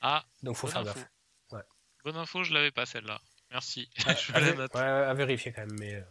Ah, 0.00 0.24
Donc 0.42 0.56
faut 0.56 0.66
faire 0.68 0.80
info. 0.80 0.94
gaffe. 0.94 1.10
Ouais. 1.52 1.62
Bonne 2.04 2.16
info, 2.16 2.42
je 2.44 2.54
l'avais 2.54 2.70
pas 2.70 2.86
celle-là. 2.86 3.20
Merci. 3.50 3.90
je 3.96 4.32
À, 4.32 4.40
ouais, 4.40 4.80
à 5.08 5.12
vérifier 5.14 5.52
quand 5.52 5.66
même. 5.66 5.76
Mais 5.78 5.94
euh, 5.96 6.02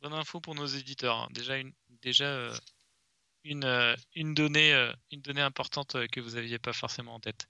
Bonne 0.00 0.14
info 0.14 0.40
pour 0.40 0.54
nos 0.56 0.66
éditeurs. 0.66 1.16
hein. 1.16 1.28
Déjà 1.30 1.58
une, 1.58 1.72
déjà 2.02 2.24
euh, 2.24 2.52
une, 3.44 3.64
euh, 3.64 3.94
une 4.16 4.34
donnée, 4.34 4.74
euh, 4.74 4.92
une 5.12 5.20
donnée 5.20 5.42
importante 5.42 5.94
euh, 5.94 6.06
que 6.08 6.18
vous 6.20 6.34
aviez 6.36 6.58
pas 6.58 6.72
forcément 6.72 7.14
en 7.14 7.20
tête. 7.20 7.46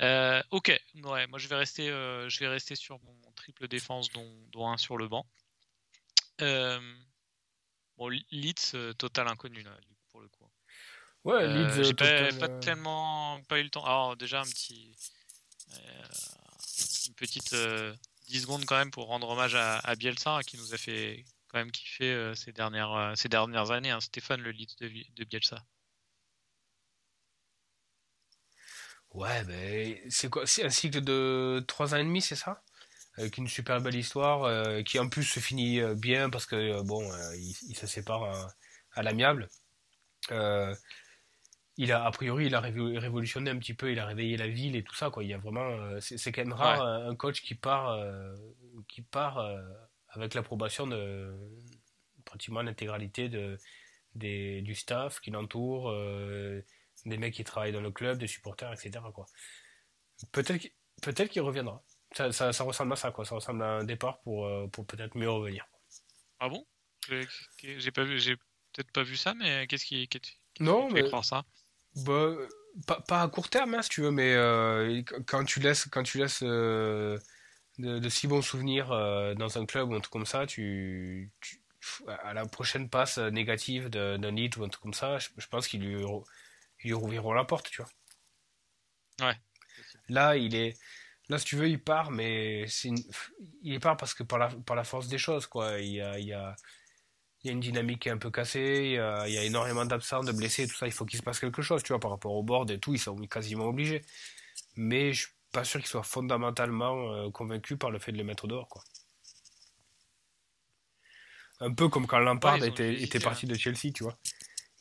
Euh, 0.00 0.42
ok, 0.50 0.68
ouais, 0.94 1.26
moi 1.26 1.38
je 1.38 1.48
vais 1.48 1.56
rester, 1.56 1.90
euh, 1.90 2.28
je 2.28 2.38
vais 2.40 2.48
rester 2.48 2.76
sur 2.76 3.00
mon 3.02 3.32
triple 3.32 3.66
défense, 3.68 4.10
dont, 4.10 4.30
dont 4.52 4.68
un 4.68 4.76
sur 4.76 4.96
le 4.96 5.08
banc. 5.08 5.26
Euh, 6.40 6.80
bon, 7.96 8.08
Leeds, 8.30 8.94
total 8.96 9.28
inconnu 9.28 9.62
là, 9.62 9.76
pour 10.10 10.20
le 10.20 10.28
coup. 10.28 10.48
ouais, 11.24 11.46
Leeds, 11.48 11.82
j'ai 11.82 11.94
pas, 11.94 12.48
tellement 12.60 13.42
pas 13.48 13.58
eu 13.58 13.64
le 13.64 13.70
temps. 13.70 13.84
Alors 13.84 14.16
déjà 14.16 14.40
un 14.40 14.44
petit 14.44 14.96
une 17.08 17.14
petite 17.14 17.52
euh, 17.52 17.94
10 18.28 18.42
secondes 18.42 18.64
quand 18.64 18.76
même 18.76 18.90
pour 18.90 19.06
rendre 19.06 19.28
hommage 19.28 19.54
à, 19.54 19.78
à 19.78 19.96
Bielsa 19.96 20.40
qui 20.46 20.56
nous 20.56 20.74
a 20.74 20.78
fait 20.78 21.24
quand 21.48 21.58
même 21.58 21.72
kiffer 21.72 22.32
ces 22.34 22.52
dernières 22.52 23.12
ces 23.16 23.28
dernières 23.28 23.70
années. 23.70 23.90
hein. 23.90 24.00
Stéphane 24.00 24.40
le 24.42 24.52
de, 24.52 24.86
Vi- 24.86 25.10
de 25.14 25.24
Bielsa. 25.24 25.64
Ouais, 29.18 29.42
ben, 29.44 29.96
c'est 30.10 30.30
quoi? 30.30 30.46
C'est 30.46 30.64
un 30.64 30.70
cycle 30.70 31.00
de 31.00 31.64
3 31.66 31.94
ans 31.94 31.98
et 31.98 32.04
demi, 32.04 32.20
c'est 32.22 32.36
ça? 32.36 32.62
Avec 33.16 33.38
une 33.38 33.48
super 33.48 33.80
belle 33.80 33.96
histoire, 33.96 34.44
euh, 34.44 34.82
qui 34.82 34.98
en 34.98 35.08
plus 35.08 35.24
se 35.24 35.40
finit 35.40 35.80
euh, 35.80 35.94
bien 35.94 36.30
parce 36.30 36.46
que, 36.46 36.56
euh, 36.56 36.82
bon, 36.84 37.02
il 37.36 37.76
se 37.76 37.86
séparent 37.86 38.24
à, 38.24 38.48
à 38.94 39.02
l'amiable. 39.02 39.48
Il 41.76 41.92
a, 41.92 42.04
a 42.04 42.10
priori, 42.10 42.46
il 42.46 42.54
a 42.54 42.60
révo- 42.60 42.98
révolutionné 42.98 43.50
un 43.50 43.58
petit 43.58 43.72
peu, 43.74 43.92
il 43.92 43.98
a 44.00 44.06
réveillé 44.06 44.36
la 44.36 44.48
ville 44.48 44.74
et 44.76 44.82
tout 44.82 44.94
ça, 44.94 45.10
quoi. 45.10 45.22
Il 45.22 45.30
y 45.30 45.34
a 45.34 45.38
vraiment, 45.38 46.00
c'est 46.00 46.32
quand 46.32 46.42
même 46.42 46.52
rare 46.52 46.80
un, 46.80 47.08
un 47.10 47.14
coach 47.16 47.40
qui 47.42 47.54
part, 47.54 47.96
qui 48.88 49.02
part 49.02 49.38
avec 50.08 50.34
l'approbation 50.34 50.86
de 50.88 51.32
pratiquement 52.24 52.62
l'intégralité 52.62 53.28
de, 53.28 53.58
des, 54.14 54.62
du 54.62 54.74
staff 54.74 55.20
qui 55.20 55.30
l'entoure, 55.30 55.92
des 57.06 57.18
mecs 57.18 57.34
qui 57.34 57.44
travaillent 57.44 57.72
dans 57.72 57.80
le 57.80 57.90
club, 57.92 58.18
des 58.18 58.26
supporters, 58.26 58.72
etc. 58.72 59.12
Quoi. 59.12 59.26
Peut-être 60.32 60.58
qu'il 60.58 60.72
peut-être 61.02 61.30
qu'il 61.30 61.42
reviendra. 61.42 61.82
Ça, 62.12 62.32
ça, 62.32 62.52
ça 62.52 62.64
ressemble 62.64 62.92
à 62.92 62.96
ça, 62.96 63.10
quoi. 63.12 63.24
Ça 63.24 63.34
ressemble 63.34 63.62
à 63.62 63.66
un 63.78 63.84
départ 63.84 64.20
pour, 64.20 64.46
euh, 64.46 64.66
pour 64.68 64.86
peut-être 64.86 65.16
mieux 65.16 65.30
revenir. 65.30 65.66
Ah 66.40 66.48
bon? 66.48 66.66
J'ai 67.08 67.90
pas 67.90 68.04
vu, 68.04 68.18
j'ai 68.18 68.36
peut-être 68.36 68.90
pas 68.92 69.02
vu 69.02 69.16
ça, 69.16 69.34
mais 69.34 69.66
qu'est-ce 69.66 69.84
qui, 69.84 70.08
qu'est-ce 70.08 70.32
qui 70.32 70.34
Non, 70.60 70.90
fait 70.92 71.02
mais 71.02 71.02
croire 71.02 71.24
ça? 71.24 71.44
bah, 71.96 72.36
pas, 72.86 73.00
pas 73.00 73.22
à 73.22 73.28
court 73.28 73.50
terme, 73.50 73.74
hein, 73.74 73.82
si 73.82 73.90
tu 73.90 74.02
veux, 74.02 74.10
mais 74.10 74.34
euh, 74.34 75.02
quand 75.26 75.44
tu 75.44 75.60
laisses, 75.60 75.86
quand 75.88 76.02
tu 76.02 76.18
laisses 76.18 76.42
euh, 76.42 77.18
de, 77.78 77.98
de 77.98 78.08
si 78.08 78.26
bons 78.28 78.42
souvenirs 78.42 78.92
euh, 78.92 79.34
dans 79.34 79.58
un 79.58 79.66
club 79.66 79.90
ou 79.90 79.94
un 79.94 80.00
truc 80.00 80.12
comme 80.12 80.26
ça, 80.26 80.46
tu, 80.46 81.32
tu- 81.40 81.62
à 82.08 82.34
la 82.34 82.46
prochaine 82.46 82.90
passe 82.90 83.18
négative 83.18 83.88
d'un 83.90 84.30
lead 84.32 84.56
ou 84.58 84.64
un 84.64 84.68
truc 84.68 84.82
comme 84.82 84.94
ça, 84.94 85.18
je, 85.18 85.28
je 85.36 85.46
pense 85.48 85.68
qu'ils 85.68 85.82
lui, 85.82 86.04
ils 86.84 86.94
rouvriront 86.94 87.32
la 87.32 87.44
porte, 87.44 87.70
tu 87.70 87.82
vois. 87.82 87.90
Ouais. 89.20 89.38
Là, 90.08 90.36
il 90.36 90.54
est, 90.54 90.78
là, 91.28 91.38
si 91.38 91.44
tu 91.46 91.56
veux, 91.56 91.68
il 91.68 91.82
part, 91.82 92.10
mais 92.10 92.66
c'est 92.68 92.88
une- 92.88 93.02
il 93.62 93.80
part 93.80 93.96
parce 93.96 94.14
que 94.14 94.22
par 94.22 94.38
la, 94.38 94.48
par 94.66 94.76
la 94.76 94.84
force 94.84 95.08
des 95.08 95.18
choses, 95.18 95.46
quoi. 95.46 95.80
Il 95.80 95.92
y 95.92 96.00
a, 96.00 96.18
il 96.18 96.26
y 96.26 96.32
a, 96.32 96.56
il 97.44 97.48
y 97.48 97.50
a 97.50 97.52
une 97.54 97.60
dynamique 97.60 98.02
qui 98.02 98.08
est 98.10 98.12
un 98.12 98.18
peu 98.18 98.30
cassée, 98.30 98.82
il 98.86 98.92
y 98.92 98.98
a, 98.98 99.28
il 99.28 99.34
y 99.34 99.38
a 99.38 99.44
énormément 99.44 99.84
d'absents, 99.86 100.24
de 100.24 100.32
blessés, 100.32 100.68
tout 100.68 100.76
ça. 100.76 100.86
Il 100.86 100.92
faut 100.92 101.06
qu'il 101.06 101.18
se 101.18 101.24
passe 101.24 101.40
quelque 101.40 101.62
chose, 101.62 101.82
tu 101.82 101.90
vois, 101.92 102.00
par 102.00 102.10
rapport 102.12 102.34
au 102.34 102.42
board 102.42 102.70
et 102.70 102.80
tout. 102.80 102.94
Ils 102.94 102.98
sont 103.00 103.16
quasiment 103.28 103.66
obligés. 103.66 104.02
Mais 104.76 105.12
je 105.14 105.22
suis 105.26 105.32
pas 105.52 105.64
sûr 105.64 105.80
qu'ils 105.80 105.88
soient 105.90 106.02
fondamentalement 106.04 107.12
euh, 107.14 107.30
convaincus 107.30 107.78
par 107.78 107.90
le 107.90 107.98
fait 108.00 108.12
de 108.12 108.18
les 108.18 108.24
mettre 108.24 108.48
dehors, 108.48 108.68
quoi. 108.68 108.82
Un 111.60 111.72
peu 111.72 111.88
comme 111.88 112.06
quand 112.08 112.18
Lampard 112.18 112.62
Ouais, 112.62 112.68
était, 112.68 113.00
était 113.00 113.20
parti 113.20 113.46
de 113.46 113.54
Chelsea, 113.54 113.92
tu 113.94 114.02
vois. 114.02 114.18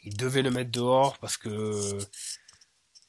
Ils 0.07 0.15
devaient 0.15 0.41
le 0.41 0.51
mettre 0.51 0.71
dehors 0.71 1.17
parce 1.17 1.35
que 1.35 1.97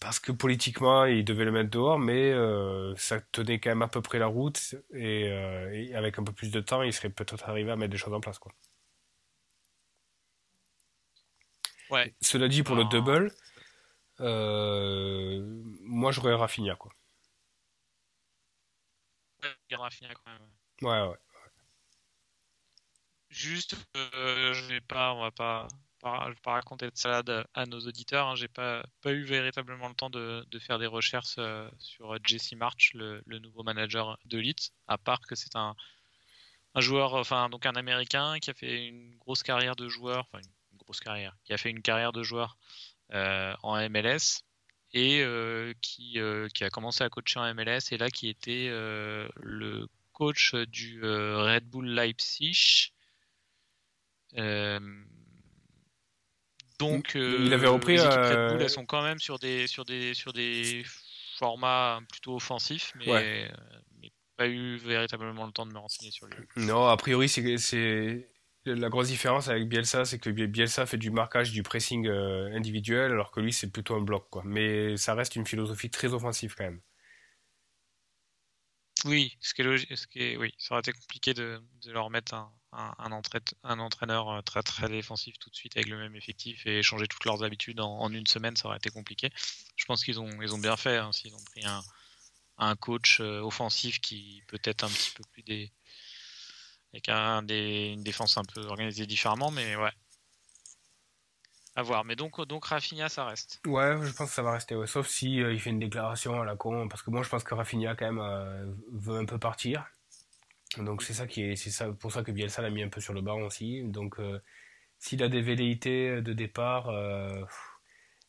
parce 0.01 0.19
que 0.19 0.33
politiquement 0.33 1.05
ils 1.05 1.25
devaient 1.25 1.45
le 1.45 1.53
mettre 1.53 1.71
dehors, 1.71 1.99
mais 2.01 2.33
euh, 2.33 2.93
ça 2.97 3.21
tenait 3.21 3.61
quand 3.61 3.71
même 3.71 3.83
à 3.83 3.89
peu 3.89 4.03
près 4.03 4.19
la 4.19 4.27
route 4.27 4.75
et, 4.93 5.29
euh, 5.31 5.71
et 5.73 5.95
avec 5.95 6.19
un 6.19 6.25
peu 6.25 6.33
plus 6.33 6.51
de 6.51 6.61
temps, 6.61 6.83
il 6.83 6.93
serait 6.93 7.11
peut-être 7.11 7.49
arrivé 7.49 7.71
à 7.71 7.77
mettre 7.77 7.93
des 7.93 7.99
choses 7.99 8.15
en 8.15 8.21
place, 8.21 8.41
quoi. 8.41 8.53
Ouais. 11.91 12.13
Cela 12.21 12.49
dit, 12.49 12.63
pour 12.63 12.75
le 12.77 12.83
Ah. 12.85 12.89
double, 12.91 13.33
euh, 14.21 15.41
moi 15.83 16.13
j'aurais 16.13 16.35
Rafinha, 16.35 16.75
quoi. 16.77 16.93
Ouais, 19.43 19.77
Rafinha, 19.77 20.15
quand 20.15 20.31
même. 20.33 20.51
Ouais, 20.83 21.09
ouais. 21.09 21.17
Juste, 23.31 23.77
je 23.95 24.67
vais 24.69 24.81
pas, 24.81 25.13
on 25.15 25.21
va 25.21 25.31
pas, 25.31 25.69
pas, 26.01 26.25
je 26.29 26.31
vais 26.35 26.41
pas 26.43 26.53
raconter 26.53 26.91
de 26.91 26.97
salade 26.97 27.47
à 27.55 27.67
nos 27.67 27.81
auditeurs. 27.81 28.29
hein. 28.29 28.35
J'ai 28.37 28.49
pas, 28.49 28.85
pas 29.03 29.13
eu 29.13 29.23
véritablement 29.25 29.89
le 29.89 29.95
temps 29.95 30.11
de, 30.11 30.45
de 30.51 30.59
faire 30.59 30.79
des 30.79 30.87
recherches 30.87 31.37
euh, 31.39 31.69
sur 31.79 32.17
Jesse 32.25 32.53
March, 32.53 32.93
le, 32.95 33.23
nouveau 33.41 33.63
manager 33.63 34.19
de 34.25 34.39
Leeds, 34.39 34.73
à 34.87 34.99
part 34.99 35.21
que 35.21 35.35
c'est 35.35 35.57
un, 35.57 35.75
un 36.75 36.81
joueur, 36.81 37.15
enfin 37.15 37.49
donc 37.49 37.67
un 37.67 37.73
Américain 37.75 38.39
qui 38.41 38.51
a 38.51 38.55
fait 38.55 38.87
une 38.87 39.17
grosse 39.17 39.43
carrière 39.43 39.77
de 39.77 39.89
joueur, 39.89 40.27
enfin 40.33 40.39
une 40.73 40.79
grosse 40.79 41.01
carrière, 41.01 41.37
qui 41.45 41.53
a 41.53 41.59
fait 41.59 41.71
une 41.71 41.83
carrière 41.83 42.13
de 42.13 42.23
joueur 42.23 42.57
euh, 43.13 43.55
en 43.63 43.77
MLS 43.89 44.43
et 44.93 45.23
euh, 45.23 45.75
qui, 45.83 46.19
euh, 46.19 46.49
qui 46.55 46.65
a 46.65 46.71
commencé 46.71 47.05
à 47.05 47.09
coacher 47.11 47.41
en 47.41 47.55
MLS 47.55 47.93
et 47.93 47.99
là 47.99 48.11
qui 48.11 48.29
était 48.29 48.69
euh, 48.71 49.29
le 49.37 49.87
coach 50.13 50.55
du 50.55 51.05
euh, 51.05 51.43
Red 51.45 51.69
Bull 51.69 51.87
Leipzig. 51.89 52.93
Euh, 54.37 54.79
donc, 56.79 57.13
Il 57.15 57.53
avait 57.53 57.67
euh, 57.67 57.71
repris, 57.71 57.95
les 57.97 58.03
équipes 58.05 58.13
euh, 58.19 58.45
Red 58.47 58.53
Bull, 58.53 58.63
elles 58.63 58.71
sont 58.71 58.87
quand 58.87 59.03
même 59.03 59.19
sur 59.19 59.39
des 59.39 59.67
sur 59.67 59.85
des 59.85 60.15
sur 60.15 60.33
des 60.33 60.85
formats 61.39 62.01
plutôt 62.11 62.37
offensifs, 62.37 62.93
mais, 62.97 63.11
Ouais. 63.13 63.51
mais 64.01 64.11
pas 64.37 64.49
eu 64.49 64.77
véritablement 64.77 65.47
le 65.47 65.53
temps 65.53 65.67
de 65.67 65.73
me 65.73 65.79
renseigner 65.79 66.11
sur 66.11 66.27
lui. 66.27 66.37
Non, 66.57 66.87
a 66.87 66.97
priori, 66.97 67.29
c'est 67.29 68.29
la 68.65 68.89
grosse 68.89 69.09
différence 69.09 69.49
avec 69.49 69.69
Bielsa, 69.69 70.05
c'est 70.05 70.19
que 70.19 70.31
Bielsa 70.31 70.87
fait 70.87 70.99
du 70.99 71.11
marquage, 71.11 71.53
du 71.53 71.63
pressing 71.63 72.07
euh, 72.07 72.55
individuel, 72.55 73.13
alors 73.13 73.31
que 73.31 73.41
lui, 73.41 73.53
c'est 73.53 73.71
plutôt 73.71 73.95
un 73.95 74.01
bloc. 74.01 74.29
Quoi. 74.31 74.43
Mais 74.45 74.97
ça 74.97 75.15
reste 75.15 75.37
une 75.37 75.47
philosophie 75.47 75.91
très 75.91 76.13
offensive 76.13 76.55
quand 76.57 76.65
même. 76.65 76.81
Oui, 79.05 79.37
ce 79.41 79.55
qui 79.55 79.63
est 79.63 79.97
ce 79.97 80.07
qui 80.09 80.19
est, 80.21 80.37
oui, 80.37 80.53
ça 80.59 80.75
aurait 80.75 80.81
été 80.81 80.93
compliqué 80.93 81.33
de, 81.33 81.63
de 81.85 81.93
leur 81.93 82.11
mettre 82.11 82.35
un, 82.35 82.53
un, 82.73 82.93
un, 83.63 83.79
entraîneur 83.79 84.29
euh, 84.31 84.43
très 84.43 84.63
très 84.63 84.89
défensif 84.89 85.39
tout 85.39 85.51
de 85.51 85.55
suite 85.55 85.77
avec 85.77 85.89
le 85.89 85.97
même 85.97 86.17
effectif 86.17 86.67
et 86.67 86.83
changer 86.83 87.07
toutes 87.07 87.25
leurs 87.25 87.45
habitudes 87.45 87.81
en, 87.81 88.11
une 88.13 88.27
semaine, 88.27 88.57
ça 88.57 88.67
aurait 88.69 88.79
été 88.79 88.91
compliqué. 88.91 89.31
Je 89.77 89.85
pense 89.85 90.05
qu'ils 90.05 90.19
ont, 90.21 90.43
ils 90.43 90.53
ont 90.55 90.59
bien 90.59 90.77
fait 90.77 90.97
hein, 90.97 91.13
s'ils 91.13 91.35
ont 91.35 91.45
pris 91.45 91.65
un, 91.65 91.81
un 92.59 92.77
coach 92.77 93.21
euh, 93.21 93.41
offensif 93.41 94.01
qui 94.01 94.43
peut-être 94.49 94.85
un 94.85 94.89
petit 94.91 95.13
peu 95.13 95.25
plus 95.33 95.43
des 95.45 95.73
avec 96.93 97.47
des, 97.47 97.93
une 97.93 98.03
défense 98.03 98.37
un 98.39 98.45
peu 98.45 98.63
organisée 98.63 99.07
différemment, 99.07 99.51
mais 99.51 99.77
ouais. 99.77 99.93
À 101.79 101.83
voir. 101.83 102.05
Mais 102.05 102.17
donc, 102.17 102.41
donc 102.47 102.65
Rafinha, 102.65 103.09
ça 103.09 103.25
reste. 103.25 103.61
Ouais, 103.67 103.97
je 104.03 104.13
pense 104.13 104.31
que 104.31 104.35
ça 104.35 104.43
va 104.43 104.53
rester. 104.53 104.75
Sauf 104.87 105.07
si 105.07 105.41
euh, 105.41 105.53
il 105.53 105.61
fait 105.61 105.71
une 105.71 105.79
déclaration 105.79 106.41
à 106.41 106.45
la 106.45 106.57
con, 106.57 106.89
parce 106.89 107.03
que 107.03 107.11
moi, 107.11 107.23
je 107.23 107.29
pense 107.29 107.45
que 107.45 107.55
Rafinha 107.55 107.95
quand 107.95 108.07
même 108.07 108.19
euh, 108.19 108.67
veut 108.93 109.19
un 109.19 109.25
peu 109.25 109.39
partir. 109.39 109.87
Donc 110.77 111.03
c'est 111.03 111.15
ça 111.15 111.27
qui 111.27 111.43
est, 111.45 111.57
c'est 111.57 111.71
ça 111.71 111.91
pour 111.91 112.13
ça 112.13 112.23
que 112.23 112.31
Bielsa 112.31 112.61
l'a 112.63 112.71
mis 112.71 112.83
un 112.83 112.89
peu 112.89 113.01
sur 113.01 113.15
le 113.15 113.23
banc 113.23 113.41
aussi. 113.41 113.83
Donc 113.85 114.17
s'il 114.99 115.23
a 115.23 115.29
des 115.29 115.41
velléités 115.41 116.21
de 116.21 116.33
départ, 116.35 116.91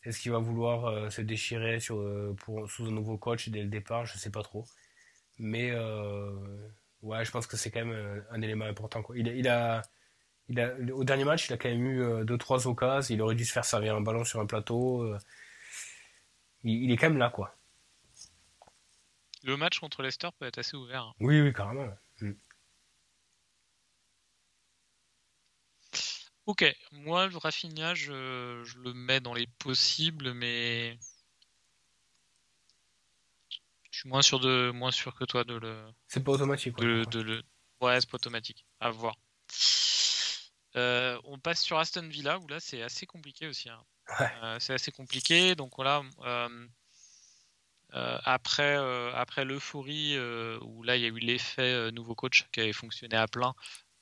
est-ce 0.06 0.20
qu'il 0.22 0.32
va 0.32 0.40
vouloir 0.40 0.86
euh, 0.86 1.10
se 1.10 1.22
déchirer 1.22 1.80
sur, 1.80 2.00
euh, 2.00 2.34
pour, 2.40 2.70
sous 2.70 2.86
un 2.86 2.92
nouveau 2.92 3.18
coach 3.18 3.50
dès 3.50 3.62
le 3.62 3.70
départ? 3.70 4.06
Je 4.06 4.18
sais 4.18 4.32
pas 4.32 4.44
trop. 4.44 4.66
Mais 5.38 5.72
euh, 5.72 6.32
ouais, 7.02 7.26
je 7.26 7.32
pense 7.32 7.48
que 7.48 7.58
c'est 7.58 7.72
quand 7.72 7.86
même 7.86 8.24
un, 8.32 8.42
élément 8.42 8.66
important. 8.66 9.02
Quoi. 9.02 9.18
Il, 9.18 9.48
a, 9.48 9.82
il 10.50 10.60
a, 10.60 10.74
au 10.94 11.04
dernier 11.04 11.24
match, 11.24 11.48
il 11.48 11.54
a 11.54 11.58
quand 11.58 11.70
même 11.70 11.86
eu 11.86 12.04
2-3 12.24 12.68
occasions. 12.68 13.14
Il 13.14 13.22
aurait 13.22 13.36
dû 13.36 13.46
se 13.46 13.54
faire 13.54 13.66
servir 13.66 13.96
un 13.96 14.02
ballon 14.02 14.26
sur 14.26 14.40
un 14.40 14.46
plateau. 14.46 15.16
Il, 16.64 16.92
est 16.92 16.98
quand 16.98 17.10
même 17.10 17.18
là, 17.18 17.30
quoi. 17.30 17.56
Le 19.44 19.56
match 19.56 19.80
contre 19.80 20.02
Leicester 20.02 20.30
peut 20.38 20.46
être 20.46 20.58
assez 20.58 20.76
ouvert. 20.76 21.04
Hein. 21.04 21.14
Oui, 21.20 21.40
oui, 21.42 21.54
carrément. 21.54 21.88
Mm. 22.20 22.34
Ok, 26.46 26.66
moi, 26.92 27.28
le 27.28 27.38
Rafinha, 27.38 27.94
je, 27.94 28.12
le 28.80 28.94
mets 28.94 29.20
dans 29.20 29.36
les 29.36 29.46
possibles, 29.60 30.34
mais 30.34 30.98
je 33.92 34.00
suis 34.00 34.10
moins 34.10 34.24
sûr, 34.24 34.40
de, 34.40 34.72
moins 34.72 34.92
sûr 34.92 35.14
que 35.14 35.26
toi 35.26 35.44
de 35.44 35.54
le. 35.54 35.86
C'est 36.08 36.24
pas 36.24 36.32
automatique. 36.32 36.76
De, 36.78 37.22
le... 37.22 37.44
Ouais, 37.82 38.02
c'est 38.02 38.10
pas 38.10 38.16
automatique. 38.16 38.66
À 38.80 38.90
voir. 38.90 39.16
Euh, 40.76 41.20
on 41.24 41.40
passe 41.40 41.62
sur 41.62 41.80
Aston 41.80 42.08
Villa, 42.08 42.40
où 42.40 42.48
là, 42.48 42.60
c'est 42.60 42.82
assez 42.82 43.06
compliqué 43.06 43.48
aussi. 43.48 43.70
Hein. 43.70 43.84
Euh, 44.44 44.58
c'est 44.60 44.74
assez 44.74 44.92
compliqué. 44.92 45.56
Donc 45.56 45.74
voilà. 45.76 46.02
Euh, 46.22 46.68
après, 48.24 48.76
après 49.16 49.46
l'euphorie, 49.46 50.18
où 50.62 50.84
là 50.84 50.96
il 50.96 51.02
y 51.02 51.06
a 51.06 51.08
eu 51.08 51.20
l'effet 51.20 51.92
nouveau 51.92 52.14
coach 52.14 52.48
qui 52.52 52.60
avait 52.60 52.74
fonctionné 52.74 53.16
à 53.16 53.28
plein, 53.28 53.56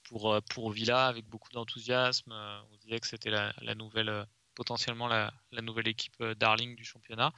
pour, 0.03 0.37
pour 0.49 0.71
Villa 0.71 1.07
avec 1.07 1.25
beaucoup 1.25 1.49
d'enthousiasme. 1.51 2.33
On 2.33 2.75
disait 2.81 2.99
que 2.99 3.07
c'était 3.07 3.29
la, 3.29 3.53
nouvelle, 3.75 4.25
potentiellement 4.55 5.07
la, 5.07 5.31
nouvelle 5.61 5.87
équipe 5.87 6.21
darling 6.21 6.75
du 6.75 6.83
championnat. 6.83 7.31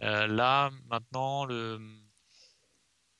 là, 0.00 0.70
maintenant, 0.84 1.46
le, 1.46 1.80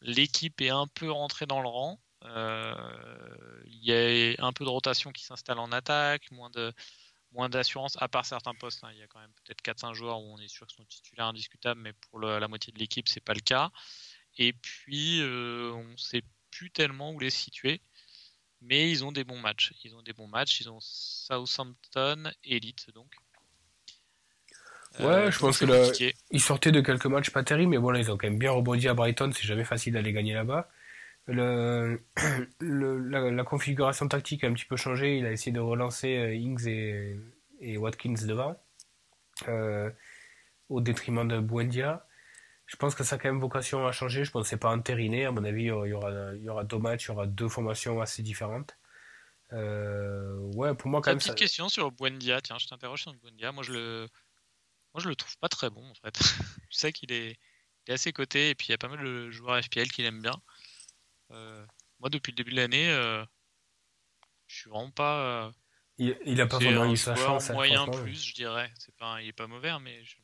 l'équipe 0.02 0.60
est 0.60 0.70
un 0.70 0.86
peu 0.86 1.10
rentrée 1.10 1.46
dans 1.46 1.62
le 1.62 1.68
rang. 1.68 1.98
Il 2.26 3.84
y 3.84 3.92
a 3.92 4.44
un 4.44 4.52
peu 4.52 4.64
de 4.64 4.70
rotation 4.70 5.12
qui 5.12 5.24
s'installe 5.24 5.58
en 5.58 5.72
attaque, 5.72 6.30
moins 6.30 6.50
de 6.50 6.72
moins 7.32 7.48
d'assurance, 7.48 7.96
à 8.00 8.08
part 8.08 8.24
certains 8.24 8.54
postes. 8.54 8.82
Hein. 8.84 8.90
Il 8.94 8.98
y 8.98 9.02
a 9.02 9.06
quand 9.08 9.20
même 9.20 9.32
peut-être 9.44 9.62
4-5 9.62 9.94
joueurs 9.94 10.20
où 10.20 10.32
on 10.32 10.38
est 10.38 10.48
sûr 10.48 10.66
qu'ils 10.66 10.76
sont 10.76 10.84
titulaires 10.84 11.26
indiscutables, 11.26 11.80
mais 11.80 11.92
pour 11.92 12.20
la 12.20 12.48
moitié 12.48 12.72
de 12.72 12.78
l'équipe, 12.78 13.08
c'est 13.08 13.20
pas 13.20 13.34
le 13.34 13.40
cas. 13.40 13.70
Et 14.38 14.52
puis, 14.54 15.20
on 15.22 15.84
ne 15.84 15.96
sait 15.96 16.22
plus 16.50 16.70
tellement 16.70 17.12
où 17.12 17.18
les 17.18 17.30
situer 17.30 17.82
mais 18.62 18.90
ils 18.90 19.04
ont 19.04 19.12
des 19.12 19.24
bons 19.24 19.38
matchs. 19.38 19.72
Ils 19.84 19.94
ont 19.94 20.02
des 20.02 20.12
bons 20.12 20.28
matchs. 20.28 20.60
Ils 20.60 20.70
ont 20.70 20.78
Southampton, 20.80 22.30
Elite 22.44 22.92
donc. 22.94 23.12
Ouais, 24.98 25.04
euh, 25.04 25.30
je 25.30 25.38
pense 25.38 25.58
que 25.58 25.66
là, 25.66 25.92
ils 26.30 26.40
sortaient 26.40 26.72
de 26.72 26.80
quelques 26.80 27.06
matchs 27.06 27.28
pas 27.28 27.44
terribles, 27.44 27.70
mais 27.70 27.78
bon 27.78 27.90
là 27.90 27.98
ils 27.98 28.10
ont 28.10 28.16
quand 28.16 28.28
même 28.28 28.38
bien 28.38 28.50
rebondi 28.50 28.88
à 28.88 28.94
Brighton. 28.94 29.30
C'est 29.34 29.46
jamais 29.46 29.64
facile 29.64 29.92
d'aller 29.92 30.12
gagner 30.12 30.32
là-bas. 30.32 30.68
Le, 31.26 32.00
la, 32.60 33.44
configuration 33.44 34.06
tactique 34.08 34.44
a 34.44 34.48
un 34.48 34.52
petit 34.52 34.64
peu 34.64 34.76
changé. 34.76 35.18
Il 35.18 35.26
a 35.26 35.32
essayé 35.32 35.52
de 35.52 35.60
relancer 35.60 36.16
euh, 36.16 36.34
Ings 36.34 36.66
et, 36.68 37.16
et 37.60 37.76
Watkins 37.76 38.26
devant, 38.26 38.56
euh, 39.48 39.90
au 40.68 40.80
détriment 40.80 41.26
de 41.26 41.40
Buendia 41.40 42.06
je 42.66 42.76
pense 42.76 42.94
que 42.94 43.04
ça 43.04 43.14
a 43.14 43.18
quand 43.18 43.28
même 43.28 43.40
vocation 43.40 43.86
à 43.86 43.92
changer. 43.92 44.24
Je 44.24 44.30
pense 44.30 44.44
que 44.44 44.48
c'est 44.48 44.56
pas 44.56 44.70
entériné. 44.70 45.24
À 45.24 45.30
mon 45.30 45.44
avis, 45.44 45.62
il 45.62 45.66
y 45.66 45.70
aura, 45.70 46.34
il 46.34 46.42
y 46.42 46.48
aura 46.48 46.64
deux 46.64 46.78
matchs, 46.78 47.04
il 47.04 47.08
y 47.08 47.10
aura 47.12 47.26
deux 47.26 47.48
formations 47.48 48.00
assez 48.00 48.22
différentes. 48.22 48.76
Euh, 49.52 50.36
ouais, 50.54 50.74
pour 50.74 50.90
moi, 50.90 51.00
quand 51.00 51.12
même. 51.12 51.18
Petite 51.18 51.36
question 51.36 51.68
sur 51.68 51.92
Buendia. 51.92 52.40
Tiens, 52.40 52.58
je 52.58 52.66
t'interroge 52.66 53.02
sur 53.02 53.14
Buendia. 53.14 53.52
Moi, 53.52 53.62
je 53.62 53.72
le, 53.72 54.08
moi, 54.92 55.02
je 55.02 55.08
le 55.08 55.14
trouve 55.14 55.36
pas 55.38 55.48
très 55.48 55.70
bon 55.70 55.88
en 55.88 55.94
fait. 55.94 56.18
je 56.70 56.76
sais 56.76 56.92
qu'il 56.92 57.12
est, 57.12 57.38
il 57.86 57.90
est 57.90 57.94
assez 57.94 58.12
coté 58.12 58.50
et 58.50 58.54
puis 58.56 58.68
il 58.68 58.70
y 58.72 58.74
a 58.74 58.78
pas 58.78 58.88
mal 58.88 59.02
de 59.04 59.30
joueurs 59.30 59.62
FPL 59.62 59.88
qui 59.88 60.02
l'aiment 60.02 60.22
bien. 60.22 60.34
Euh, 61.30 61.64
moi, 62.00 62.10
depuis 62.10 62.32
le 62.32 62.36
début 62.36 62.52
de 62.52 62.56
l'année, 62.56 62.88
euh, 62.90 63.24
je 64.46 64.56
suis 64.56 64.70
vraiment 64.70 64.90
pas. 64.90 65.52
il, 65.98 66.16
il 66.24 66.40
a 66.40 66.46
pas 66.46 66.58
vraiment 66.58 66.90
eu 66.90 66.96
sa 66.96 67.16
chance. 67.16 67.50
Hein, 67.50 67.54
moyen 67.54 67.86
plus, 67.88 68.28
je 68.28 68.34
dirais. 68.34 68.70
C'est 68.78 68.94
pas, 68.96 69.20
il 69.22 69.28
est 69.28 69.32
pas 69.32 69.46
mauvais, 69.46 69.70
hein, 69.70 69.80
mais. 69.82 70.04
Je 70.04 70.16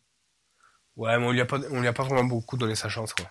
Ouais, 0.96 1.18
mais 1.18 1.26
on 1.26 1.32
lui 1.32 1.40
a 1.40 1.46
pas, 1.46 1.58
on 1.70 1.80
lui 1.80 1.88
a 1.88 1.92
pas 1.92 2.04
vraiment 2.04 2.24
beaucoup 2.24 2.56
donné 2.56 2.74
sa 2.74 2.88
chance, 2.88 3.14
quoi. 3.14 3.30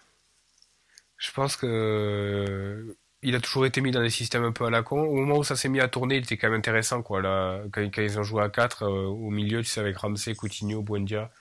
Je 1.18 1.32
pense 1.32 1.56
que 1.56 1.68
euh, 1.68 2.98
il 3.22 3.36
a 3.36 3.40
toujours 3.40 3.68
été 3.68 3.82
mis 3.82 3.92
dans 3.92 4.02
des 4.02 4.10
systèmes 4.10 4.44
un 4.44 4.52
peu 4.52 4.66
à 4.66 4.72
la 4.72 4.82
con. 4.82 5.02
Au 5.02 5.16
moment 5.16 5.38
où 5.38 5.44
ça 5.44 5.56
s'est 5.56 5.70
mis 5.70 5.80
à 5.80 5.88
tourner, 5.88 6.16
il 6.16 6.24
était 6.24 6.38
quand 6.38 6.50
même 6.50 6.58
intéressant, 6.58 7.04
quoi. 7.04 7.22
Là, 7.22 7.64
quand, 7.72 7.82
ils 7.98 8.20
ont 8.20 8.24
joué 8.24 8.44
à 8.44 8.50
4 8.50 8.84
euh, 8.84 9.06
au 9.06 9.30
milieu, 9.30 9.62
tu 9.62 9.70
sais, 9.70 9.80
avec 9.80 9.98
Ramsey, 9.98 10.34
Coutinho, 10.34 10.82
Buendia. 10.82 11.32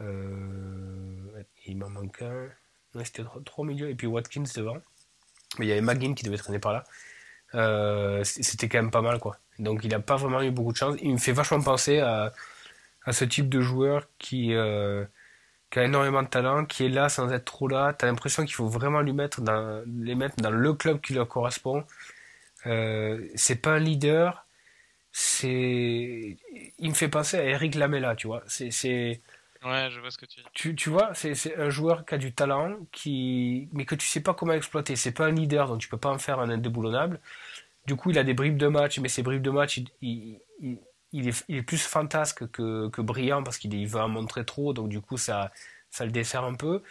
Euh, 0.00 1.44
il 1.66 1.78
m'en 1.78 1.88
manque 1.88 2.20
un. 2.22 2.48
Ouais, 2.94 3.04
c'était 3.04 3.22
trop, 3.44 3.62
au 3.62 3.64
milieu. 3.64 3.88
Et 3.90 3.94
puis 3.94 4.08
Watkins 4.08 4.44
devant. 4.56 4.78
Mais 5.58 5.66
il 5.66 5.68
y 5.68 5.72
avait 5.72 5.80
McGinn 5.80 6.14
qui 6.14 6.24
devait 6.24 6.36
traîner 6.36 6.58
par 6.58 6.72
là. 6.72 6.84
c'était 8.24 8.68
quand 8.68 8.78
même 8.78 8.90
pas 8.90 9.02
mal, 9.02 9.18
quoi. 9.18 9.38
Donc 9.58 9.84
il 9.84 9.94
a 9.94 10.00
pas 10.00 10.16
vraiment 10.16 10.42
eu 10.42 10.50
beaucoup 10.50 10.72
de 10.72 10.76
chance. 10.76 10.96
Il 11.02 11.12
me 11.12 11.18
fait 11.18 11.32
vachement 11.32 11.60
penser 11.62 12.00
à, 12.00 12.32
à 13.04 13.12
ce 13.12 13.24
type 13.24 13.48
de 13.48 13.60
joueur 13.60 14.08
qui 14.18 14.54
qui 15.74 15.80
a 15.80 15.84
énormément 15.84 16.22
de 16.22 16.28
talent, 16.28 16.64
qui 16.66 16.84
est 16.86 16.88
là 16.88 17.08
sans 17.08 17.32
être 17.32 17.44
trop 17.46 17.66
là. 17.66 17.92
T'as 17.92 18.06
l'impression 18.06 18.44
qu'il 18.44 18.54
faut 18.54 18.68
vraiment 18.68 19.00
lui 19.00 19.12
mettre 19.12 19.40
dans, 19.40 19.82
les 19.86 20.14
mettre 20.14 20.36
dans 20.36 20.52
le 20.52 20.72
club 20.74 21.00
qui 21.00 21.14
leur 21.14 21.26
correspond. 21.28 21.84
Euh, 22.66 23.26
c'est 23.34 23.56
pas 23.56 23.72
un 23.72 23.78
leader, 23.80 24.46
c'est, 25.12 26.36
il 26.78 26.88
me 26.88 26.94
fait 26.94 27.08
penser 27.08 27.38
à 27.38 27.44
Eric 27.44 27.74
Lamela, 27.74 28.14
tu 28.16 28.28
vois. 28.28 28.42
C'est, 28.46 29.20
ouais, 29.64 29.90
je 29.90 30.00
vois 30.00 30.10
ce 30.10 30.18
que 30.18 30.26
tu 30.26 30.40
dis. 30.40 30.46
Tu, 30.52 30.74
tu 30.74 30.90
vois, 30.90 31.14
c'est, 31.14 31.34
c'est 31.34 31.56
un 31.56 31.70
joueur 31.70 32.04
qui 32.04 32.14
a 32.14 32.18
du 32.18 32.32
talent, 32.32 32.76
qui, 32.92 33.68
mais 33.72 33.84
que 33.84 33.94
tu 33.94 34.06
sais 34.06 34.20
pas 34.20 34.34
comment 34.34 34.52
exploiter. 34.52 34.96
C'est 34.96 35.12
pas 35.12 35.26
un 35.26 35.32
leader, 35.32 35.68
donc 35.68 35.80
tu 35.80 35.88
peux 35.88 35.98
pas 35.98 36.10
en 36.10 36.18
faire 36.18 36.40
un 36.40 36.50
indéboulonnable. 36.50 37.20
Du 37.86 37.96
coup, 37.96 38.10
il 38.10 38.18
a 38.18 38.24
des 38.24 38.34
bribes 38.34 38.56
de 38.56 38.68
match, 38.68 38.98
mais 38.98 39.08
ces 39.08 39.22
bribes 39.22 39.42
de 39.42 39.50
match, 39.50 39.78
il, 39.78 39.88
il 40.00 40.78
il 41.14 41.28
est, 41.28 41.62
plus 41.62 41.80
fantasque 41.80 42.50
que, 42.50 42.88
que 42.88 43.00
brillant 43.00 43.44
parce 43.44 43.56
qu'il 43.56 43.86
veut 43.86 44.00
en 44.00 44.08
montrer 44.08 44.44
trop, 44.44 44.72
donc 44.72 44.88
du 44.88 45.00
coup 45.00 45.16
ça, 45.16 45.52
ça 45.88 46.04
le 46.04 46.10
dessert 46.10 46.42
un 46.42 46.54
peu. 46.54 46.82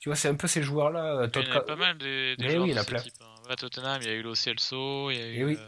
Tu 0.00 0.08
vois, 0.08 0.16
c'est 0.16 0.28
un 0.28 0.36
peu 0.36 0.46
ces 0.46 0.62
joueurs-là. 0.62 1.28
Il 1.34 1.46
y 1.46 1.50
en 1.50 1.56
a 1.56 1.60
pas 1.60 1.76
mal 1.76 1.98
des, 1.98 2.34
des 2.36 2.48
joueurs 2.48 2.62
oui, 2.62 2.70
il 2.70 2.76
de 2.76 2.80
ce 2.80 2.94
type. 2.94 3.14
Hein. 3.20 3.54
Tottenham, 3.56 4.00
il 4.00 4.08
y 4.08 4.10
a 4.10 4.14
eu 4.14 4.22
Lo 4.22 4.34
Celso, 4.34 5.10
il 5.10 5.18
y 5.18 5.20
a 5.20 5.28
eu. 5.28 5.44
Oui. 5.44 5.58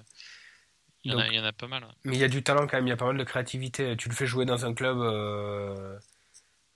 Il, 1.02 1.12
y 1.12 1.14
en 1.14 1.18
a, 1.18 1.26
il, 1.26 1.34
y 1.34 1.40
en 1.40 1.44
a, 1.44 1.52
pas 1.52 1.66
mal. 1.66 1.86
Mais 2.04 2.14
il 2.14 2.20
y 2.20 2.24
a 2.24 2.28
du 2.28 2.42
talent 2.42 2.66
quand 2.66 2.76
même, 2.76 2.86
il 2.86 2.90
y 2.90 2.92
a 2.92 2.96
pas 2.96 3.06
mal 3.06 3.18
de 3.18 3.24
créativité. 3.24 3.96
Tu 3.96 4.08
le 4.08 4.14
fais 4.14 4.26
jouer 4.26 4.44
dans 4.46 4.64
un 4.64 4.72
club 4.72 4.98
euh, 4.98 5.98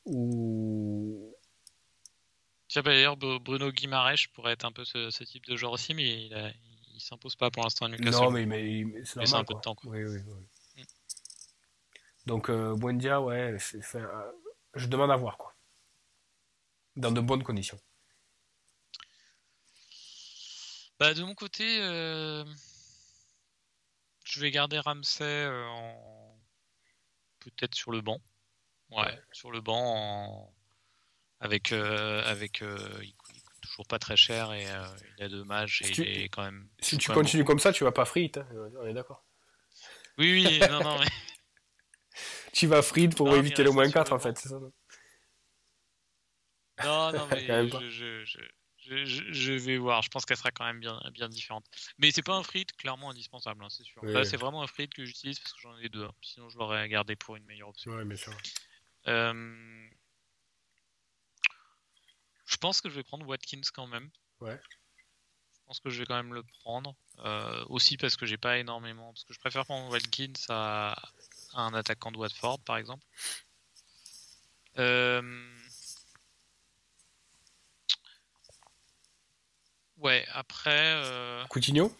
où. 0.06 1.34
Tu 2.68 2.74
sais, 2.74 2.82
d'ailleurs, 2.82 3.16
Bruno 3.16 3.70
Guimaraes 3.70 4.26
pourrait 4.32 4.52
être 4.52 4.64
un 4.64 4.72
peu 4.72 4.84
ce, 4.84 5.10
ce, 5.10 5.22
type 5.24 5.46
de 5.46 5.56
joueur 5.56 5.72
aussi, 5.72 5.94
mais 5.94 6.26
il, 6.26 6.34
a, 6.34 6.50
il 6.94 7.00
s'impose 7.00 7.36
pas 7.36 7.50
pour 7.50 7.62
l'instant 7.62 7.86
à 7.86 7.88
Newcastle. 7.88 8.24
Non, 8.24 8.30
mais, 8.30 8.46
mais, 8.46 8.84
mais 8.84 9.04
c'est 9.04 9.34
un 9.34 9.44
peu 9.44 9.54
de 9.54 9.60
temps. 9.60 9.74
Quoi. 9.74 9.92
Oui, 9.92 10.04
oui, 10.04 10.20
oui. 10.26 10.46
Donc 12.26 12.48
euh, 12.48 12.74
Buendia, 12.74 13.20
ouais, 13.20 13.56
euh, 13.94 14.32
je 14.74 14.86
demande 14.86 15.10
à 15.10 15.16
voir 15.16 15.36
quoi. 15.36 15.54
Dans 16.96 17.12
de 17.12 17.20
bonnes 17.20 17.42
conditions. 17.42 17.78
Bah 20.98 21.12
de 21.12 21.22
mon 21.22 21.34
côté, 21.34 21.80
euh, 21.80 22.44
je 24.24 24.40
vais 24.40 24.50
garder 24.50 24.78
Ramsey 24.78 25.46
en... 25.46 26.38
peut-être 27.40 27.74
sur 27.74 27.90
le 27.90 28.00
banc. 28.00 28.20
Ouais, 29.02 29.18
sur 29.32 29.50
le 29.50 29.60
banc 29.60 30.52
avec 31.40 31.72
avec 31.72 32.60
il 32.60 33.14
coûte, 33.16 33.36
toujours 33.62 33.86
pas 33.86 33.98
très 33.98 34.16
cher 34.16 34.52
et 34.52 34.70
euh, 34.70 34.86
il 35.18 35.24
a 35.24 35.28
deux 35.28 35.44
matchs 35.44 35.82
et 35.82 35.86
Si 35.86 35.92
tu- 35.92 36.02
il 36.02 36.18
est 36.22 36.28
quand 36.28 36.42
même. 36.42 36.68
Si 36.80 36.96
tu 36.98 37.10
même 37.10 37.14
continues 37.16 37.44
comme 37.44 37.58
ça, 37.58 37.72
tu 37.72 37.84
vas 37.84 37.92
pas 37.92 38.04
frite. 38.04 38.38
hein. 38.38 38.46
On 38.80 38.86
est 38.86 38.94
d'accord. 38.94 39.24
Oui, 40.18 40.32
oui, 40.32 40.60
non, 40.70 40.80
non, 40.82 40.98
mais. 41.00 41.06
Tu 42.52 42.66
vas 42.68 42.82
frite 42.82 43.16
pour 43.16 43.26
Non, 43.26 43.32
mais 43.34 43.38
éviter 43.40 43.64
le 43.64 43.70
moins 43.72 43.84
sur 43.86 43.94
4 43.94 44.10
le 44.10 44.16
en 44.16 44.18
fait. 44.20 44.38
c'est 44.38 44.48
ça, 44.48 44.58
non 44.60 44.72
Non, 46.84 47.12
non, 47.12 47.26
mais 47.30 47.46
je, 47.68 47.90
je, 47.90 48.24
je, 48.24 48.38
je, 48.78 49.04
je- 49.06 49.32
je 49.32 49.52
vais 49.52 49.76
voir. 49.78 50.02
Je 50.02 50.08
pense 50.10 50.24
qu'elle 50.24 50.36
sera 50.36 50.50
quand 50.52 50.64
même 50.64 50.78
bien, 50.80 51.00
bien 51.12 51.28
différente. 51.28 51.64
Mais 51.98 52.10
c'est 52.12 52.22
pas 52.22 52.34
un 52.36 52.42
frit 52.42 52.66
clairement 52.78 53.10
indispensable, 53.10 53.64
hein, 53.64 53.68
c'est 53.70 53.82
sûr. 53.84 54.02
Oui, 54.04 54.12
Là, 54.12 54.20
oui. 54.20 54.26
c'est 54.26 54.36
vraiment 54.36 54.62
un 54.62 54.66
frit 54.66 54.88
que 54.88 55.04
j'utilise 55.04 55.38
parce 55.40 55.52
que 55.52 55.60
j'en 55.62 55.76
ai 55.78 55.88
deux. 55.88 56.04
hein. 56.04 56.12
Sinon, 56.22 56.48
je 56.48 56.58
l'aurais 56.58 56.88
gardé 56.88 57.16
pour 57.16 57.36
une 57.36 57.44
meilleure 57.44 57.68
option. 57.68 57.92
Ouais, 57.92 58.04
bien 58.04 58.16
sûr. 58.16 58.32
Euh, 59.06 59.88
Je 62.46 62.56
pense 62.58 62.80
que 62.80 62.88
je 62.88 62.94
vais 62.94 63.02
prendre 63.02 63.26
Watkins 63.26 63.60
quand 63.74 63.86
même. 63.86 64.10
Ouais. 64.40 64.60
Je 65.54 65.60
pense 65.66 65.80
que 65.80 65.90
je 65.90 65.98
vais 65.98 66.06
quand 66.06 66.14
même 66.16 66.34
le 66.34 66.42
prendre. 66.42 66.94
Euh, 67.20 67.64
aussi 67.68 67.96
parce 67.96 68.16
que 68.16 68.26
j'ai 68.26 68.36
pas 68.36 68.58
énormément. 68.58 69.12
Parce 69.12 69.24
que 69.24 69.32
je 69.34 69.38
préfère 69.40 69.64
prendre 69.64 69.90
Watkins 69.90 70.32
à, 70.48 70.92
à 71.54 71.60
un 71.62 71.74
attaquant 71.74 72.12
de 72.12 72.18
Watford, 72.18 72.60
par 72.60 72.76
exemple. 72.76 73.04
Euh, 74.78 75.50
Ouais, 79.96 80.26
après. 80.32 81.46
Coutinho? 81.48 81.96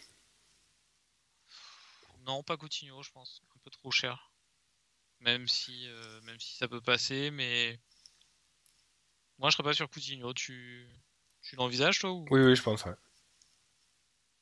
Non, 2.27 2.43
pas 2.43 2.57
Coutinho, 2.57 3.03
je 3.03 3.11
pense. 3.13 3.41
Un 3.55 3.59
peu 3.63 3.71
trop 3.71 3.91
cher. 3.91 4.31
Même 5.25 5.49
si, 5.49 5.89
euh, 5.89 6.21
même 6.23 6.39
si 6.39 6.55
ça 6.57 6.69
peut 6.69 6.83
passer, 6.83 7.31
mais. 7.31 7.81
Moi, 9.39 9.49
je 9.49 9.57
serais 9.57 9.65
pas 9.65 9.73
sur 9.73 9.89
Coutinho. 9.89 10.35
Tu, 10.35 10.87
tu 11.43 11.57
l'envisages, 11.57 11.99
toi 11.99 12.13
ou... 12.13 12.27
Oui, 12.31 12.41
oui, 12.43 12.55
je 12.55 12.63
pense. 12.63 12.85
Ouais. 12.85 12.95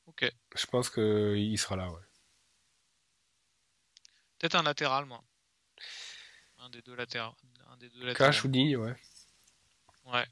Ok. 0.07 0.29
Je 0.55 0.65
pense 0.65 0.89
qu'il 0.89 1.57
sera 1.57 1.77
là. 1.77 1.89
Ouais. 1.89 2.01
Peut-être 4.37 4.55
un 4.55 4.63
latéral, 4.63 5.05
moi. 5.05 5.23
Un 6.59 6.69
des 6.69 6.81
deux 6.81 6.95
latéraux. 6.95 7.33
Un 7.69 7.77
des 7.77 7.89
deux 7.89 8.05
latéraux. 8.05 8.29
Cash 8.29 8.43
ou 8.43 8.49
Digne, 8.49 8.75
ouais. 8.75 8.95
Ouais. 10.05 10.27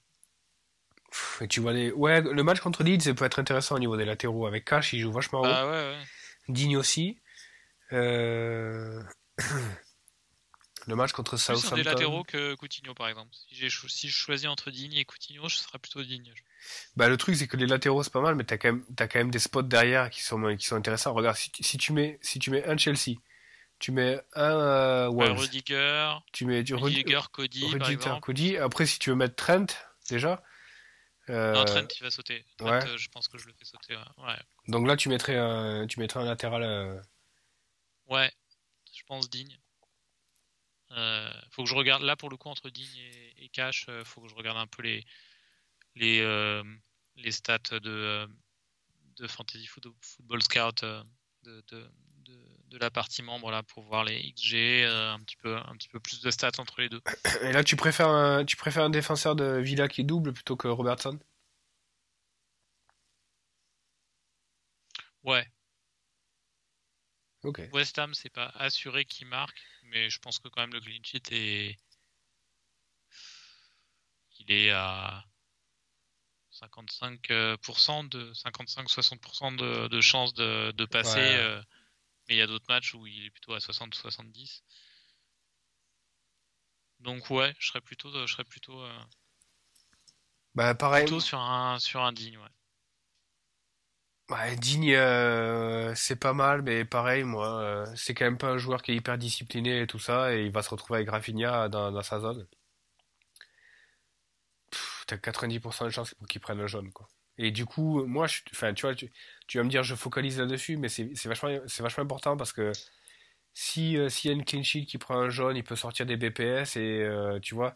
Et 1.39 1.47
tu 1.47 1.62
vois 1.62 1.72
les... 1.74 1.91
Ouais, 1.91 2.22
le 2.22 2.43
match 2.43 2.60
contre 2.60 2.84
Leeds, 2.84 3.02
ça 3.02 3.14
peut 3.14 3.26
être 3.26 3.39
intéressant 3.39 3.76
au 3.76 3.80
niveau 3.80 3.95
des 3.95 4.06
latéraux. 4.06 4.47
Avec 4.47 4.66
Cash, 4.66 4.91
il 4.91 4.99
joue 4.99 5.14
vachement 5.14 5.39
haut. 5.39 5.43
Bah 5.43 5.66
ouais, 5.66 5.72
ouais. 5.72 6.04
Digne 6.49 6.76
aussi. 6.76 7.20
Euh, 7.93 9.02
Le 10.88 10.95
match 10.95 11.11
contre 11.11 11.32
Plus 11.36 11.49
un 11.49 11.53
des 11.53 11.59
Southampton. 11.61 11.84
latéraux 11.84 12.23
que 12.23 12.55
Coutinho, 12.55 12.93
par 12.95 13.07
exemple. 13.07 13.29
Si, 13.34 13.69
je 14.09 14.09
choisis 14.09 14.47
entre 14.47 14.71
Digne 14.71 14.93
et 14.95 15.05
Coutinho, 15.05 15.47
je 15.47 15.57
serais 15.57 15.77
plutôt 15.77 16.01
Digne. 16.03 16.34
Bah, 16.95 17.07
le 17.07 17.17
truc, 17.17 17.36
c'est 17.36 17.47
que 17.47 17.55
les 17.57 17.67
latéraux, 17.67 18.01
c'est 18.03 18.11
pas 18.13 18.21
mal, 18.21 18.34
mais 18.36 18.43
t'as 18.43 18.57
quand 18.57 18.69
même, 18.73 18.86
t'as 18.95 19.07
quand 19.07 19.19
même 19.19 19.29
des 19.32 19.39
spots 19.39 19.61
derrière 19.61 20.09
qui 20.09 20.21
sont, 20.23 20.55
qui 20.57 20.65
sont 20.65 20.75
intéressants. 20.75 21.13
Regarde, 21.13 21.38
si 21.38 21.51
tu, 21.51 21.63
si 21.63 21.77
tu 21.77 21.93
mets, 21.93 22.17
si 22.21 22.39
tu 22.39 22.49
mets 22.49 22.65
un 22.65 22.77
Chelsea, 22.77 23.17
tu 23.77 23.91
mets 23.91 24.19
un 24.34 24.51
euh, 24.51 25.07
Wolves, 25.09 25.38
Rudiger, 25.39 26.13
tu 26.34 26.45
mets 26.45 26.63
du 26.63 26.73
Rudi- 26.73 26.97
Rudiger, 26.97 27.21
Cody, 27.32 27.65
Rudiger. 27.65 28.19
Cody. 28.21 28.57
Après, 28.57 28.86
si 28.88 28.97
tu 28.97 29.11
veux 29.11 29.15
mettre 29.15 29.36
Trent, 29.36 29.67
déjà. 30.09 30.43
euh, 31.29 31.53
Non, 31.53 31.65
Trent, 31.65 31.88
il 31.99 32.03
va 32.03 32.09
sauter. 32.11 32.43
Trent, 32.57 32.69
ouais. 32.69 32.88
euh, 32.88 32.97
je 32.97 33.09
pense 33.09 33.27
que 33.27 33.38
je 33.38 33.45
le 33.47 33.53
fais 33.53 33.65
sauter. 33.65 33.95
Ouais. 33.95 34.25
ouais. 34.25 34.39
Donc 34.67 34.88
là, 34.88 34.95
tu 34.97 35.09
mettrais 35.09 35.38
un, 35.38 35.86
tu 35.86 35.99
mettrais 35.99 36.19
un 36.21 36.25
latéral. 36.25 36.63
euh, 36.63 36.99
Ouais, 38.07 38.32
je 38.93 39.03
pense 39.07 39.29
Digne. 39.29 39.57
Euh, 40.98 41.32
faut 41.52 41.64
que 41.64 41.70
je 41.70 41.76
regarde 41.76 42.04
là 42.04 42.16
pour 42.16 42.30
le 42.30 42.38
coup 42.38 42.50
entre 42.50 42.70
Digne 42.70 42.98
et, 42.98 43.46
et 43.46 43.50
Cash, 43.50 43.86
euh, 43.89 44.04
faut 44.04 44.22
que 44.22 44.28
je 44.28 44.36
regarde 44.36 44.58
un 44.58 44.68
peu 44.68 44.82
les 44.82 45.06
les 45.96 46.22
euh, 46.22 46.64
les 47.16 47.32
stats 47.32 47.58
de 47.72 47.89
euh, 47.89 48.28
de 49.18 49.28
Fantasy 49.28 49.68
Football, 49.68 49.94
Football 50.02 50.42
Scout 50.42 50.84
euh, 50.84 51.04
de, 51.44 51.64
de, 51.70 52.78
la 52.78 52.89
partie 52.89 53.22
membre 53.22 53.52
là 53.52 53.64
pour 53.64 53.84
voir 53.84 54.06
les 54.06 54.32
XG, 54.34 54.86
un 54.86 55.20
petit 55.20 55.36
peu 55.36 55.58
un 55.58 55.76
petit 55.76 55.89
peu 55.89 56.00
plus 56.00 56.22
de 56.22 56.32
stats 56.32 56.52
entre 56.58 56.80
les 56.82 56.89
deux. 56.89 57.02
Et 57.44 57.52
là, 57.52 57.64
tu 57.64 57.76
préfères 57.76 58.08
un, 58.08 58.46
tu 58.46 58.56
préfères 58.56 58.84
un 58.84 58.89
défenseur 58.89 59.36
de 59.36 59.58
Villa 59.60 59.88
qui 59.88 60.04
double 60.06 60.34
plutôt 60.34 60.56
que 60.56 60.68
Robertson? 60.70 61.20
Ouais, 65.24 65.46
Ok. 67.44 67.62
West 67.74 67.98
Ham 67.98 68.14
c'est 68.14 68.30
pas 68.30 68.52
assuré 68.56 69.06
qu'il 69.06 69.28
marque, 69.28 69.62
mais 69.92 70.10
je 70.10 70.20
pense 70.20 70.39
que 70.39 70.48
quand 70.50 70.62
même 70.62 70.74
le 70.74 70.82
clean 70.82 71.02
sheet 71.04 71.32
est 71.32 71.78
il 74.39 74.52
est 74.52 74.72
à 74.72 75.24
55% 76.52 78.04
de 78.10 78.34
55-60% 78.34 79.52
de, 79.56 79.88
de 79.88 80.02
chances 80.02 80.34
de, 80.34 80.72
de 80.72 80.86
passer. 80.86 81.20
Ouais. 81.20 81.36
euh, 81.38 81.62
mais 82.30 82.36
il 82.36 82.38
y 82.39 82.42
a 82.42 82.48
d'autres 82.48 82.66
matchs 82.70 82.94
où 82.96 83.08
il 83.08 83.26
est 83.26 83.30
plutôt 83.32 83.54
à 83.54 83.60
60-70. 83.60 84.64
Donc 87.02 87.30
ouais, 87.30 87.54
je 87.60 87.68
serais 87.68 87.82
plutôt, 87.82 88.12
je 88.26 88.32
serais 88.32 88.46
plutôt, 88.46 88.82
euh, 88.82 89.00
Bah, 90.56 90.76
pareil. 90.76 91.06
plutôt 91.06 91.20
sur 91.20 91.39
un 91.39 91.80
sur 91.80 92.02
un 92.02 92.14
digne. 92.14 92.38
Ouais. 92.38 92.50
Ouais, 94.32 94.55
Digne, 94.55 94.93
euh, 94.95 95.93
c'est 95.95 96.15
pas 96.15 96.34
mal, 96.34 96.61
mais 96.63 96.86
pareil, 96.86 97.23
moi, 97.23 97.59
euh, 97.61 97.86
c'est 97.95 98.13
quand 98.15 98.23
même 98.25 98.38
pas 98.38 98.47
un 98.49 98.57
joueur 98.57 98.82
qui 98.82 98.91
est 98.93 98.95
hyper 98.95 99.17
discipliné 99.17 99.82
et 99.82 99.88
tout 99.88 99.99
ça, 99.99 100.34
et 100.34 100.45
il 100.45 100.51
va 100.51 100.61
se 100.63 100.69
retrouver 100.69 100.97
avec 100.99 101.09
Rafinha 101.09 101.67
dans, 101.69 101.91
dans 101.91 102.01
sa 102.01 102.19
zone. 102.21 102.47
Pff, 104.69 105.03
T'as 105.07 105.17
90% 105.17 105.86
de 105.86 105.89
chances 105.91 106.13
pour 106.13 106.27
qu'il 106.27 106.41
prenne 106.41 106.59
un 106.61 106.67
jaune, 106.67 106.91
quoi. 106.91 107.07
Et 107.38 107.51
du 107.51 107.65
coup, 107.65 108.05
moi, 108.05 108.27
je, 108.27 108.41
enfin, 108.53 108.73
tu 108.73 108.82
vois, 108.86 108.95
tu, 108.95 109.11
tu 109.47 109.57
vas 109.57 109.63
me 109.63 109.69
dire, 109.69 109.84
je 109.84 109.95
focalise 109.95 110.39
là-dessus, 110.39 110.77
mais 110.77 110.89
c'est 110.89 111.09
c'est 111.15 111.29
vachement, 111.29 111.49
c'est 111.67 111.84
vachement 111.84 112.03
important 112.03 112.38
parce 112.38 112.53
que 112.53 112.71
si, 113.53 113.97
euh, 113.97 114.09
s'il 114.09 114.29
y 114.32 114.34
a 114.34 114.38
une 114.38 114.45
clean 114.45 114.63
sheet 114.63 114.86
qui 114.88 114.97
prend 114.99 115.17
un 115.19 115.29
jaune, 115.29 115.57
il 115.57 115.63
peut 115.63 115.75
sortir 115.77 116.05
des 116.07 116.17
BPS 116.17 116.77
et, 116.77 117.03
euh, 117.03 117.39
tu 117.41 117.55
vois, 117.55 117.75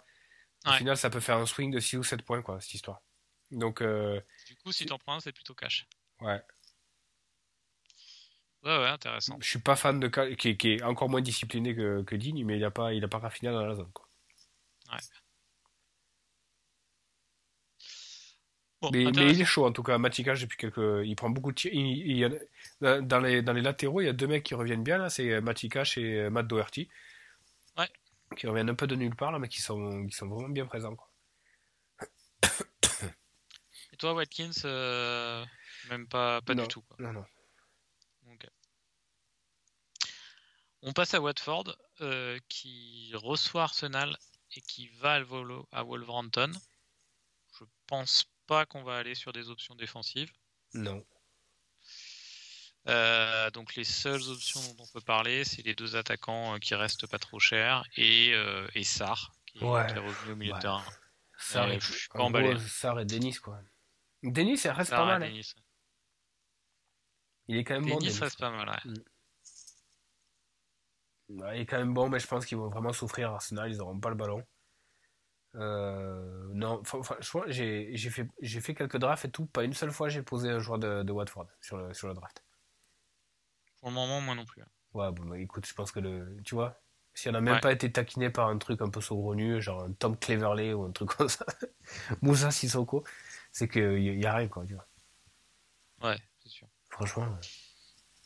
au 0.67 0.71
Ouais. 0.71 0.77
final, 0.77 0.97
ça 0.97 1.09
peut 1.11 1.21
faire 1.21 1.37
un 1.37 1.45
swing 1.47 1.71
de 1.71 1.79
6 1.81 1.97
ou 1.97 2.03
7 2.03 2.23
points, 2.23 2.41
quoi, 2.43 2.61
cette 2.61 2.75
histoire. 2.75 3.01
Donc, 3.51 3.81
Du 4.47 4.55
coup, 4.55 4.71
si 4.71 4.85
t'en 4.85 4.97
prends 4.97 5.15
un, 5.15 5.19
c'est 5.19 5.33
plutôt 5.33 5.53
cash. 5.55 5.87
Ouais. 6.21 6.41
Ouais, 8.63 8.77
ouais, 8.79 8.87
intéressant. 8.87 9.37
Je 9.39 9.47
suis 9.47 9.59
pas 9.59 9.75
fan 9.75 9.99
de 9.99 10.07
Cal- 10.07 10.35
qui, 10.35 10.49
est- 10.49 10.57
qui 10.57 10.69
est 10.73 10.83
encore 10.83 11.07
moins 11.09 11.21
discipliné 11.21 11.75
que, 11.75 12.01
que 12.03 12.15
Digne, 12.15 12.43
mais 12.45 12.57
il 12.57 12.63
a 12.63 12.71
pas, 12.71 12.93
il 12.93 13.03
a 13.03 13.07
pas 13.07 13.19
Rafinha 13.19 13.51
dans 13.51 13.65
la 13.65 13.75
zone. 13.75 13.91
Quoi. 13.93 14.07
Bon, 18.81 18.89
Mais, 18.91 19.03
il 19.03 19.41
est 19.41 19.45
chaud 19.45 19.65
en 19.65 19.71
tout 19.71 19.83
cas. 19.83 19.97
Matika 19.97 20.35
depuis 20.35 20.57
quelques, 20.57 21.05
il 21.05 21.15
prend 21.15 21.29
beaucoup 21.29 21.51
de 21.51 21.55
tirs. 21.55 21.71
Il, 21.73 22.21
il 22.21 22.47
dans 22.81 23.19
les 23.19 23.41
dans 23.41 23.53
les 23.53 23.61
latéraux, 23.61 24.01
il 24.01 24.05
y 24.05 24.09
a 24.09 24.13
deux 24.13 24.27
mecs 24.27 24.43
qui 24.43 24.53
reviennent 24.53 24.83
bien 24.83 24.97
là, 24.97 25.09
c'est 25.09 25.39
Matika 25.41 25.83
et 25.97 25.99
euh, 25.99 26.29
Matt 26.29 26.47
Doherty. 26.47 26.89
Ouais. 27.77 27.89
Qui 28.35 28.47
reviennent 28.47 28.69
un 28.69 28.75
peu 28.75 28.87
de 28.87 28.95
nulle 28.95 29.15
part 29.15 29.31
là, 29.31 29.39
mais 29.39 29.47
qui 29.47 29.61
sont, 29.61 30.05
qui 30.07 30.15
sont 30.15 30.27
vraiment 30.27 30.49
bien 30.49 30.65
présents. 30.65 30.95
Quoi. 30.95 31.09
Et 33.93 33.97
toi, 33.97 34.13
Watkins, 34.13 34.51
euh, 34.65 35.45
même 35.89 36.07
pas, 36.07 36.41
pas 36.41 36.53
Non. 36.55 36.63
du 36.63 36.67
tout. 36.69 36.81
Quoi. 36.81 36.97
Non 36.99 37.13
non. 37.13 37.25
Ok. 38.31 38.47
On 40.81 40.93
passe 40.93 41.13
à 41.13 41.21
Watford, 41.21 41.75
euh, 42.01 42.37
qui 42.47 43.11
reçoit 43.15 43.63
Arsenal 43.63 44.17
et 44.55 44.61
qui 44.61 44.87
va 44.89 45.13
à 45.15 45.21
Volo- 45.23 45.67
à 45.71 45.83
Wolverhampton. 45.83 46.51
Je 47.59 47.65
pense 47.87 48.25
pas 48.47 48.65
qu'on 48.65 48.83
va 48.83 48.97
aller 48.97 49.15
sur 49.15 49.33
des 49.33 49.49
options 49.49 49.75
défensives. 49.75 50.31
Non. 50.73 51.03
Euh, 52.87 53.49
donc 53.49 53.73
les 53.75 53.83
seules 53.83 54.21
options 54.29 54.61
dont 54.73 54.83
on 54.83 54.87
peut 54.87 55.01
parler, 55.01 55.43
c'est 55.43 55.63
les 55.63 55.73
deux 55.73 55.95
attaquants 55.95 56.53
euh, 56.55 56.59
qui 56.59 56.75
restent 56.75 57.07
pas 57.07 57.17
trop 57.17 57.39
chers 57.39 57.83
et, 57.97 58.31
euh, 58.33 58.67
et 58.75 58.83
Sarr, 58.83 59.31
qui, 59.47 59.63
Ouais. 59.63 59.87
qui 59.87 59.93
est 59.93 59.97
revenu 59.99 60.33
au 60.33 60.35
milieu 60.35 60.51
Ouais. 60.51 60.57
de 60.59 60.61
terrain. 60.61 60.85
Sarr 61.39 61.67
Ouais, 61.67 61.77
et, 61.77 61.79
je 61.79 61.91
suis 61.91 62.07
pas 62.09 62.19
en 62.19 62.25
emballé. 62.25 62.49
gros, 62.53 62.59
Sarr 62.59 62.99
et 62.99 63.05
Denis 63.05 63.33
quoi. 63.35 63.59
Denis, 64.21 64.59
il 64.63 64.69
reste 64.69 64.91
pas 64.91 65.05
mal. 65.05 65.23
hein. 65.23 65.41
Il 67.47 67.57
est 67.57 67.63
quand 67.63 67.73
même 67.75 67.87
bon. 67.89 67.99
Denis 67.99 68.11
reste 68.19 68.39
pas 68.39 68.51
mal. 68.51 68.69
ouais. 68.69 68.93
Ouais, 71.29 71.57
il 71.57 71.61
est 71.61 71.65
quand 71.67 71.77
même 71.77 71.93
bon, 71.93 72.09
mais 72.09 72.19
je 72.19 72.25
pense 72.27 72.45
qu'ils 72.47 72.57
vont 72.57 72.69
vraiment 72.69 72.91
souffrir. 72.93 73.31
Arsenal, 73.31 73.71
ils 73.71 73.77
n'auront 73.77 73.99
pas 73.99 74.09
le 74.09 74.15
ballon. 74.15 74.43
Euh, 75.55 76.49
non, 76.53 76.83
franchement, 76.83 77.43
j'ai 77.47 77.95
j'ai 77.95 78.09
fait, 78.09 78.27
j'ai 78.41 78.59
fait 78.61 78.75
quelques 78.75 78.97
drafts 78.97 79.25
et 79.25 79.31
tout. 79.31 79.45
Pas 79.45 79.63
une 79.63 79.73
seule 79.73 79.91
fois 79.91 80.09
j'ai 80.09 80.21
posé 80.21 80.49
un 80.49 80.59
joueur 80.59 80.79
de, 80.79 81.03
de 81.03 81.11
Watford 81.11 81.47
sur 81.61 81.77
le, 81.77 81.93
sur 81.93 82.07
le 82.09 82.13
draft. 82.13 82.43
Pour 83.79 83.87
le 83.89 83.95
moment, 83.95 84.19
moi 84.19 84.35
non 84.35 84.43
plus. 84.45 84.63
Ouais, 84.93 85.11
bon, 85.11 85.25
bah, 85.25 85.37
écoute, 85.39 85.65
je 85.67 85.73
pense 85.73 85.91
que 85.91 85.99
le. 85.99 86.37
Tu 86.43 86.55
vois, 86.55 86.81
si 87.13 87.29
on 87.29 87.33
n'a 87.33 87.41
même 87.41 87.55
Ouais. 87.55 87.59
pas 87.59 87.71
été 87.71 87.91
taquiné 87.91 88.29
par 88.29 88.47
un 88.47 88.57
truc 88.57 88.81
un 88.81 88.89
peu 88.89 89.01
saugrenu, 89.01 89.61
genre 89.61 89.83
un 89.83 89.91
Tom 89.93 90.17
Cleverley 90.17 90.73
ou 90.73 90.83
un 90.85 90.91
truc 90.91 91.09
comme 91.15 91.29
ça, 91.29 91.45
Moussa 92.21 92.51
Sissoko, 92.51 93.03
c'est 93.51 93.67
qu'il 93.67 93.99
y, 93.99 94.19
y 94.21 94.25
a 94.25 94.33
rien, 94.35 94.47
quoi, 94.47 94.65
tu 94.65 94.73
vois. 94.75 94.87
Ouais. 96.01 96.17
Franchement. 96.95 97.37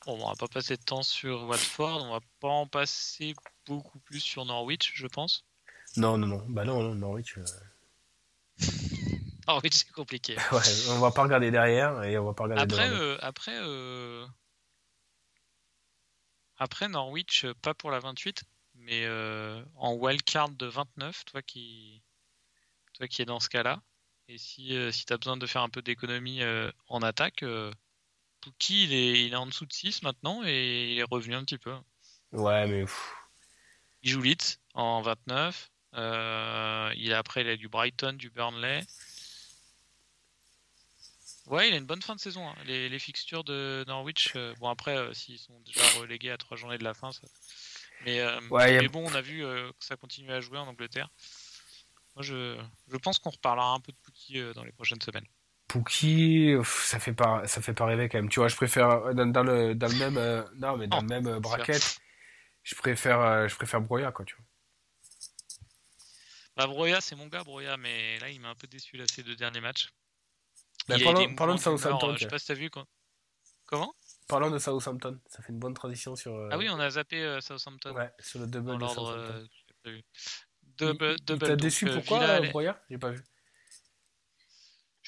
Bon, 0.06 0.24
on 0.24 0.30
va 0.30 0.36
pas 0.36 0.48
passer 0.48 0.78
de 0.78 0.84
temps 0.84 1.02
sur 1.02 1.46
Watford, 1.46 2.04
on 2.04 2.12
va 2.12 2.20
pas 2.40 2.50
en 2.50 2.68
passer 2.68 3.34
beaucoup 3.66 3.98
plus 4.00 4.20
sur 4.20 4.46
Norwich, 4.46 4.92
je 4.94 5.08
pense. 5.08 5.44
Non, 5.98 6.20
non, 6.20 6.28
non. 6.28 6.46
Bah 6.48 6.66
non, 6.66 6.84
non, 6.84 6.94
Norwich. 6.94 7.40
euh, 7.40 7.46
Norwich, 9.48 9.74
c'est 9.74 9.92
compliqué. 9.92 10.36
Ouais, 10.52 10.62
on 10.90 11.00
va 11.00 11.10
pas 11.10 11.24
regarder 11.24 11.50
derrière 11.50 12.04
et 12.04 12.16
on 12.20 12.26
va 12.26 12.34
pas 12.34 12.44
regarder 12.44 12.62
Après, 12.62 12.90
euh, 12.92 13.18
après, 13.22 13.58
euh, 13.60 14.28
après 16.58 16.88
Norwich, 16.88 17.48
pas 17.64 17.74
pour 17.74 17.90
la 17.90 18.00
28, 18.00 18.44
mais 18.76 19.08
en 19.78 19.96
wildcard 19.96 20.50
de 20.50 20.68
29, 20.68 21.26
toi 21.26 21.42
qui, 21.42 22.04
toi 22.94 23.08
qui 23.08 23.24
es 23.24 23.26
dans 23.26 23.40
ce 23.40 23.50
cas-là. 23.50 23.82
Et 24.28 24.38
si, 24.38 24.78
si 24.92 25.06
tu 25.06 25.14
as 25.14 25.18
besoin 25.18 25.38
de 25.38 25.48
faire 25.48 25.64
un 25.64 25.70
peu 25.70 25.82
d'économie 25.82 26.42
en 26.88 27.02
attaque, 27.02 27.44
Pookie, 28.42 28.84
il 28.86 28.94
est, 28.94 29.26
il 29.26 29.34
est 29.34 29.36
en 29.38 29.46
dessous 29.48 29.66
de 29.66 29.74
6 29.74 30.02
maintenant 30.04 30.42
et 30.46 30.92
il 30.94 31.00
est 31.00 31.04
revenu 31.04 31.36
un 31.36 31.44
petit 31.44 31.58
peu. 31.58 31.76
Ouais, 32.32 32.68
mais 32.68 32.82
pff, 32.82 33.14
Il 34.04 34.12
joue 34.12 34.22
Leeds 34.22 34.58
en 34.74 35.02
29. 35.02 35.72
Euh, 35.96 36.94
il 36.98 37.12
a, 37.14 37.18
après, 37.18 37.42
il 37.42 37.50
a 37.50 37.58
du 37.58 37.68
Brighton, 37.68 38.14
du 38.14 38.30
Burnley. 38.30 38.82
Ouais, 41.48 41.68
il 41.68 41.74
a 41.74 41.78
une 41.78 41.86
bonne 41.86 42.02
fin 42.02 42.16
de 42.16 42.20
saison. 42.20 42.48
hein. 42.48 42.56
Les, 42.66 42.90
les 42.90 43.00
fixtures 43.00 43.44
de 43.44 43.84
Norwich, 43.88 44.34
euh, 44.36 44.54
bon 44.60 44.70
après, 44.70 44.96
euh, 44.96 45.14
s'ils 45.14 45.40
sont 45.40 45.60
déjà 45.62 45.82
relégués 46.00 46.30
à 46.32 46.38
trois 46.38 46.56
journées 46.58 46.78
de 46.78 46.84
la 46.84 46.94
fin, 46.94 47.12
ça- 47.12 47.22
mais, 48.06 48.22
Ouais, 48.52 48.78
a- 48.78 48.88
bon, 48.88 49.10
on 49.10 49.16
a 49.16 49.22
vu 49.22 49.40
que 49.42 49.74
ça 49.80 49.96
continue 49.98 50.32
à 50.32 50.42
jouer 50.42 50.60
en 50.60 50.68
Angleterre. 50.68 51.10
Moi, 52.16 52.24
je, 52.24 52.62
je 52.88 52.98
pense 52.98 53.18
qu'on 53.18 53.32
reparlera 53.32 53.74
un 53.74 53.80
peu 53.80 53.92
de 53.92 53.98
Pookie 54.04 54.42
dans 54.54 54.64
les 54.64 54.72
prochaines 54.72 55.02
semaines. 55.02 55.26
Pookie, 55.70 56.56
ça 56.66 57.00
fait 57.00 57.14
pas, 57.14 57.46
ça 57.48 57.62
fait 57.62 57.74
pas 57.76 57.86
rêver 57.86 58.10
quand 58.10 58.18
même. 58.18 58.28
Tu 58.30 58.40
vois, 58.40 58.50
je 58.50 58.56
préfère 58.56 58.90
euh, 58.90 59.14
dans, 59.14 59.28
dans 59.28 59.44
le, 59.44 59.76
dans 59.76 59.88
le 59.88 59.96
même, 59.98 60.18
euh, 60.18 60.44
non, 60.56 60.76
mais 60.78 60.88
dans 60.88 61.00
le 61.00 61.08
même 61.08 61.28
euh, 61.28 61.40
bracket, 61.40 62.00
je 62.64 62.74
préfère, 62.76 63.22
euh, 63.22 63.48
je 63.48 63.56
préfère 63.56 63.80
Broya, 63.80 64.12
quoi, 64.12 64.26
tu 64.26 64.36
vois. 64.36 64.46
Bah, 66.58 66.66
Broya, 66.68 67.00
c'est 67.02 67.16
mon 67.16 67.28
gars, 67.28 67.44
Broya, 67.44 67.78
mais 67.78 68.18
là, 68.20 68.30
il 68.30 68.42
m'a 68.42 68.50
un 68.50 68.56
peu 68.56 68.68
déçu 68.68 68.98
là, 68.98 69.06
ces 69.08 69.22
deux 69.24 69.36
derniers 69.36 69.62
matchs. 69.62 69.90
Bah, 70.88 70.96
parlons- 71.04 71.56
de 71.56 71.60
Southampton, 71.60 72.14
Je 72.16 72.20
sais 72.24 72.28
pas 72.28 72.40
si 72.40 72.48
t'as 72.48 72.54
vu. 72.56 72.70
quand- 72.72 72.88
Comment? 73.68 73.94
Parlons 74.28 74.50
de 74.50 74.58
Southampton. 74.58 75.20
Ça 75.28 75.44
fait 75.44 75.54
une 75.54 75.60
bonne 75.60 75.76
transition 75.76 76.16
sur, 76.16 76.34
Ah 76.52 76.58
oui, 76.58 76.68
on 76.72 76.80
a 76.80 76.90
zappé 76.90 77.38
Southampton. 77.42 77.94
ouais, 77.96 78.12
sur 78.20 78.40
le 78.40 78.48
double 78.48 78.78
de. 78.80 78.88
Southampton. 78.88 79.46
Double, 80.64 81.06
il- 81.06 81.12
il 81.20 81.26
double, 81.26 81.40
t'a 81.40 81.48
donc, 81.50 81.60
déçu 81.60 81.86
pourquoi, 81.86 82.42
Broya? 82.42 82.84
J'ai 82.90 82.98
pas 82.98 83.12
vu. 83.12 83.24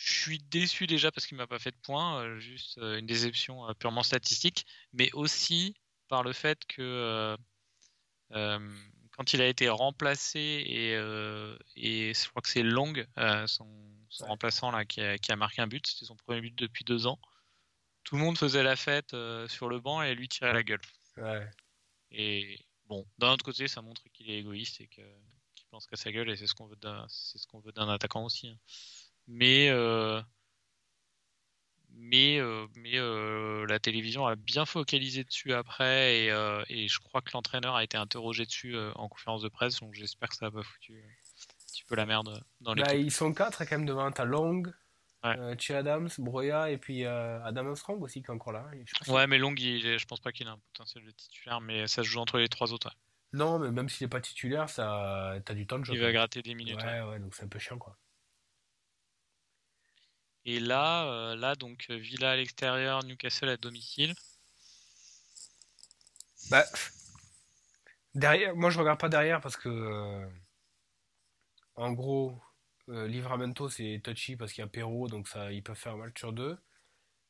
Je 0.04 0.14
suis 0.22 0.40
déçu 0.40 0.88
déjà 0.88 1.12
parce 1.12 1.28
qu'il 1.28 1.38
m'a 1.38 1.46
pas 1.46 1.60
fait 1.60 1.72
de 1.72 1.78
points, 1.78 2.24
euh, 2.24 2.40
juste 2.40 2.80
euh, 2.80 2.98
une 2.98 3.06
déception 3.06 3.70
euh, 3.70 3.74
purement 3.74 4.02
statistique, 4.02 4.66
mais 4.94 5.12
aussi 5.14 5.76
par 6.08 6.24
le 6.24 6.34
fait 6.34 6.66
que 6.66 7.38
euh, 8.32 8.76
quand 9.12 9.34
il 9.34 9.42
a 9.42 9.48
été 9.48 9.70
remplacé 9.70 10.40
et, 10.66 10.96
euh, 10.96 11.56
et 11.76 12.14
je 12.16 12.30
crois 12.30 12.42
que 12.42 12.50
c'est 12.50 12.64
Long, 12.64 12.94
euh, 13.20 13.46
son, 13.46 13.68
son 14.10 14.24
Ouais. 14.24 14.30
remplaçant 14.30 14.72
là, 14.72 14.86
qui 14.86 15.02
a, 15.02 15.20
qui 15.20 15.32
a 15.32 15.36
marqué 15.36 15.62
un 15.62 15.68
but, 15.68 15.86
c'était 15.86 16.06
son 16.06 16.16
premier 16.16 16.42
but 16.42 16.56
depuis 16.56 16.84
deux 16.84 17.06
ans. 17.06 17.20
Tout 18.04 18.16
le 18.16 18.22
monde 18.22 18.38
faisait 18.40 18.64
la 18.64 18.76
fête 18.76 19.16
sur 19.48 19.70
le 19.70 19.80
banc 19.80 20.02
et 20.02 20.16
lui 20.16 20.28
tirait 20.28 20.54
la 20.54 20.64
gueule. 20.64 20.82
Ouais. 21.18 21.48
Et 22.10 22.58
bon, 22.86 23.06
d'un 23.20 23.34
autre 23.34 23.46
côté, 23.46 23.68
ça 23.68 23.82
montre 23.84 24.02
qu'il 24.14 24.30
est 24.32 24.40
égoïste 24.40 24.82
et 24.82 24.88
que- 24.88 25.02
qu'il 25.56 25.68
pense 25.70 25.86
qu'à 25.86 25.96
sa 25.98 26.12
gueule, 26.12 26.30
et 26.32 26.36
c'est 26.36 26.48
ce 26.48 26.56
qu'on 26.56 26.68
veut 26.68 26.76
d'un, 26.78 27.06
c'est 27.08 27.38
ce 27.38 27.46
qu'on 27.46 27.60
veut 27.60 27.72
d'un 27.72 27.88
attaquant 27.90 28.26
aussi. 28.26 28.48
hein. 28.48 28.58
Mais, 29.28 29.70
euh, 29.70 30.22
mais, 31.94 32.40
euh, 32.40 32.68
mais 32.76 32.98
euh, 32.98 33.66
la 33.68 33.80
télévision 33.80 34.26
a 34.26 34.36
bien 34.36 34.66
focalisé 34.66 35.24
dessus 35.24 35.54
après, 35.54 36.24
et, 36.26 36.32
euh, 36.32 36.64
et 36.70 36.88
je 36.88 37.00
crois 37.00 37.22
que 37.22 37.32
l'entraîneur 37.34 37.76
a 37.76 37.84
été 37.84 37.98
interrogé 37.98 38.46
dessus 38.46 38.76
en 38.96 39.08
conférence 39.08 39.42
de 39.42 39.50
presse, 39.50 39.80
donc 39.80 39.94
j'espère 39.94 40.30
que 40.30 40.36
ça 40.36 40.46
n'a 40.48 40.52
pas 40.52 40.64
foutu 40.64 40.94
un 41.04 41.66
petit 41.68 41.84
peu 41.86 41.96
la 41.96 42.06
merde 42.06 42.44
dans 42.62 42.74
Bah, 42.74 42.84
l'équipe. 42.94 43.06
ils 43.08 43.12
sont 43.12 43.34
quatre 43.34 43.64
quand 43.66 43.78
même 43.78 43.86
devant. 43.86 44.12
T'as 44.12 44.26
Long, 44.26 44.64
Ouais. 45.24 45.56
Che 45.60 45.70
Adams, 45.70 46.10
Broya 46.18 46.72
et 46.72 46.80
puis 46.80 47.06
Adam 47.06 47.68
Armstrong 47.68 48.02
aussi 48.02 48.24
qui 48.24 48.28
est 48.32 48.34
encore 48.34 48.54
là. 48.54 48.66
Je 49.06 49.12
Ouais, 49.12 49.28
mais 49.28 49.38
Long, 49.38 49.54
il 49.56 50.00
je 50.00 50.06
pense 50.06 50.20
pas 50.20 50.32
qu'il 50.32 50.48
a 50.48 50.52
un 50.54 50.58
potentiel 50.74 51.06
de 51.06 51.12
titulaire, 51.12 51.62
mais 51.62 51.86
ça 51.88 52.02
se 52.02 52.08
joue 52.08 52.20
entre 52.20 52.40
les 52.40 52.48
trois 52.50 52.74
autres. 52.74 52.88
ouais. 52.88 53.38
Non, 53.38 53.60
mais 53.60 53.70
même 53.70 53.88
s'il 53.88 54.06
est 54.06 54.10
pas 54.10 54.20
titulaire, 54.20 54.68
ça, 54.68 55.36
t'as 55.46 55.54
du 55.54 55.68
temps 55.68 55.78
de 55.78 55.86
jeu. 55.86 55.94
Il 55.94 56.00
va 56.02 56.12
gratter 56.12 56.42
des 56.42 56.56
minutes. 56.56 56.82
Ouais, 56.82 57.02
ouais, 57.04 57.20
donc 57.20 57.36
c'est 57.36 57.44
un 57.44 57.48
peu 57.48 57.60
chiant 57.60 57.78
quoi. 57.78 57.96
Et 60.46 60.60
là, 60.60 61.06
euh, 61.12 61.36
là 61.36 61.56
donc 61.56 61.86
euh, 61.90 61.98
Villa 61.98 62.32
à 62.32 62.36
l'extérieur, 62.36 63.04
Newcastle 63.04 63.50
à 63.50 63.58
domicile. 63.58 64.14
Bah, 66.50 66.66
derrière, 68.16 68.56
moi 68.56 68.70
je 68.70 68.80
regarde 68.80 69.00
pas 69.00 69.10
derrière 69.10 69.40
parce 69.42 69.56
que, 69.56 69.70
euh, 69.70 70.28
en 71.76 71.92
gros, 71.92 72.42
euh, 72.90 73.08
Livramento 73.08 73.70
c'est 73.70 74.02
touchy 74.04 74.36
parce 74.36 74.52
qu'il 74.54 74.64
y 74.64 74.66
a 74.66 74.68
Perrault, 74.68 75.08
donc 75.08 75.28
ça, 75.28 75.52
ils 75.52 75.64
peuvent 75.64 75.78
faire 75.78 75.94
un 75.94 75.98
match 75.98 76.18
sur 76.20 76.34
deux. 76.34 76.58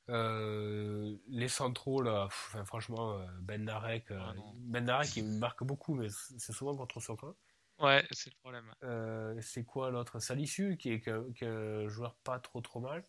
Euh, 0.10 1.16
les 1.28 1.48
centraux 1.48 2.02
là, 2.02 2.28
pff, 2.30 2.50
enfin, 2.54 2.66
franchement, 2.66 3.20
Ben 3.42 3.64
Narek, 3.66 4.12
Ah. 4.12 4.34
Ben 4.56 4.86
Narek 4.86 5.16
il 5.18 5.26
marque 5.26 5.64
beaucoup, 5.64 5.94
mais 5.96 6.08
c'est 6.38 6.54
souvent 6.54 6.76
contre 6.76 7.00
son 7.00 7.16
camp. 7.16 7.36
Ouais, 7.82 8.06
c'est 8.12 8.30
le 8.30 8.36
problème. 8.40 8.74
Euh, 8.84 9.36
c'est 9.42 9.64
quoi 9.64 9.90
l'autre? 9.90 10.20
Salisu 10.20 10.78
qui 10.78 10.92
est, 10.92 11.08
un 11.08 11.88
joueur 11.88 12.16
pas 12.24 12.40
trop 12.40 12.62
trop 12.62 12.80
mal. 12.80 13.04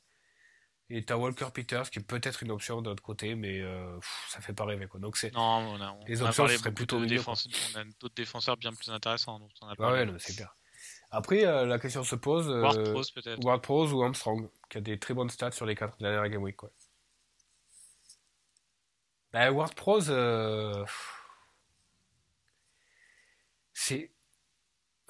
Et 0.91 1.05
t'as 1.05 1.17
Walker 1.17 1.49
Peters 1.55 1.91
qui 1.91 2.01
est 2.01 2.03
peut-être 2.07 2.43
une 2.43 2.51
option 2.51 2.83
de 2.83 2.91
l'autre 2.91 3.03
côté, 3.03 3.35
mais 3.35 3.61
euh, 3.61 3.95
pff, 3.97 4.27
ça 4.29 4.41
fait 4.41 4.53
pas 4.53 4.65
rêver 4.65 4.87
quoi. 4.87 5.01
Donc 5.01 5.17
c'est 5.17 5.33
Non, 5.33 5.41
on 5.41 5.81
a, 5.81 5.91
on 5.93 6.05
Les 6.07 6.23
a 6.23 6.27
options, 6.27 6.45
parlé 6.45 6.59
plutôt 6.75 7.01
de 7.01 7.07
défense- 7.07 7.49
On 7.75 7.79
a 7.79 7.85
d'autres 8.01 8.15
défenseurs 8.15 8.57
bien 8.57 8.73
plus 8.73 8.91
intéressants. 8.91 9.39
dont 9.39 9.49
on 9.63 9.69
a 9.69 9.77
parlé. 9.77 10.05
ouais, 10.11 10.19
c'est 10.19 10.35
clair. 10.35 10.55
Après, 11.11 11.45
euh, 11.45 11.67
la 11.67 11.79
question 11.79 12.05
se 12.05 12.15
pose 12.15 12.49
euh, 12.49 12.63
Ward-Prowse, 12.63 13.11
peut-être. 13.11 13.45
Ward-Prowse 13.45 13.93
ou 13.93 14.03
Armstrong, 14.03 14.49
qui 14.71 14.79
a 14.79 14.81
des 14.81 14.99
très 14.99 15.13
bonnes 15.15 15.29
stats 15.31 15.53
sur 15.53 15.67
les 15.67 15.75
quatre 15.75 15.99
dernières 15.99 16.29
Game 16.29 16.43
Week. 16.43 16.57
Quoi. 16.57 16.71
Bah, 19.33 19.51
Ward-Prowse, 19.53 20.09
euh, 20.11 20.85
c'est. 23.73 24.11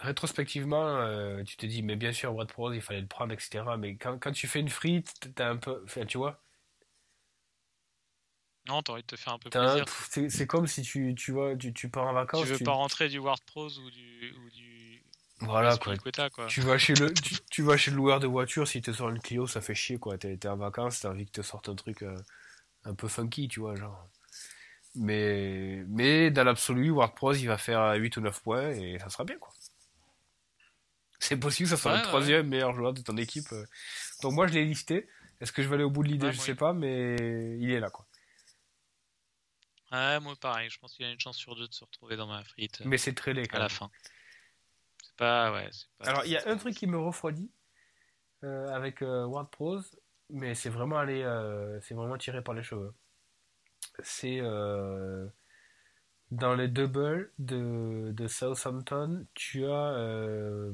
Rétrospectivement, 0.02 0.84
euh, 0.84 1.42
tu 1.44 1.56
te 1.56 1.64
dis, 1.64 1.82
mais 1.82 1.96
bien 1.96 2.12
sûr, 2.12 2.34
Ward-Prowse, 2.34 2.74
il 2.74 2.82
fallait 2.82 3.00
le 3.00 3.06
prendre, 3.06 3.32
etc. 3.32 3.76
Mais 3.76 3.96
quand, 3.96 4.18
quand 4.18 4.32
tu 4.32 4.46
fais 4.48 4.60
une 4.60 4.68
frite, 4.68 5.30
t'as 5.34 5.48
un 5.48 5.56
peu. 5.56 5.80
Enfin, 5.84 6.04
tu 6.04 6.18
vois, 6.18 6.42
Non, 8.68 8.82
t'as 8.82 8.92
envie 8.92 9.02
de 9.02 9.06
te 9.06 9.16
faire 9.16 9.32
un 9.32 9.38
peu 9.38 9.50
un- 9.54 9.74
plaisir. 9.74 9.84
c'est 10.28 10.46
comme 10.46 10.66
si 10.66 10.82
tu, 10.82 11.14
tu 11.16 11.32
vois, 11.32 11.56
tu, 11.56 11.72
tu 11.72 11.88
pars 11.88 12.06
en 12.06 12.12
vacances. 12.12 12.44
Tu 12.44 12.52
veux 12.52 12.58
tu- 12.58 12.64
pas 12.64 12.72
rentrer 12.72 13.08
du 13.08 13.18
Ward 13.18 13.40
Prose 13.44 13.78
ou 13.78 13.90
du, 13.90 14.34
ou 14.38 14.50
du 14.50 15.02
Voilà, 15.40 15.76
quoi. 15.76 15.94
Tu 16.48 16.60
vas 16.60 16.78
chez 16.78 16.94
le, 16.94 17.12
tu, 17.12 17.36
tu 17.50 17.62
vas 17.62 17.76
chez 17.76 17.90
le 17.90 17.96
loueur 17.96 18.20
de 18.20 18.26
voiture, 18.26 18.66
si 18.68 18.80
t'es 18.82 18.92
sur 18.92 19.08
une 19.08 19.20
Clio, 19.20 19.46
ça 19.46 19.60
fait 19.60 19.74
chier, 19.74 19.98
quoi. 19.98 20.16
T'es, 20.18 20.36
t'es 20.36 20.48
en 20.48 20.56
vacances, 20.56 21.00
t'as 21.00 21.10
envie 21.10 21.26
que 21.26 21.32
te 21.32 21.42
sorte 21.42 21.68
un 21.68 21.74
truc 21.74 22.02
euh, 22.02 22.16
un 22.84 22.94
peu 22.94 23.08
funky, 23.08 23.48
tu 23.48 23.60
vois, 23.60 23.76
genre. 23.76 24.08
Mais, 24.94 25.84
mais 25.88 26.30
dans 26.30 26.44
l'absolu, 26.44 26.90
WordPress, 26.90 27.40
il 27.40 27.46
va 27.48 27.58
faire 27.58 27.94
8 27.94 28.16
ou 28.18 28.20
9 28.20 28.42
points 28.42 28.70
et 28.70 28.98
ça 28.98 29.08
sera 29.10 29.24
bien, 29.24 29.38
quoi. 29.38 29.52
C'est 31.22 31.36
possible 31.36 31.68
que 31.70 31.76
ça 31.76 31.80
soit 31.80 31.92
Ouais, 31.92 31.98
le 31.98 32.02
ouais, 32.02 32.08
troisième 32.08 32.48
meilleur 32.48 32.74
joueur 32.74 32.92
de 32.92 33.00
ton 33.00 33.16
équipe. 33.16 33.52
euh. 33.52 33.64
Donc 34.22 34.32
moi, 34.32 34.48
je 34.48 34.54
l'ai 34.54 34.64
listé. 34.64 35.08
Est-ce 35.40 35.52
que 35.52 35.62
je 35.62 35.68
vais 35.68 35.76
aller 35.76 35.84
au 35.84 35.90
bout 35.90 36.02
de 36.02 36.08
l'idée? 36.08 36.26
Ouais, 36.26 36.32
Je 36.32 36.38
sais 36.38 36.56
pas, 36.56 36.72
mais 36.72 37.14
il 37.60 37.70
est 37.70 37.78
là, 37.78 37.90
quoi. 37.90 38.06
Ouais, 39.92 40.18
moi 40.20 40.34
pareil, 40.40 40.68
je 40.70 40.78
pense 40.80 40.94
qu'il 40.94 41.04
a 41.04 41.10
une 41.12 41.20
chance 41.20 41.36
sur 41.36 41.54
deux 41.54 41.68
de 41.68 41.72
se 41.72 41.84
retrouver 41.84 42.16
dans 42.16 42.26
ma 42.26 42.42
frite 42.42 42.80
euh, 42.80 42.84
Mais 42.86 42.98
c'est 42.98 43.12
très 43.14 43.34
laid, 43.34 43.46
quand 43.46 43.58
à 43.58 43.60
la 43.60 43.68
fin. 43.68 43.90
C'est 45.02 45.16
pas, 45.16 45.52
ouais, 45.52 45.68
pas. 45.98 46.06
Alors, 46.06 46.24
il 46.24 46.32
y 46.32 46.36
a 46.36 46.42
un 46.46 46.56
truc 46.56 46.74
qui 46.74 46.86
me 46.86 46.98
refroidit 46.98 47.52
euh, 48.42 48.68
avec 48.74 49.02
euh, 49.02 49.28
mais 50.30 50.54
c'est 50.54 50.70
vraiment 50.70 50.98
allé, 50.98 51.22
euh, 51.22 51.80
c'est 51.82 51.94
vraiment 51.94 52.16
tiré 52.16 52.42
par 52.42 52.54
les 52.54 52.62
cheveux. 52.62 52.94
C'est 54.02 54.40
dans 56.32 56.54
les 56.54 56.66
doubles 56.66 57.30
de, 57.38 58.10
de 58.12 58.26
Southampton, 58.26 59.26
tu 59.34 59.66
as 59.66 59.68
euh, 59.92 60.72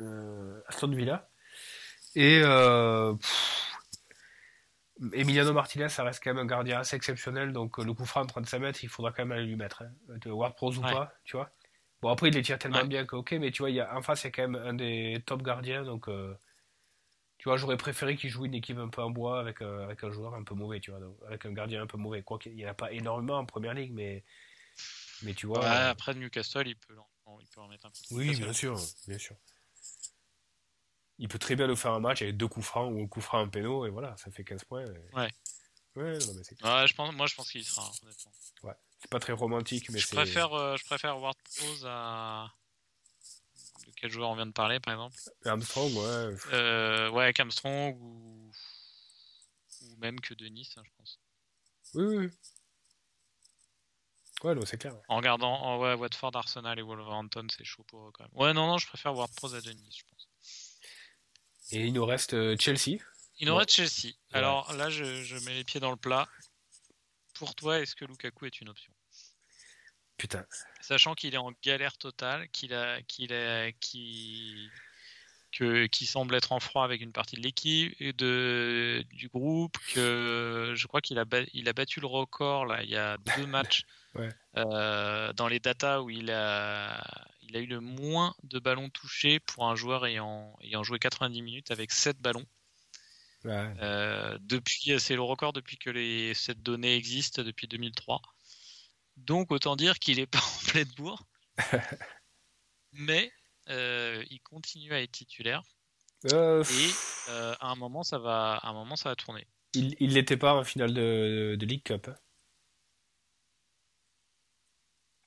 euh, 0.00 0.60
Aston 0.66 0.88
Villa 0.90 1.28
et 2.16 2.42
euh, 2.44 3.14
pff, 3.14 3.72
Emiliano 5.12 5.52
Martinez, 5.52 5.88
ça 5.88 6.02
reste 6.02 6.22
quand 6.22 6.30
même 6.34 6.42
un 6.42 6.46
gardien 6.46 6.80
assez 6.80 6.96
exceptionnel, 6.96 7.52
donc 7.52 7.78
le 7.78 7.94
coup 7.94 8.04
franc 8.04 8.22
de 8.22 8.28
35 8.28 8.58
mètres, 8.58 8.84
il 8.84 8.88
faudra 8.88 9.12
quand 9.12 9.22
même 9.24 9.32
aller 9.32 9.46
lui 9.46 9.56
mettre, 9.56 9.82
hein, 9.82 9.92
de 10.08 10.30
WordPress 10.30 10.78
ou 10.78 10.82
Ouais. 10.82 10.90
pas, 10.92 11.14
tu 11.24 11.36
vois. 11.36 11.50
Bon, 12.02 12.08
après, 12.10 12.28
il 12.28 12.34
les 12.34 12.42
tire 12.42 12.58
tellement 12.58 12.82
Ouais. 12.82 12.88
bien 12.88 13.06
que, 13.06 13.14
ok, 13.14 13.32
mais 13.32 13.52
tu 13.52 13.62
vois, 13.62 13.70
il 13.70 13.76
y 13.76 13.80
a, 13.80 13.96
en 13.96 14.02
face, 14.02 14.24
il 14.24 14.26
y 14.26 14.28
a 14.28 14.30
quand 14.32 14.48
même 14.48 14.60
un 14.60 14.74
des 14.74 15.22
top 15.24 15.42
gardiens, 15.42 15.84
donc, 15.84 16.08
tu 17.42 17.48
vois, 17.48 17.56
j'aurais 17.56 17.76
préféré 17.76 18.14
qu'il 18.14 18.30
joue 18.30 18.44
une 18.44 18.54
équipe 18.54 18.78
un 18.78 18.86
peu 18.88 19.02
en 19.02 19.10
bois 19.10 19.40
avec, 19.40 19.62
euh, 19.62 19.82
avec 19.82 20.04
un 20.04 20.12
joueur 20.12 20.34
un 20.34 20.44
peu 20.44 20.54
mauvais, 20.54 20.78
tu 20.78 20.92
vois, 20.92 21.00
donc, 21.00 21.16
avec 21.26 21.44
un 21.44 21.52
gardien 21.52 21.82
un 21.82 21.88
peu 21.88 21.96
mauvais. 21.96 22.22
Quoi 22.22 22.38
qu'il 22.38 22.54
n'y 22.54 22.64
en 22.64 22.70
a 22.70 22.74
pas 22.74 22.92
énormément 22.92 23.36
en 23.36 23.44
première 23.44 23.74
ligue, 23.74 23.90
mais, 23.92 24.22
mais 25.22 25.34
tu 25.34 25.48
vois. 25.48 25.58
Ouais, 25.58 25.66
euh, 25.66 25.90
après 25.90 26.14
Newcastle, 26.14 26.68
il 26.68 26.76
peut, 26.76 26.96
en- 27.26 27.40
il 27.40 27.48
peut 27.48 27.60
en 27.60 27.66
mettre 27.66 27.86
un 27.86 27.90
peu. 27.90 28.14
oui, 28.14 28.36
bien 28.36 28.52
sûr, 28.52 28.76
bien 29.08 29.18
sûr. 29.18 29.34
Il 31.18 31.26
peut 31.26 31.40
très 31.40 31.56
bien 31.56 31.66
nous 31.66 31.74
faire 31.74 31.90
un 31.94 31.98
match 31.98 32.22
avec 32.22 32.36
deux 32.36 32.46
coups 32.46 32.64
francs 32.64 32.92
ou 32.94 33.02
un 33.02 33.08
coup 33.08 33.20
franc 33.20 33.40
en 33.40 33.48
péno, 33.48 33.86
et 33.86 33.90
voilà, 33.90 34.16
ça 34.18 34.30
fait 34.30 34.44
15 34.44 34.62
points. 34.62 34.84
et- 34.84 35.16
Ouais. 35.16 35.32
Ouais, 35.96 36.18
non, 36.20 36.34
mais 36.34 36.44
c'est 36.44 36.62
Ouais, 36.62 36.86
je 36.86 36.94
pense, 36.94 37.12
moi 37.12 37.26
je 37.26 37.34
pense 37.34 37.50
qu'il 37.50 37.64
sera, 37.64 37.90
honnêtement. 38.04 38.32
c'est 39.00 39.10
pas 39.10 39.18
très 39.18 39.32
romantique, 39.32 39.90
mais 39.90 39.98
Je 39.98 40.06
préfère, 40.06 40.52
euh, 40.52 40.76
je 40.76 40.84
préfère 40.84 41.18
Ward 41.18 41.36
Prose 41.56 41.84
à. 41.88 42.52
Quel 44.02 44.10
joueur 44.10 44.30
on 44.30 44.34
vient 44.34 44.46
de 44.46 44.52
parler, 44.52 44.80
par 44.80 44.94
exemple 44.94 45.16
Armstrong, 45.44 45.92
ouais. 45.94 46.34
euh, 46.52 47.08
Ouais, 47.10 47.22
avec 47.22 47.38
Armstrong 47.38 47.96
ou... 48.00 48.50
ou 49.82 49.96
même 49.98 50.18
que 50.20 50.34
Denis, 50.34 50.68
hein, 50.76 50.82
je 50.84 50.90
pense. 50.98 51.20
Oui, 51.94 52.16
oui. 52.16 52.28
Ouais, 54.42 54.66
c'est 54.66 54.76
clair. 54.76 54.96
En 55.06 55.18
regardant 55.18 55.54
en, 55.54 55.78
ouais, 55.78 55.94
Watford, 55.94 56.34
Arsenal 56.34 56.76
et 56.80 56.82
Wolverhampton, 56.82 57.46
c'est 57.56 57.62
chaud 57.64 57.84
pour 57.84 58.08
eux 58.08 58.10
quand 58.12 58.24
même. 58.24 58.32
Ouais, 58.34 58.52
non, 58.52 58.66
non, 58.66 58.78
je 58.78 58.88
préfère 58.88 59.14
Ward 59.14 59.32
Prowse 59.36 59.54
à 59.54 59.60
Denis, 59.60 59.96
je 59.96 60.02
pense. 60.04 60.28
Et 61.70 61.86
il 61.86 61.92
nous 61.92 62.04
reste 62.04 62.34
euh, 62.34 62.56
Chelsea. 62.58 62.98
Il 63.38 63.46
nous 63.46 63.52
Ouais. 63.52 63.60
reste 63.60 63.70
Chelsea. 63.70 64.14
Alors 64.32 64.72
là, 64.72 64.90
je, 64.90 65.22
je 65.22 65.36
mets 65.44 65.54
les 65.54 65.62
pieds 65.62 65.78
dans 65.78 65.92
le 65.92 65.96
plat. 65.96 66.28
Pour 67.34 67.54
toi, 67.54 67.78
est-ce 67.78 67.94
que 67.94 68.04
Lukaku 68.04 68.46
est 68.46 68.60
une 68.60 68.68
option? 68.68 68.91
Putain. 70.22 70.44
Sachant 70.80 71.14
qu'il 71.16 71.34
est 71.34 71.38
en 71.38 71.50
galère 71.64 71.98
totale, 71.98 72.48
qu'il 72.50 72.74
a, 72.74 73.02
qu'il 73.02 73.32
a, 73.32 73.72
qui, 73.72 74.70
que, 75.50 75.86
qui 75.86 76.06
semble 76.06 76.36
être 76.36 76.52
en 76.52 76.60
froid 76.60 76.84
avec 76.84 77.00
une 77.00 77.10
partie 77.10 77.34
de 77.34 77.40
l'équipe 77.40 77.92
et 77.98 78.12
de 78.12 79.04
du 79.10 79.26
groupe, 79.26 79.76
que 79.92 80.74
je 80.76 80.86
crois 80.86 81.00
qu'il 81.00 81.18
a, 81.18 81.24
il 81.54 81.68
a 81.68 81.72
battu 81.72 81.98
le 81.98 82.06
record 82.06 82.66
là 82.66 82.84
il 82.84 82.90
y 82.90 82.96
a 82.96 83.18
deux 83.36 83.46
matchs 83.46 83.82
Ouais. 84.14 84.28
euh, 84.58 85.32
dans 85.32 85.48
les 85.48 85.58
datas 85.58 86.02
où 86.02 86.10
il 86.10 86.30
a, 86.30 87.02
il 87.40 87.56
a 87.56 87.60
eu 87.60 87.66
le 87.66 87.80
moins 87.80 88.36
de 88.44 88.60
ballons 88.60 88.90
touchés 88.90 89.40
pour 89.40 89.66
un 89.66 89.74
joueur 89.74 90.06
ayant, 90.06 90.56
ayant 90.62 90.84
joué 90.84 91.00
90 91.00 91.42
minutes 91.42 91.72
avec 91.72 91.90
7 91.90 92.20
ballons. 92.20 92.46
Ouais. 93.44 93.74
Euh, 93.80 94.38
depuis, 94.42 95.00
c'est 95.00 95.16
le 95.16 95.22
record 95.22 95.52
depuis 95.52 95.78
que 95.78 95.90
les, 95.90 96.32
cette 96.34 96.62
donnée 96.62 96.94
existe 96.94 97.40
depuis 97.40 97.66
2003. 97.66 98.20
Donc 99.26 99.50
autant 99.52 99.76
dire 99.76 99.98
qu'il 99.98 100.18
est 100.18 100.26
pas 100.30 100.38
en 100.38 100.66
pleine 100.68 100.88
bourre. 100.96 101.24
Mais 102.92 103.32
euh, 103.68 104.24
il 104.30 104.40
continue 104.42 104.92
à 104.92 105.00
être 105.00 105.12
titulaire 105.12 105.62
Euh, 106.32 106.62
et 106.62 106.90
euh, 107.30 107.54
à 107.60 107.68
un 107.70 107.74
moment 107.74 108.02
ça 108.02 108.18
va, 108.18 108.54
à 108.56 108.68
un 108.68 108.72
moment 108.72 108.96
ça 108.96 109.08
va 109.08 109.16
tourner. 109.16 109.46
il 109.74 110.12
l'était 110.14 110.36
pas 110.36 110.54
en 110.54 110.64
finale 110.64 110.94
de, 110.94 111.56
de 111.58 111.66
League 111.66 111.82
Cup. 111.84 112.08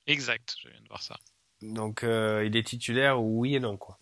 Exact, 0.07 0.55
je 0.61 0.69
viens 0.69 0.81
de 0.81 0.87
voir 0.87 1.03
ça. 1.03 1.17
Donc, 1.61 2.01
il 2.03 2.55
est 2.55 2.65
titulaire, 2.67 3.21
oui 3.21 3.55
et 3.55 3.59
non, 3.59 3.77
quoi. 3.77 3.99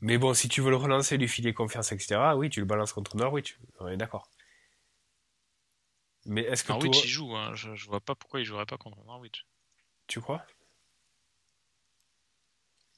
Mais 0.00 0.16
bon, 0.18 0.32
si 0.34 0.48
tu 0.48 0.62
veux 0.62 0.70
le 0.70 0.76
relancer, 0.76 1.18
lui 1.18 1.28
filer 1.28 1.52
confiance, 1.52 1.92
etc., 1.92 2.34
oui, 2.36 2.48
tu 2.50 2.60
le 2.60 2.66
balances 2.66 2.92
contre 2.94 3.16
Norwich. 3.16 3.58
On 3.80 3.88
est 3.88 3.96
d'accord. 3.98 4.30
Mais 6.26 6.42
est-ce 6.42 6.64
que 6.64 6.72
Norwich 6.72 6.92
toi, 6.92 7.02
il 7.04 7.08
joue, 7.08 7.36
hein. 7.36 7.54
je, 7.54 7.74
je 7.74 7.86
vois 7.86 8.00
pas 8.00 8.14
pourquoi 8.14 8.40
il 8.40 8.44
jouerait 8.44 8.66
pas 8.66 8.76
contre 8.78 9.02
Norwich. 9.04 9.46
tu 10.06 10.20
crois? 10.20 10.44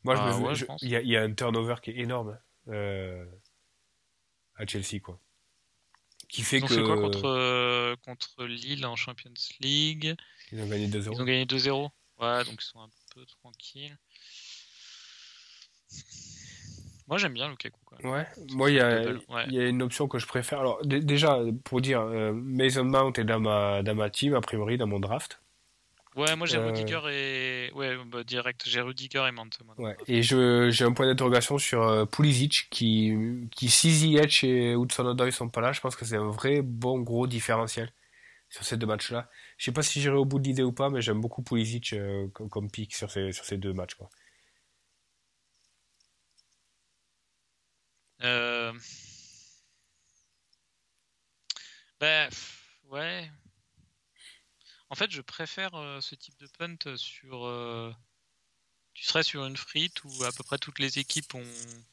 Moi, 0.04 0.14
je 0.16 0.20
Ah 0.20 0.38
me- 0.38 0.46
ouais, 0.46 0.54
je- 0.54 0.64
il 0.82 0.88
y 0.88 0.96
a, 0.96 1.00
il 1.02 1.08
y 1.08 1.16
a 1.16 1.22
un 1.22 1.32
turnover 1.34 1.76
qui 1.82 1.90
est 1.90 1.96
énorme 1.98 2.38
euh, 2.68 3.24
à 4.56 4.66
Chelsea, 4.66 5.00
quoi. 5.02 5.20
Qui 6.28 6.42
fait 6.42 6.58
Ils 6.58 6.64
ont 6.64 6.66
que 6.66 6.74
fait 6.74 6.82
quoi 6.84 6.96
contre, 6.96 7.24
euh, 7.26 7.96
contre 8.04 8.44
Lille 8.44 8.84
en 8.86 8.96
Champions 8.96 9.32
League? 9.60 10.14
Ils 10.52 10.60
ont 10.60 10.68
gagné 10.68 10.84
Ils 10.84 10.90
2-0. 10.90 11.20
ont 11.20 11.24
gagné 11.24 11.44
2-0. 11.46 11.90
Ouais, 12.18 12.44
donc 12.44 12.58
ils 12.62 12.64
sont 12.64 12.80
un 12.80 12.90
peu 13.14 13.24
tranquilles. 13.26 13.96
Moi 17.08 17.18
j'aime 17.18 17.32
bien 17.34 17.48
Lukaku. 17.48 17.78
Quoi. 17.84 17.98
Ouais, 18.10 18.26
moi 18.52 18.70
il 18.70 18.76
y 18.76 18.80
a, 18.80 19.00
Double, 19.04 19.20
ouais. 19.30 19.44
il 19.48 19.54
y 19.54 19.60
a 19.60 19.66
une 19.66 19.82
option 19.82 20.06
que 20.08 20.18
je 20.18 20.26
préfère. 20.26 20.60
Alors 20.60 20.84
dé- 20.84 21.00
déjà 21.00 21.38
pour 21.64 21.80
dire, 21.80 22.00
euh, 22.02 22.32
Mason 22.32 22.84
Mount 22.84 23.12
est 23.18 23.24
dans 23.24 23.40
ma 23.40 23.82
dans 23.82 23.94
ma 23.94 24.10
team 24.10 24.34
a 24.34 24.40
priori 24.40 24.76
dans 24.76 24.86
mon 24.86 25.00
draft. 25.00 25.40
Ouais, 26.16 26.34
moi 26.36 26.46
j'ai 26.46 26.56
Euh, 26.58 26.66
Rudiger 26.66 27.00
et. 27.10 27.72
Ouais, 27.74 27.96
bah, 28.06 28.24
direct, 28.24 28.62
j'ai 28.66 28.80
Rudiger 28.80 29.26
et 29.28 29.32
dans 29.34 29.82
Ouais. 29.82 29.96
Et 30.08 30.22
je 30.22 30.68
j'ai 30.70 30.84
un 30.84 30.92
point 30.92 31.06
d'interrogation 31.06 31.58
sur 31.58 31.82
euh, 31.82 32.04
Pulisic 32.06 32.66
qui 32.70 33.14
qui 33.52 33.68
si 33.68 33.90
Ziyech 33.92 34.42
et 34.44 34.74
Hudson-Odoi 34.74 35.30
sont 35.30 35.48
pas 35.48 35.60
là, 35.60 35.72
je 35.72 35.80
pense 35.80 35.94
que 35.96 36.04
c'est 36.04 36.16
un 36.16 36.30
vrai 36.30 36.60
bon 36.62 36.98
gros 37.00 37.26
différentiel 37.26 37.90
sur 38.50 38.64
ces 38.64 38.76
deux 38.76 38.86
matchs-là. 38.86 39.28
Je 39.58 39.66
sais 39.66 39.72
pas 39.72 39.82
si 39.82 40.00
j'irai 40.00 40.16
au 40.16 40.24
bout 40.24 40.38
de 40.40 40.44
l'idée 40.48 40.62
ou 40.64 40.72
pas, 40.72 40.88
mais 40.90 41.02
j'aime 41.02 41.20
beaucoup 41.20 41.42
Pulisic 41.42 41.92
euh, 41.92 42.26
comme, 42.34 42.48
comme 42.48 42.70
pick 42.70 42.94
sur 42.94 43.10
ces 43.10 43.30
sur 43.32 43.44
ces 43.44 43.56
deux 43.56 43.72
matchs 43.72 43.94
quoi. 43.94 44.10
Pff, 51.98 52.80
ouais. 52.90 53.30
En 54.90 54.94
fait, 54.94 55.10
je 55.10 55.22
préfère 55.22 55.74
euh, 55.74 56.00
ce 56.02 56.14
type 56.14 56.36
de 56.38 56.46
punt 56.58 56.96
sur. 56.96 57.46
euh, 57.46 57.90
Tu 58.92 59.02
serais 59.04 59.22
sur 59.22 59.46
une 59.46 59.56
frite 59.56 60.04
où 60.04 60.24
à 60.24 60.32
peu 60.32 60.44
près 60.44 60.58
toutes 60.58 60.78
les 60.78 60.98
équipes 60.98 61.34
ont. 61.34 61.84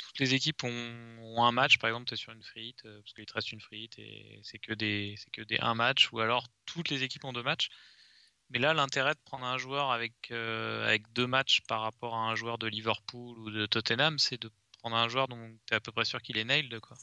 Toutes 0.00 0.18
les 0.18 0.34
équipes 0.34 0.64
ont, 0.64 1.18
ont 1.20 1.44
un 1.44 1.52
match, 1.52 1.78
par 1.78 1.88
exemple, 1.90 2.06
tu 2.08 2.14
es 2.14 2.16
sur 2.16 2.32
une 2.32 2.42
frite, 2.42 2.82
parce 2.82 3.12
qu'il 3.12 3.26
te 3.26 3.32
reste 3.34 3.52
une 3.52 3.60
frite 3.60 3.98
et 3.98 4.40
c'est 4.42 4.58
que 4.58 4.72
des 4.72 5.14
c'est 5.16 5.30
que 5.30 5.42
des 5.42 5.58
un 5.60 5.74
match, 5.74 6.10
ou 6.12 6.20
alors 6.20 6.46
toutes 6.66 6.88
les 6.90 7.02
équipes 7.04 7.24
ont 7.24 7.32
deux 7.32 7.42
matchs. 7.42 7.68
Mais 8.50 8.58
là, 8.58 8.72
l'intérêt 8.74 9.14
de 9.14 9.20
prendre 9.24 9.44
un 9.44 9.58
joueur 9.58 9.90
avec, 9.90 10.12
euh, 10.30 10.86
avec 10.86 11.12
deux 11.12 11.26
matchs 11.26 11.60
par 11.68 11.82
rapport 11.82 12.14
à 12.14 12.30
un 12.30 12.34
joueur 12.34 12.58
de 12.58 12.66
Liverpool 12.66 13.38
ou 13.38 13.50
de 13.50 13.66
Tottenham, 13.66 14.18
c'est 14.18 14.40
de 14.40 14.50
prendre 14.78 14.96
un 14.96 15.08
joueur 15.08 15.28
dont 15.28 15.50
tu 15.66 15.74
es 15.74 15.76
à 15.76 15.80
peu 15.80 15.92
près 15.92 16.04
sûr 16.04 16.22
qu'il 16.22 16.38
est 16.38 16.44
nailed. 16.44 16.80
Quoi. 16.80 16.96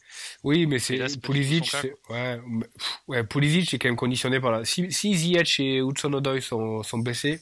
Oui, 0.44 0.66
mais 0.66 0.80
c'est 0.80 0.98
Pulisic, 1.22 1.70
cas, 1.70 1.84
ouais, 2.10 2.40
mais- 2.48 2.68
pff, 2.68 2.98
ouais, 3.08 3.24
Pulisic 3.24 3.70
c'est 3.70 3.78
quand 3.80 3.90
même 3.90 3.96
conditionné 3.98 4.40
par 4.40 4.52
là. 4.52 4.66
Si 4.66 4.92
si 4.92 5.14
Ziyech 5.14 5.60
et 5.60 5.82
Hudson-Odoi 5.82 6.42
sont 6.42 6.82
sont 6.84 7.00
blessés, 7.00 7.42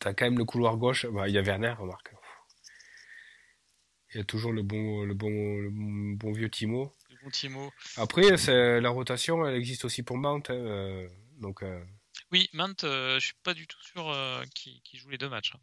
t'as 0.00 0.14
quand 0.14 0.24
même 0.24 0.38
le 0.38 0.44
couloir 0.44 0.76
gauche. 0.76 1.06
Bah, 1.06 1.28
il 1.28 1.34
y 1.34 1.38
a 1.38 1.42
Werner, 1.42 1.74
remarque. 1.78 2.12
Il 4.14 4.18
y 4.18 4.20
a 4.20 4.24
toujours 4.24 4.52
le 4.52 4.62
bon 4.62 5.04
le 5.04 5.14
bon 5.14 5.28
le 5.30 5.70
bon 6.16 6.32
vieux 6.32 6.48
Timo. 6.48 6.92
Le 7.10 7.16
bon 7.22 7.30
Timo. 7.30 7.70
Après, 7.98 8.22
la 8.80 8.88
rotation, 8.90 9.46
elle 9.46 9.54
existe 9.56 9.84
aussi 9.84 10.02
pour 10.02 10.16
Mount, 10.16 10.42
hein, 10.48 10.54
euh, 10.54 11.08
donc 11.40 11.62
euh, 11.62 11.78
Oui, 12.30 12.48
Mount, 12.52 12.84
euh, 12.84 13.18
je 13.18 13.26
suis 13.26 13.34
pas 13.42 13.52
du 13.54 13.66
tout 13.66 13.80
sûr 13.82 14.08
euh, 14.10 14.44
qu'il 14.54 14.80
qu'il 14.82 15.00
joue 15.00 15.08
les 15.08 15.18
deux 15.18 15.28
matchs. 15.28 15.52
hein. 15.54 15.60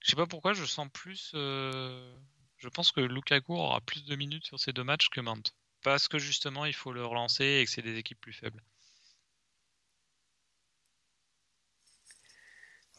Je 0.00 0.10
sais 0.10 0.16
pas 0.16 0.26
pourquoi, 0.26 0.52
je 0.52 0.66
sens 0.66 0.88
plus. 0.92 1.30
euh, 1.34 2.14
Je 2.58 2.68
pense 2.68 2.92
que 2.92 3.00
Lukaku 3.00 3.54
aura 3.56 3.80
plus 3.80 4.04
de 4.04 4.14
minutes 4.14 4.44
sur 4.44 4.60
ces 4.60 4.74
deux 4.74 4.84
matchs 4.84 5.08
que 5.08 5.20
Mount. 5.22 5.42
Parce 5.82 6.06
que 6.08 6.18
justement, 6.18 6.66
il 6.66 6.74
faut 6.74 6.92
le 6.92 7.06
relancer 7.06 7.44
et 7.46 7.64
que 7.64 7.70
c'est 7.70 7.80
des 7.82 7.96
équipes 7.96 8.20
plus 8.20 8.34
faibles. 8.34 8.62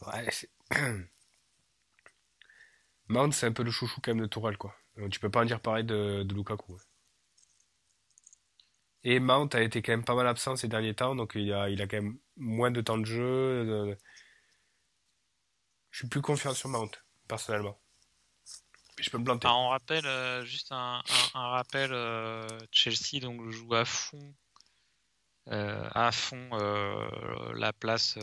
ouais, 0.06 0.30
c'est- 0.30 0.50
Mount 3.08 3.30
c'est 3.30 3.46
un 3.46 3.52
peu 3.52 3.62
le 3.62 3.70
chouchou 3.70 4.00
quand 4.00 4.10
même 4.12 4.22
de 4.22 4.26
Tourelle 4.26 4.56
quoi. 4.58 4.74
Euh, 4.98 5.08
Tu 5.08 5.20
peux 5.20 5.30
pas 5.30 5.42
en 5.42 5.44
dire 5.44 5.60
pareil 5.60 5.84
de, 5.84 6.24
de 6.24 6.34
Lukaku. 6.34 6.76
Et 9.04 9.18
Mount 9.18 9.48
a 9.54 9.62
été 9.62 9.82
quand 9.82 9.92
même 9.92 10.04
pas 10.04 10.14
mal 10.14 10.26
absent 10.26 10.56
ces 10.56 10.68
derniers 10.68 10.94
temps, 10.94 11.14
donc 11.16 11.32
il 11.34 11.52
a, 11.52 11.68
quand 11.86 11.96
même 11.96 12.18
moins 12.36 12.70
de 12.70 12.80
temps 12.80 12.98
de 12.98 13.04
jeu. 13.04 13.96
Je 15.90 15.98
suis 15.98 16.08
plus 16.08 16.22
confiant 16.22 16.54
sur 16.54 16.68
Mount, 16.68 16.90
personnellement. 17.28 17.82
Je 18.98 19.10
peux 19.10 19.18
me 19.18 19.24
planter. 19.24 19.48
Ah, 19.48 19.56
on 19.56 19.68
rappelle 19.68 20.06
euh, 20.06 20.44
juste 20.44 20.68
un, 20.70 21.02
rappel 21.34 21.92
euh, 21.92 22.46
Chelsea 22.70 23.20
donc 23.20 23.50
joue 23.50 23.74
à 23.74 23.84
fond 23.84 24.34
euh, 25.48 25.88
à 25.92 26.12
fond 26.12 26.50
la 27.54 27.72
place 27.72 28.18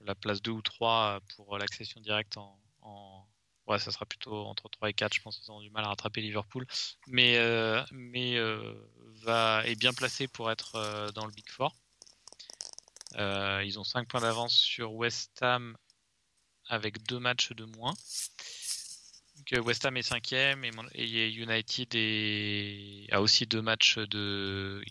la 0.00 0.14
place 0.14 0.40
2 0.40 0.52
ou 0.52 0.62
3 0.62 1.20
pour 1.36 1.58
l'accession 1.58 2.00
directe 2.00 2.38
en, 2.38 3.28
ouais 3.66 3.78
ça 3.78 3.90
sera 3.90 4.06
plutôt 4.06 4.34
entre 4.46 4.68
3 4.68 4.90
et 4.90 4.94
4 4.94 5.12
je 5.12 5.20
pense 5.20 5.38
qu'ils 5.38 5.50
ont 5.50 5.60
du 5.60 5.70
mal 5.70 5.84
à 5.84 5.88
rattraper 5.88 6.22
Liverpool 6.22 6.66
mais 7.08 7.38
mais 7.92 8.38
va 9.24 9.62
est 9.66 9.76
bien 9.76 9.92
placé 9.92 10.28
pour 10.28 10.50
être 10.50 10.76
euh, 10.76 11.10
dans 11.12 11.26
le 11.26 11.32
Big 11.32 11.48
Four. 11.48 11.74
Euh, 13.16 13.62
ils 13.64 13.78
ont 13.78 13.84
5 13.84 14.08
points 14.08 14.20
d'avance 14.20 14.54
sur 14.54 14.92
West 14.94 15.42
Ham 15.42 15.76
avec 16.68 17.02
deux 17.04 17.18
matchs 17.18 17.52
de 17.52 17.64
moins. 17.64 17.94
Que 19.46 19.58
West 19.60 19.84
Ham 19.84 19.96
est 19.96 20.02
cinquième 20.02 20.64
et, 20.64 20.70
et 20.94 21.30
United 21.30 23.12
a 23.12 23.20
aussi 23.20 23.46
deux 23.46 23.60
matchs 23.60 23.98
de 23.98 24.82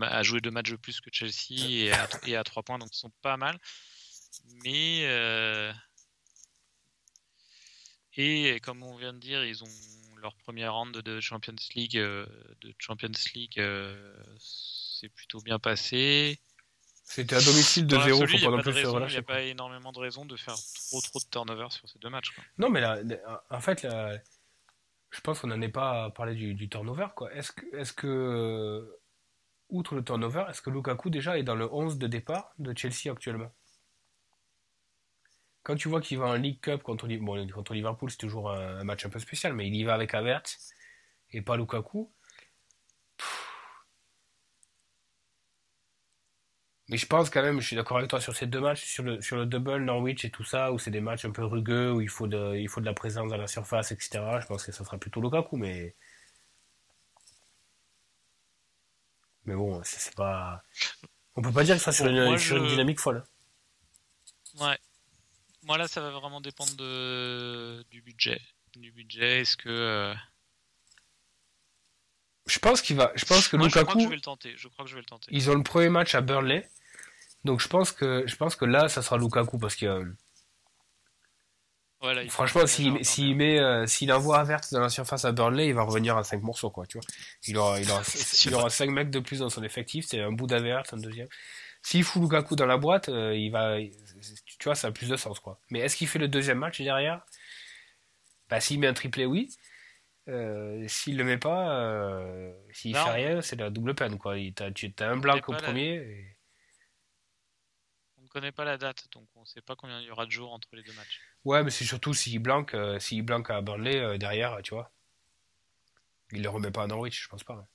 a 0.00 0.22
joué 0.22 0.40
deux 0.40 0.50
matchs 0.50 0.70
de 0.70 0.76
plus 0.76 1.00
que 1.00 1.10
Chelsea 1.12 1.84
et 1.84 1.92
à, 1.92 2.08
et 2.26 2.36
à 2.36 2.44
trois 2.44 2.62
points 2.62 2.78
donc 2.78 2.88
ils 2.92 2.98
sont 2.98 3.12
pas 3.22 3.36
mal. 3.36 3.58
Mais 4.64 5.02
euh, 5.06 5.72
et 8.16 8.58
comme 8.60 8.82
on 8.82 8.96
vient 8.96 9.12
de 9.12 9.18
dire 9.18 9.44
ils 9.44 9.62
ont 9.62 9.68
leur 10.20 10.34
première 10.36 10.74
round 10.74 10.96
de 10.96 11.20
Champions 11.20 11.54
League 11.74 11.98
euh, 11.98 12.26
de 12.60 12.74
Champions 12.78 13.08
League 13.34 13.58
euh, 13.58 14.16
c'est 14.38 15.08
plutôt 15.08 15.40
bien 15.40 15.58
passé 15.58 16.40
C'était 17.04 17.36
à 17.36 17.40
domicile 17.40 17.86
de 17.86 17.96
dans 17.96 18.02
0, 18.02 18.20
l'absolu, 18.20 18.32
faut 18.32 18.36
il 18.38 18.40
n'y 18.40 18.46
a 18.46 18.50
pas 18.50 18.56
non 18.56 18.62
pas 18.62 18.70
de 18.70 18.74
plus 18.74 18.82
se 18.82 19.08
il 19.08 19.12
n'y 19.12 19.16
a 19.16 19.22
pas 19.22 19.42
énormément 19.42 19.92
de 19.92 19.98
raisons 19.98 20.24
de 20.24 20.36
faire 20.36 20.56
trop 20.88 21.00
trop 21.00 21.18
de 21.18 21.30
turnover 21.30 21.68
sur 21.70 21.88
ces 21.88 21.98
deux 21.98 22.10
matchs 22.10 22.30
quoi. 22.30 22.44
Non, 22.58 22.70
mais 22.70 22.80
là, 22.80 23.02
là, 23.02 23.44
en 23.50 23.60
fait, 23.60 23.82
là, 23.82 24.18
je 25.10 25.20
pense 25.20 25.40
qu'on 25.40 25.48
n'en 25.48 25.60
est 25.60 25.68
pas 25.68 26.04
à 26.04 26.10
parler 26.10 26.34
du, 26.34 26.54
du 26.54 26.68
turnover, 26.68 27.08
quoi. 27.14 27.32
Est-ce 27.32 27.52
que, 27.52 27.76
est-ce 27.76 27.92
que, 27.92 28.98
outre 29.68 29.94
le 29.94 30.04
turnover, 30.04 30.44
est-ce 30.48 30.60
que 30.60 30.70
Lukaku 30.70 31.10
déjà 31.10 31.38
est 31.38 31.42
dans 31.42 31.54
le 31.54 31.72
11 31.72 31.98
de 31.98 32.06
départ 32.06 32.52
de 32.58 32.76
Chelsea 32.76 33.10
actuellement? 33.10 33.52
Quand 35.66 35.74
tu 35.74 35.88
vois 35.88 36.00
qu'il 36.00 36.18
va 36.18 36.26
en 36.26 36.34
League 36.34 36.60
Cup 36.60 36.84
contre, 36.84 37.08
bon, 37.08 37.44
contre 37.48 37.74
Liverpool, 37.74 38.08
c'est 38.08 38.18
toujours 38.18 38.52
un, 38.52 38.84
match 38.84 39.04
un 39.04 39.08
peu 39.08 39.18
spécial, 39.18 39.52
mais 39.52 39.66
il 39.66 39.74
y 39.74 39.82
va 39.82 39.94
avec 39.94 40.14
Havertz 40.14 40.72
et 41.32 41.42
pas 41.42 41.56
Lukaku. 41.56 42.08
Mais 46.88 46.96
je 46.96 47.06
pense 47.06 47.30
quand 47.30 47.42
même, 47.42 47.60
je 47.60 47.66
suis 47.66 47.74
d'accord 47.74 47.96
avec 47.98 48.08
toi 48.08 48.20
sur 48.20 48.36
ces 48.36 48.46
deux 48.46 48.60
matchs, 48.60 48.84
sur 48.84 49.02
le, 49.02 49.20
sur 49.20 49.36
le 49.36 49.44
double 49.44 49.78
Norwich 49.78 50.24
et 50.24 50.30
tout 50.30 50.44
ça, 50.44 50.72
où 50.72 50.78
c'est 50.78 50.92
des 50.92 51.00
matchs 51.00 51.24
un 51.24 51.32
peu 51.32 51.44
rugueux, 51.44 51.90
où 51.92 52.00
il 52.00 52.08
faut 52.08 52.28
de, 52.28 52.56
il 52.56 52.68
faut 52.68 52.80
de 52.80 52.86
la 52.86 52.94
présence 52.94 53.28
dans 53.28 53.36
la 53.36 53.48
surface, 53.48 53.90
etc. 53.90 54.20
Je 54.40 54.46
pense 54.46 54.64
que 54.64 54.70
ça 54.70 54.84
sera 54.84 54.98
plutôt 54.98 55.20
Lukaku, 55.20 55.56
mais. 55.56 55.96
Mais 59.46 59.54
bon, 59.56 59.80
c'est 59.82 60.14
pas. 60.14 60.62
On 61.34 61.42
peut 61.42 61.52
pas 61.52 61.64
dire 61.64 61.74
que 61.76 61.82
ça 61.82 61.90
sur, 61.90 62.06
une, 62.06 62.38
sur 62.38 62.56
une 62.56 62.68
dynamique 62.68 63.00
folle. 63.00 63.24
Ouais. 64.60 64.78
Moi 65.66 65.78
là, 65.78 65.88
ça 65.88 66.00
va 66.00 66.10
vraiment 66.10 66.40
dépendre 66.40 66.74
de... 66.76 67.84
du 67.90 68.00
budget. 68.00 68.40
Du 68.76 68.92
budget, 68.92 69.40
est-ce 69.40 69.56
que. 69.56 69.68
Euh, 69.68 70.14
je 72.46 72.60
pense 72.60 72.80
qu'il 72.80 72.94
va. 72.94 73.10
Je 73.16 73.24
pense 73.24 73.48
que 73.48 73.56
Lukaku. 73.56 73.74
Je 73.74 73.82
crois 73.82 73.94
que 73.94 74.00
je 74.00 74.08
vais 74.08 74.14
le 74.14 74.20
tenter. 74.20 74.54
Je 74.56 74.68
crois 74.68 74.84
que 74.84 74.90
je 74.90 74.94
vais 74.94 75.00
le 75.00 75.06
tenter. 75.06 75.28
Ils 75.32 75.50
ont 75.50 75.54
le 75.54 75.64
premier 75.64 75.88
match 75.88 76.14
à 76.14 76.20
Burnley. 76.20 76.68
Donc 77.44 77.60
je 77.60 77.66
pense 77.66 77.90
que 77.90 78.22
je 78.26 78.36
pense 78.36 78.54
que 78.54 78.64
là, 78.64 78.88
ça 78.88 79.02
sera 79.02 79.18
Lukaku 79.18 79.58
parce 79.58 79.74
que. 79.74 80.04
Voilà, 82.00 82.28
Franchement, 82.28 82.66
s'il 82.66 83.04
s'il 83.04 83.34
met, 83.34 83.58
euh, 83.58 83.86
s'il 83.86 84.12
envoie 84.12 84.38
Avert 84.38 84.60
dans 84.70 84.80
la 84.80 84.90
surface 84.90 85.24
à 85.24 85.32
Burnley, 85.32 85.68
il 85.68 85.74
va 85.74 85.82
revenir 85.82 86.16
à 86.16 86.22
5 86.22 86.42
morceaux, 86.42 86.70
quoi, 86.70 86.86
tu 86.86 86.98
vois. 86.98 87.06
Il 87.46 87.56
aura, 87.56 87.80
il 87.80 87.90
aura, 87.90 88.02
il 88.44 88.54
aura 88.54 88.68
5 88.68 88.90
mecs 88.90 89.10
de 89.10 89.18
plus 89.18 89.38
dans 89.38 89.48
son 89.48 89.62
effectif, 89.64 90.04
c'est 90.06 90.20
un 90.20 90.30
bout 90.30 90.46
d'Avert, 90.46 90.82
un 90.92 90.98
deuxième. 90.98 91.28
S'il 91.82 92.04
fout 92.04 92.20
Lukaku 92.20 92.54
dans 92.54 92.66
la 92.66 92.76
boîte, 92.76 93.08
euh, 93.08 93.34
il 93.34 93.50
va, 93.50 93.78
tu 94.58 94.64
vois, 94.64 94.74
ça 94.74 94.88
a 94.88 94.92
plus 94.92 95.08
de 95.08 95.16
sens, 95.16 95.40
quoi. 95.40 95.60
Mais 95.70 95.80
est-ce 95.80 95.96
qu'il 95.96 96.08
fait 96.08 96.18
le 96.18 96.28
deuxième 96.28 96.58
match 96.58 96.80
derrière? 96.80 97.24
Bah, 98.48 98.60
s'il 98.60 98.80
met 98.80 98.86
un 98.86 98.94
triplé, 98.94 99.26
oui. 99.26 99.48
Euh, 100.28 100.84
s'il 100.88 101.16
le 101.16 101.24
met 101.24 101.38
pas, 101.38 101.80
euh, 101.80 102.52
s'il 102.72 102.94
fait 102.96 103.10
rien, 103.10 103.42
c'est 103.42 103.56
la 103.56 103.70
double 103.70 103.94
peine, 103.94 104.18
quoi. 104.18 104.36
T'as, 104.54 104.70
tu 104.70 104.92
as 104.98 105.08
un 105.08 105.16
blanc 105.16 105.36
au 105.36 105.52
premier 105.52 106.36
connaît 108.36 108.52
pas 108.52 108.66
la 108.66 108.76
date, 108.76 109.08
donc 109.12 109.26
on 109.34 109.46
sait 109.46 109.62
pas 109.62 109.76
combien 109.76 109.98
il 109.98 110.08
y 110.08 110.10
aura 110.10 110.26
de 110.26 110.30
jours 110.30 110.52
entre 110.52 110.68
les 110.76 110.82
deux 110.82 110.92
matchs. 110.92 111.22
Ouais, 111.46 111.64
mais 111.64 111.70
c'est 111.70 111.86
surtout 111.86 112.12
s'il 112.12 112.38
blanque, 112.38 112.74
euh, 112.74 112.98
s'il 112.98 113.22
blanque 113.22 113.48
à 113.48 113.62
Burnley 113.62 113.96
euh, 113.98 114.18
derrière, 114.18 114.60
tu 114.62 114.74
vois. 114.74 114.92
Il 116.32 116.42
le 116.42 116.50
remet 116.50 116.70
pas 116.70 116.82
à 116.82 116.86
Norwich, 116.86 117.22
je 117.22 117.28
pense 117.30 117.44
pas. 117.44 117.54
Hein. 117.54 117.66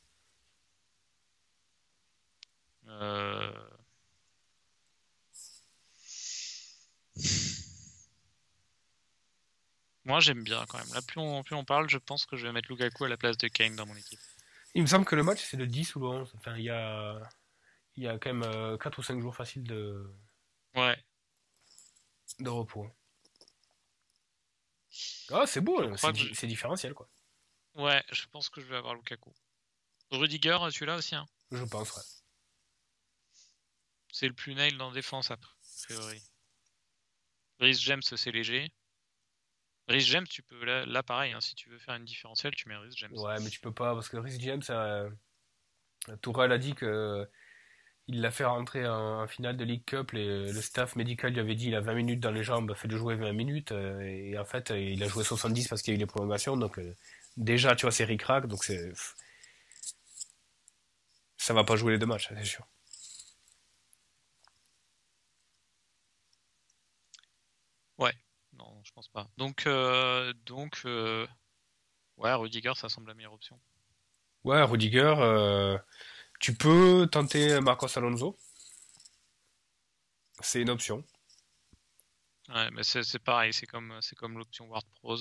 Euh. 2.89 3.51
Moi 10.05 10.19
j'aime 10.19 10.43
bien 10.43 10.65
quand 10.67 10.77
même. 10.79 10.93
Là 10.93 11.01
plus 11.01 11.19
on, 11.19 11.43
plus 11.43 11.55
on 11.55 11.63
parle, 11.65 11.89
je 11.89 11.97
pense 11.97 12.25
que 12.25 12.35
je 12.35 12.47
vais 12.47 12.53
mettre 12.53 12.71
Lukaku 12.71 13.05
à 13.05 13.09
la 13.09 13.17
place 13.17 13.37
de 13.37 13.47
Kane 13.47 13.75
dans 13.75 13.85
mon 13.85 13.95
équipe. 13.95 14.19
Il 14.73 14.81
me 14.81 14.87
semble 14.87 15.05
que 15.05 15.15
le 15.15 15.23
match 15.23 15.43
c'est 15.43 15.57
le 15.57 15.67
10 15.67 15.95
ou 15.95 15.99
le 15.99 16.07
11. 16.07 16.33
Enfin, 16.37 16.57
il 16.57 16.63
y 16.63 16.69
a, 16.69 17.19
il 17.95 18.03
y 18.03 18.07
a 18.07 18.17
quand 18.17 18.33
même 18.33 18.77
4 18.77 18.99
ou 18.99 19.03
5 19.03 19.21
jours 19.21 19.35
faciles 19.35 19.63
de, 19.63 20.11
Ouais. 20.75 20.97
De 22.39 22.49
repos. 22.49 22.89
Ah, 25.29 25.45
c'est 25.45 25.61
beau, 25.61 25.95
c'est 26.33 26.47
différentiel 26.47 26.93
quoi. 26.93 27.07
Ouais, 27.75 28.03
je 28.11 28.25
pense 28.27 28.49
que 28.49 28.59
je 28.59 28.65
vais 28.65 28.75
avoir 28.75 28.95
Lukaku. 28.95 29.33
Rudiger, 30.11 30.57
celui-là 30.71 30.97
aussi. 30.97 31.15
Hein. 31.15 31.25
Je 31.51 31.63
pense, 31.63 31.95
ouais. 31.95 32.01
C'est 34.11 34.27
le 34.27 34.33
plus 34.33 34.55
nail 34.55 34.75
dans 34.77 34.91
défense, 34.91 35.31
a 35.31 35.37
priori. 35.83 36.21
Rhys 37.59 37.79
James, 37.79 38.01
c'est 38.01 38.31
léger. 38.31 38.73
Rhys 39.91 40.01
James, 40.01 40.27
tu 40.27 40.41
peux. 40.41 40.63
Là, 40.63 41.03
pareil, 41.03 41.33
hein, 41.33 41.41
si 41.41 41.55
tu 41.55 41.69
veux 41.69 41.77
faire 41.77 41.95
une 41.95 42.05
différentielle, 42.05 42.55
tu 42.55 42.67
mets 42.69 42.75
Rhys 42.77 42.95
James. 42.97 43.11
Ouais, 43.17 43.39
mais 43.41 43.49
tu 43.49 43.59
peux 43.59 43.73
pas, 43.73 43.93
parce 43.93 44.09
que 44.09 44.17
Rhys 44.17 44.39
James, 44.39 44.63
euh, 44.69 45.09
Tourelle 46.21 46.51
a 46.51 46.57
dit 46.57 46.73
que 46.73 47.27
il 48.07 48.21
l'a 48.21 48.31
fait 48.31 48.45
rentrer 48.45 48.87
en, 48.87 49.27
finale 49.27 49.57
de 49.57 49.63
League 49.63 49.85
Cup. 49.85 50.11
le 50.13 50.51
staff 50.61 50.95
médical 50.95 51.33
lui 51.33 51.39
avait 51.39 51.55
dit 51.55 51.67
il 51.67 51.75
a 51.75 51.81
20 51.81 51.93
minutes 51.93 52.19
dans 52.19 52.31
les 52.31 52.43
jambes, 52.43 52.73
fait 52.75 52.87
de 52.87 52.97
jouer 52.97 53.15
20 53.15 53.33
minutes. 53.33 53.71
Euh, 53.71 53.99
et 54.01 54.37
en 54.37 54.45
fait, 54.45 54.71
il 54.71 55.01
a 55.03 55.07
joué 55.07 55.23
70 55.23 55.67
parce 55.67 55.81
qu'il 55.81 55.93
y 55.93 55.95
a 55.95 55.97
eu 55.97 55.99
les 55.99 56.05
prolongations. 56.05 56.57
Donc, 56.57 56.79
euh, 56.79 56.95
déjà, 57.37 57.75
tu 57.75 57.83
vois, 57.85 57.91
c'est 57.91 58.05
ric 58.05 58.23
Donc, 58.47 58.63
c'est. 58.63 58.91
Ça 61.37 61.53
va 61.53 61.63
pas 61.65 61.75
jouer 61.75 61.91
les 61.93 61.99
deux 61.99 62.05
matchs, 62.05 62.29
c'est 62.29 62.45
sûr. 62.45 62.65
Ouais, 67.97 68.13
je 68.91 68.95
pense 68.95 69.07
pas. 69.07 69.29
Donc, 69.37 69.65
euh, 69.67 70.33
donc 70.45 70.81
ouais, 70.83 72.33
Rudiger, 72.33 72.73
ça 72.75 72.89
semble 72.89 73.07
la 73.07 73.13
meilleure 73.13 73.33
option. 73.33 73.59
Ouais, 74.43 74.61
Rudiger. 74.61 75.77
Tu 76.39 76.55
peux 76.55 77.07
tenter 77.11 77.61
Marcos 77.61 77.97
Alonso. 77.97 78.37
C'est 80.41 80.61
une 80.61 80.71
option. 80.71 81.05
Ouais, 82.49 82.69
mais 82.71 82.83
c'est 82.83 83.19
pareil, 83.19 83.53
c'est 83.53 83.65
comme, 83.65 83.99
comme 84.17 84.37
l'option 84.37 84.67
Ward 84.67 84.85
Pros. 84.95 85.17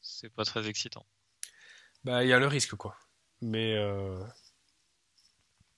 C'est 0.00 0.30
pas 0.30 0.44
très 0.44 0.68
excitant. 0.68 1.06
Bah, 2.04 2.24
il 2.24 2.28
y 2.28 2.32
a 2.32 2.38
le 2.38 2.48
risque, 2.48 2.74
quoi. 2.74 2.96
Mais. 3.40 3.74
Euh... 3.76 4.22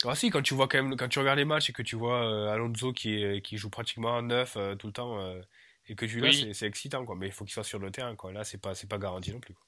Ah, 0.07 0.15
si, 0.15 0.29
quand 0.31 0.43
tu 0.43 0.55
vois 0.55 0.69
quand 0.69 0.83
même, 0.83 0.97
quand 0.97 1.09
tu 1.09 1.19
regardes 1.19 1.39
les 1.39 1.45
matchs 1.47 1.71
et 1.71 1.73
que 1.73 1.83
tu 1.83 1.97
vois 1.97 2.27
euh, 2.27 2.53
Alonso 2.53 2.93
qui, 2.93 3.41
qui 3.43 3.57
joue 3.57 3.71
pratiquement 3.71 4.21
neuf 4.21 4.57
euh, 4.57 4.75
tout 4.75 4.87
le 4.87 4.93
temps 4.93 5.19
euh, 5.19 5.41
et 5.87 5.95
que 5.95 6.07
tu 6.07 6.21
l'as, 6.21 6.33
c'est 6.55 6.67
excitant, 6.67 7.05
quoi. 7.05 7.17
Mais 7.17 7.27
il 7.27 7.33
faut 7.33 7.45
qu'il 7.45 7.53
soit 7.53 7.65
sur 7.65 7.79
le 7.79 7.91
terrain, 7.91 8.17
quoi. 8.17 8.33
Là, 8.33 8.45
c'est 8.45 8.59
pas, 8.59 8.73
pas 8.89 8.99
garanti 8.99 9.33
non 9.33 9.41
plus, 9.41 9.55
quoi. 9.55 9.65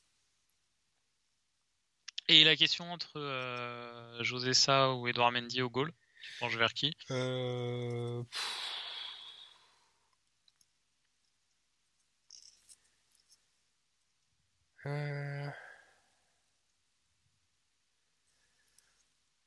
Et 2.29 2.43
la 2.45 2.57
question 2.57 2.91
entre 2.91 3.19
euh, 3.19 4.23
José 4.23 4.53
Sa 4.53 4.93
ou 4.93 5.07
Edouard 5.07 5.31
Mendy 5.31 5.63
au 5.63 5.71
goal, 5.71 5.93
tu 6.23 6.31
penches 6.41 6.57
vers 6.57 6.73
qui? 6.75 6.97
Euh... 7.11 8.23
euh 14.87 15.49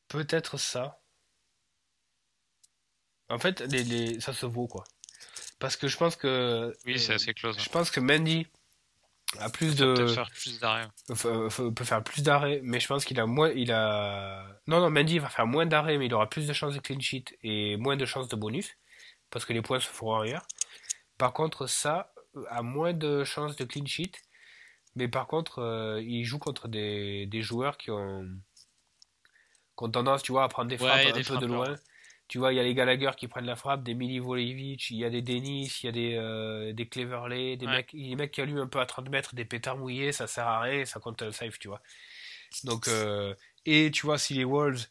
peut-être 0.07 0.57
ça. 0.57 1.01
En 3.29 3.39
fait, 3.39 3.61
les, 3.61 4.19
ça 4.19 4.33
se 4.33 4.45
vaut 4.45 4.67
quoi. 4.67 4.83
Parce 5.59 5.75
que 5.75 5.87
je 5.87 5.97
pense 5.97 6.15
que. 6.15 6.73
Oui, 6.85 6.97
c'est 6.97 7.13
assez 7.13 7.33
close. 7.33 7.59
Je 7.59 7.69
pense 7.69 7.91
que 7.91 7.99
Mendy 7.99 8.47
a 9.37 9.49
plus 9.49 9.75
de 9.75 9.93
peut 9.93 10.07
faire 10.07 10.31
plus 10.31 10.59
d'arrêts 10.59 10.87
peut 11.07 11.83
faire 11.83 12.03
plus 12.03 12.23
d'arrêts 12.23 12.61
mais 12.63 12.79
je 12.79 12.87
pense 12.87 13.05
qu'il 13.05 13.19
a 13.19 13.27
moins 13.27 13.49
il 13.51 13.71
a 13.71 14.43
non 14.65 14.79
non 14.79 14.89
Mendy 14.89 15.19
va 15.19 15.29
faire 15.29 15.45
moins 15.45 15.67
d'arrêts 15.67 15.99
mais 15.99 16.07
il 16.07 16.13
aura 16.15 16.27
plus 16.27 16.47
de 16.47 16.53
chances 16.53 16.73
de 16.73 16.79
clean 16.79 16.99
sheet 16.99 17.37
et 17.43 17.77
moins 17.77 17.95
de 17.95 18.05
chances 18.05 18.27
de 18.27 18.35
bonus 18.35 18.75
parce 19.29 19.45
que 19.45 19.53
les 19.53 19.61
points 19.61 19.79
se 19.79 19.87
feront 19.87 20.19
ailleurs 20.19 20.47
par 21.19 21.33
contre 21.33 21.67
ça 21.67 22.11
a 22.49 22.63
moins 22.63 22.93
de 22.93 23.23
chances 23.23 23.55
de 23.55 23.65
clean 23.65 23.85
sheet 23.85 24.13
mais 24.95 25.07
par 25.07 25.27
contre 25.27 25.59
euh, 25.59 26.01
il 26.01 26.23
joue 26.23 26.39
contre 26.39 26.67
des, 26.67 27.27
des 27.27 27.43
joueurs 27.43 27.77
qui 27.77 27.91
ont, 27.91 28.27
qui 29.77 29.83
ont 29.83 29.91
tendance 29.91 30.23
tu 30.23 30.31
vois 30.31 30.43
à 30.43 30.47
prendre 30.47 30.69
des 30.69 30.77
frappes 30.79 31.05
un 31.05 31.21
peu 31.21 31.37
de 31.37 31.45
loin 31.45 31.77
tu 32.29 32.37
vois, 32.37 32.53
il 32.53 32.57
y 32.57 32.59
a 32.59 32.63
les 32.63 32.75
Gallagher 32.75 33.09
qui 33.17 33.27
prennent 33.27 33.47
la 33.47 33.55
frappe, 33.55 33.81
des 33.81 33.95
Milivojevic, 33.95 34.91
il 34.91 34.97
y 34.97 35.03
a 35.03 35.09
des 35.09 35.23
Denis, 35.23 35.79
il 35.81 35.85
y 35.87 35.89
a 35.89 35.91
des, 35.91 36.15
euh, 36.15 36.73
des 36.73 36.87
Cleverley, 36.87 37.57
des, 37.57 37.65
mecs, 37.65 37.91
des 37.91 38.15
mecs 38.15 38.31
qui 38.31 38.41
allument 38.41 38.61
un 38.61 38.67
peu 38.67 38.79
à 38.79 38.85
30 38.85 39.09
mètres, 39.09 39.33
des 39.33 39.45
pétards 39.45 39.77
mouillés, 39.77 40.11
ça 40.11 40.27
sert 40.27 40.45
à 40.45 40.61
rien, 40.61 40.85
ça 40.85 40.99
compte 40.99 41.23
le 41.23 41.31
safe, 41.31 41.57
tu 41.57 41.69
vois. 41.69 41.81
Donc, 42.63 42.87
euh, 42.87 43.33
et 43.65 43.89
tu 43.89 44.05
vois, 44.05 44.19
si 44.19 44.35
les 44.35 44.43
Wolves 44.43 44.85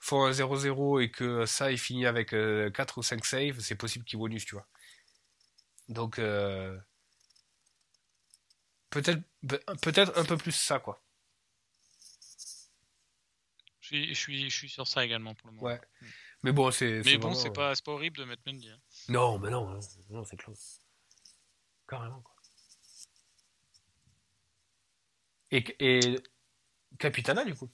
font 0.00 0.24
un 0.24 0.32
0-0 0.32 1.00
et 1.00 1.12
que 1.12 1.46
ça, 1.46 1.70
il 1.70 1.78
finit 1.78 2.06
avec 2.06 2.30
4 2.30 2.34
euh, 2.36 2.70
ou 2.96 3.02
5 3.04 3.24
saves, 3.24 3.60
c'est 3.60 3.76
possible 3.76 4.04
qu'ils 4.04 4.18
bonus, 4.18 4.44
tu 4.44 4.56
vois. 4.56 4.66
Donc, 5.88 6.16
peut-être 8.90 9.22
peut-être 9.80 10.18
un 10.18 10.24
peu 10.24 10.36
plus 10.36 10.52
ça, 10.52 10.80
quoi. 10.80 11.00
Je 13.78 13.86
suis, 13.86 14.08
je 14.08 14.20
suis, 14.20 14.50
je 14.50 14.56
suis 14.56 14.68
sur 14.68 14.88
ça 14.88 15.04
également 15.04 15.34
pour 15.34 15.50
le 15.50 15.54
moment. 15.54 15.68
Ouais. 15.68 15.80
Mm. 16.00 16.06
Mais 16.42 16.52
bon, 16.52 16.70
c'est. 16.70 17.02
Mais 17.04 17.18
bon, 17.18 17.34
c'est 17.34 17.52
pas, 17.52 17.74
pas 17.84 17.92
horrible 17.92 18.16
de 18.16 18.24
mettre 18.24 18.42
Mendy. 18.46 18.70
Hein. 18.70 18.78
Non, 19.08 19.38
mais 19.38 19.50
non, 19.50 19.78
non, 20.10 20.24
c'est 20.24 20.36
close. 20.36 20.80
Carrément, 21.86 22.20
quoi. 22.22 22.34
Et, 25.50 25.64
et 25.80 26.18
Capitana, 26.98 27.44
du 27.44 27.54
coup? 27.54 27.68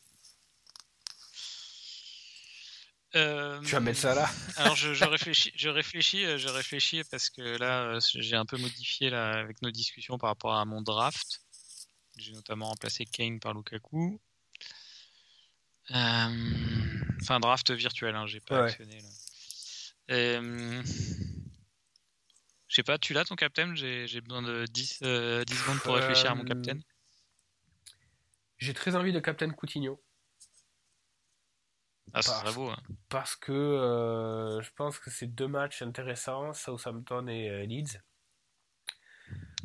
Euh... 3.15 3.61
Tu 3.63 3.73
vas 3.73 3.81
mettre 3.81 4.01
ça 4.01 4.15
là? 4.15 4.29
Alors 4.57 4.77
je, 4.77 4.93
je, 4.93 5.05
réfléchis, 5.05 5.53
je 5.57 5.69
réfléchis, 5.69 6.25
euh, 6.25 6.37
je 6.37 6.49
réfléchis 6.49 7.03
parce 7.11 7.31
que 7.31 7.41
là 7.59 7.85
euh, 7.85 8.01
j'ai 8.15 8.37
un 8.37 8.45
peu 8.45 8.59
modifié 8.59 9.09
là, 9.09 9.39
avec 9.39 9.63
nos 9.63 9.71
discussions 9.71 10.19
par 10.19 10.29
rapport 10.29 10.55
à 10.55 10.65
mon 10.67 10.83
draft. 10.83 11.41
J'ai 12.19 12.33
notamment 12.33 12.67
remplacé 12.67 13.07
Kane 13.07 13.41
par 13.41 13.55
Lukaku. 13.55 14.21
Euh, 15.93 16.29
Enfin, 17.23 17.41
draft 17.41 17.71
virtuel, 17.73 18.15
hein, 18.15 18.27
j'ai 18.27 18.41
pas 18.41 18.63
Ouais. 18.63 18.69
actionné. 18.69 18.99
Euh, 20.11 20.83
Je 22.69 22.75
sais 22.75 22.83
pas, 22.83 22.99
tu 22.99 23.13
l'as 23.15 23.25
ton 23.25 23.37
captain? 23.37 23.75
J'ai 23.75 24.21
besoin 24.21 24.43
de 24.43 24.65
10, 24.67 25.01
euh, 25.03 25.45
10 25.45 25.55
secondes 25.57 25.79
pour 25.81 25.95
réfléchir 25.95 26.31
à 26.31 26.35
mon 26.35 26.43
Euh, 26.43 26.47
captain. 26.47 26.79
J'ai 28.59 28.75
très 28.75 28.95
envie 28.97 29.13
de 29.13 29.21
Captain 29.21 29.51
Coutinho. 29.51 30.03
Ah, 32.13 32.23
ce 32.23 32.29
parce- 32.31 32.41
serait 32.43 32.55
beau. 32.55 32.71
hein. 32.71 32.79
parce 33.09 33.35
que 33.37 33.53
euh, 33.53 34.61
je 34.63 34.71
pense 34.75 34.99
que 34.99 35.11
c'est 35.11 35.27
deux 35.27 35.49
matchs 35.49 35.83
intéressants, 35.83 36.53
Southampton 36.53 37.27
et 37.29 37.49
euh, 37.51 37.65
Leeds. 37.67 38.01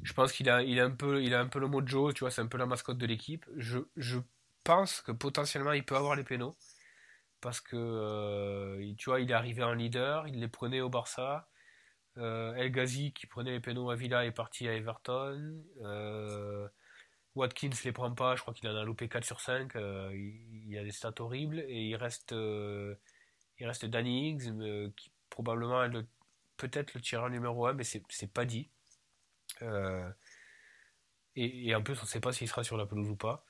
Je 0.03 0.13
pense 0.13 0.31
qu'il 0.31 0.49
a, 0.49 0.63
il 0.63 0.79
a 0.79 0.85
un 0.85 0.91
peu, 0.91 1.23
il 1.23 1.33
a 1.35 1.39
un 1.39 1.47
peu 1.47 1.59
le 1.59 1.67
mojo, 1.67 2.11
tu 2.13 2.21
vois, 2.21 2.31
c'est 2.31 2.41
un 2.41 2.47
peu 2.47 2.57
la 2.57 2.65
mascotte 2.65 2.97
de 2.97 3.05
l'équipe. 3.05 3.45
Je, 3.57 3.79
je 3.95 4.19
pense 4.63 5.01
que 5.01 5.11
potentiellement 5.11 5.73
il 5.73 5.85
peut 5.85 5.95
avoir 5.95 6.15
les 6.15 6.23
pénaux 6.23 6.55
parce 7.41 7.59
que 7.61 7.75
euh, 7.75 8.93
tu 8.97 9.09
vois, 9.09 9.19
il 9.21 9.31
est 9.31 9.33
arrivé 9.33 9.63
en 9.63 9.73
leader, 9.73 10.27
il 10.27 10.39
les 10.39 10.47
prenait 10.47 10.81
au 10.81 10.89
Barça. 10.89 11.49
Euh, 12.17 12.53
El 12.55 12.71
Ghazi 12.71 13.13
qui 13.13 13.25
prenait 13.27 13.51
les 13.51 13.59
pénaux 13.59 13.89
à 13.89 13.95
Villa 13.95 14.25
est 14.25 14.31
parti 14.31 14.67
à 14.67 14.73
Everton. 14.73 15.63
Euh, 15.81 16.67
Watkins 17.35 17.71
les 17.85 17.91
prend 17.93 18.13
pas, 18.13 18.35
je 18.35 18.41
crois 18.41 18.53
qu'il 18.53 18.69
en 18.69 18.75
a 18.75 18.83
loupé 18.83 19.09
4 19.09 19.25
sur 19.25 19.41
5. 19.41 19.75
euh, 19.75 20.11
il, 20.13 20.69
il 20.71 20.77
a 20.77 20.83
des 20.83 20.91
stats 20.91 21.13
horribles 21.19 21.59
et 21.67 21.87
il 21.89 21.95
reste, 21.95 22.31
il 22.33 23.65
reste 23.67 23.85
Danny 23.85 24.29
Higgs 24.31 24.93
qui 24.95 25.11
probablement 25.29 25.89
peut-être 26.57 26.93
le 26.93 27.01
tireur 27.01 27.29
numéro 27.29 27.65
1, 27.67 27.73
mais 27.73 27.83
c'est 27.83 28.33
pas 28.33 28.45
dit. 28.45 28.69
Et 31.35 31.73
en 31.75 31.81
plus, 31.81 31.97
on 31.97 32.01
ne 32.01 32.07
sait 32.07 32.19
pas 32.19 32.33
s'il 32.33 32.47
sera 32.47 32.63
sur 32.63 32.77
la 32.77 32.85
pelouse 32.85 33.09
ou 33.09 33.15
pas. 33.15 33.45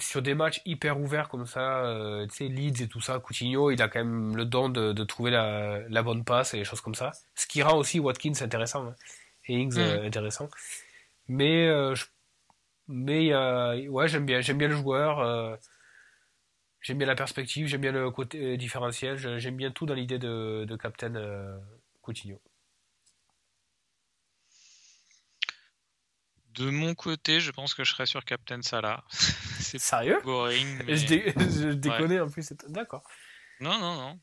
Sur 0.00 0.22
des 0.22 0.34
matchs 0.34 0.60
hyper 0.64 1.00
ouverts 1.00 1.28
comme 1.28 1.46
ça, 1.46 1.84
euh, 1.86 2.26
tu 2.28 2.36
sais, 2.36 2.48
Leeds 2.48 2.82
et 2.84 2.88
tout 2.88 3.00
ça, 3.00 3.18
Coutinho, 3.18 3.70
il 3.72 3.82
a 3.82 3.88
quand 3.88 3.98
même 3.98 4.36
le 4.36 4.44
don 4.44 4.68
de, 4.68 4.92
de 4.92 5.04
trouver 5.04 5.32
la, 5.32 5.80
la 5.88 6.02
bonne 6.04 6.24
passe 6.24 6.54
et 6.54 6.58
les 6.58 6.64
choses 6.64 6.80
comme 6.80 6.94
ça. 6.94 7.10
Ce 7.34 7.46
qui 7.48 7.62
rend 7.62 7.76
aussi 7.76 7.98
Watkins 7.98 8.32
intéressant 8.42 8.86
hein, 8.86 8.94
et 9.48 9.54
Ings 9.58 9.78
euh, 9.78 10.06
intéressant. 10.06 10.48
Mais, 11.28 11.68
euh, 11.68 11.94
je- 11.96 12.06
mais 12.88 13.32
euh, 13.32 13.88
ouais, 13.88 14.08
j'aime 14.08 14.26
bien, 14.26 14.40
j'aime 14.42 14.58
bien 14.58 14.68
le 14.68 14.76
joueur, 14.76 15.20
euh, 15.20 15.56
j'aime 16.80 16.98
bien 16.98 17.06
la 17.06 17.14
perspective, 17.14 17.66
j'aime 17.66 17.80
bien 17.82 17.92
le 17.92 18.10
côté 18.10 18.56
différentiel, 18.56 19.16
j'aime 19.38 19.56
bien 19.56 19.70
tout 19.70 19.86
dans 19.86 19.94
l'idée 19.94 20.18
de, 20.18 20.64
de 20.66 20.76
Captain 20.76 21.14
euh, 21.14 21.58
Coutinho. 22.02 22.40
De 26.54 26.70
mon 26.70 26.94
côté, 26.96 27.38
je 27.38 27.52
pense 27.52 27.72
que 27.74 27.84
je 27.84 27.92
serais 27.92 28.06
sur 28.06 28.24
Captain 28.24 28.60
Salah. 28.62 29.04
c'est 29.66 29.78
Sérieux 29.78 30.20
boring. 30.22 30.82
mais- 30.84 30.96
Je, 30.96 31.06
dé- 31.06 31.32
je 31.36 31.68
déconnais 31.72 32.20
en 32.20 32.28
plus. 32.30 32.52
D'accord. 32.68 33.02
Non, 33.60 33.78
non, 33.78 33.96
non. 33.96 34.20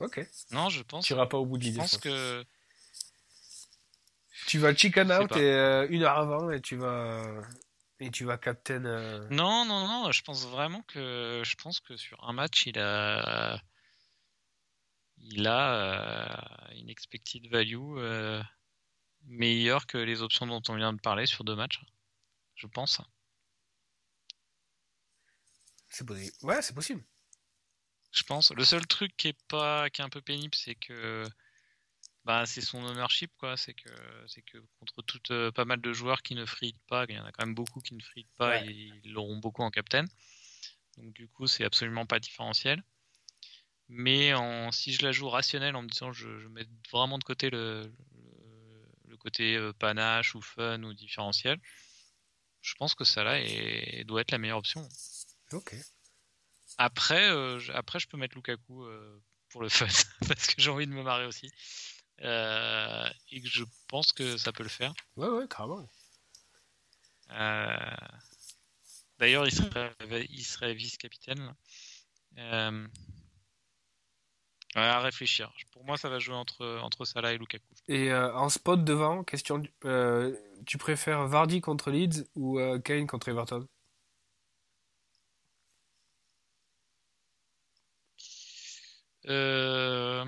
Ok. 0.00 0.20
Non, 0.52 0.68
je 0.68 0.82
pense, 0.82 1.06
Tu 1.06 1.12
iras 1.12 1.26
pas 1.26 1.38
au 1.38 1.46
bout 1.46 1.58
de 1.58 1.62
je 1.64 1.68
l'idée. 1.68 1.78
pense 1.80 1.90
je 1.92 1.96
pense. 1.96 2.02
que. 2.04 2.44
Tu 4.46 4.58
vas 4.58 4.74
chicken 4.74 5.10
out 5.12 5.36
et 5.36 5.40
euh, 5.52 5.86
une 5.90 6.04
heure 6.04 6.16
avant 6.16 6.50
et 6.50 6.60
tu 6.62 6.76
vas 6.76 7.42
et 8.00 8.10
tu 8.10 8.24
vas 8.24 8.38
captain. 8.38 8.84
euh, 8.84 9.26
Non, 9.30 9.64
non, 9.64 9.86
non, 9.86 10.12
je 10.12 10.22
pense 10.22 10.46
vraiment 10.46 10.82
que 10.82 11.42
je 11.44 11.54
pense 11.56 11.80
que 11.80 11.96
sur 11.96 12.22
un 12.24 12.32
match, 12.32 12.64
il 12.66 12.78
a 12.78 13.60
il 15.18 15.46
a 15.48 15.74
euh, 16.70 16.74
une 16.76 16.88
expected 16.88 17.46
value 17.50 17.98
euh, 17.98 18.40
meilleure 19.26 19.86
que 19.86 19.98
les 19.98 20.22
options 20.22 20.46
dont 20.46 20.62
on 20.68 20.76
vient 20.76 20.92
de 20.92 21.00
parler 21.00 21.26
sur 21.26 21.42
deux 21.44 21.56
matchs. 21.56 21.80
Je 22.54 22.66
pense. 22.68 23.00
C'est 25.88 26.06
possible. 26.06 26.32
Ouais, 26.42 26.62
c'est 26.62 26.74
possible. 26.74 27.02
Je 28.12 28.22
pense. 28.22 28.50
Le 28.52 28.64
seul 28.64 28.86
truc 28.86 29.16
qui 29.16 29.28
est 29.28 29.42
pas 29.48 29.90
qui 29.90 30.00
est 30.00 30.04
un 30.04 30.08
peu 30.08 30.20
pénible, 30.22 30.54
c'est 30.54 30.74
que 30.74 31.24
bah, 32.24 32.44
c'est 32.46 32.60
son 32.60 32.82
ownership 32.84 33.30
quoi. 33.38 33.56
C'est 33.56 33.74
que 33.74 33.90
c'est 34.26 34.42
que 34.42 34.58
contre 34.78 35.02
toute 35.02 35.30
euh, 35.30 35.50
pas 35.52 35.64
mal 35.64 35.80
de 35.80 35.92
joueurs 35.92 36.22
qui 36.22 36.34
ne 36.34 36.44
fritent 36.46 36.80
pas, 36.88 37.04
il 37.08 37.14
y 37.14 37.18
en 37.18 37.24
a 37.24 37.32
quand 37.32 37.44
même 37.46 37.54
beaucoup 37.54 37.80
qui 37.80 37.94
ne 37.94 38.02
fritent 38.02 38.34
pas, 38.36 38.50
Ouais. 38.60 38.66
et 38.66 38.72
ils 39.04 39.12
l'auront 39.12 39.36
beaucoup 39.38 39.62
en 39.62 39.70
captain. 39.70 40.04
Donc 40.96 41.12
du 41.12 41.28
coup, 41.28 41.46
c'est 41.46 41.64
absolument 41.64 42.06
pas 42.06 42.18
différentiel. 42.18 42.82
Mais 43.88 44.34
en, 44.34 44.70
si 44.72 44.92
je 44.92 45.02
la 45.02 45.12
joue 45.12 45.28
rationnelle 45.30 45.74
en 45.76 45.82
me 45.82 45.88
disant 45.88 46.12
je, 46.12 46.38
je 46.38 46.48
mets 46.48 46.66
vraiment 46.92 47.18
de 47.18 47.24
côté 47.24 47.48
le, 47.50 47.90
le, 48.14 48.88
le 49.06 49.16
côté 49.16 49.56
euh, 49.56 49.72
panache 49.72 50.34
ou 50.34 50.42
fun 50.42 50.82
ou 50.82 50.92
différentiel, 50.92 51.58
je 52.60 52.74
pense 52.74 52.94
que 52.94 53.04
ça 53.04 53.24
là 53.24 53.40
est, 53.40 54.04
doit 54.04 54.20
être 54.20 54.30
la 54.32 54.38
meilleure 54.38 54.58
option. 54.58 54.86
Ok. 55.52 55.74
Après, 56.76 57.30
euh, 57.30 57.58
je, 57.58 57.72
après, 57.72 57.98
je 57.98 58.08
peux 58.08 58.16
mettre 58.16 58.36
Lukaku 58.36 58.84
euh, 58.84 59.20
pour 59.50 59.62
le 59.62 59.68
fun, 59.68 59.86
parce 60.28 60.46
que 60.46 60.60
j'ai 60.60 60.70
envie 60.70 60.86
de 60.86 60.92
me 60.92 61.02
marrer 61.02 61.26
aussi. 61.26 61.50
Euh, 62.22 63.08
et 63.30 63.40
que 63.40 63.48
je 63.48 63.64
pense 63.88 64.12
que 64.12 64.36
ça 64.36 64.52
peut 64.52 64.64
le 64.64 64.68
faire. 64.68 64.92
Ouais, 65.16 65.28
ouais, 65.28 65.46
carrément. 65.48 65.88
Euh, 67.30 67.96
D'ailleurs, 69.18 69.46
il 69.46 69.52
serait, 69.52 69.92
il 70.30 70.44
serait 70.44 70.74
vice-capitaine. 70.74 71.54
Euh, 72.38 72.86
ouais, 74.76 74.82
à 74.82 75.00
réfléchir. 75.00 75.52
Pour 75.72 75.84
moi, 75.84 75.96
ça 75.96 76.08
va 76.08 76.18
jouer 76.18 76.36
entre, 76.36 76.78
entre 76.82 77.04
Salah 77.04 77.32
et 77.32 77.38
Lukaku. 77.38 77.64
Et 77.88 78.12
euh, 78.12 78.32
en 78.34 78.48
spot 78.48 78.84
devant, 78.84 79.24
question, 79.24 79.62
euh, 79.84 80.36
tu 80.66 80.78
préfères 80.78 81.26
Vardy 81.26 81.60
contre 81.60 81.90
Leeds 81.90 82.26
ou 82.36 82.60
euh, 82.60 82.78
Kane 82.78 83.06
contre 83.06 83.28
Everton? 83.28 83.66
Euh... 89.28 90.24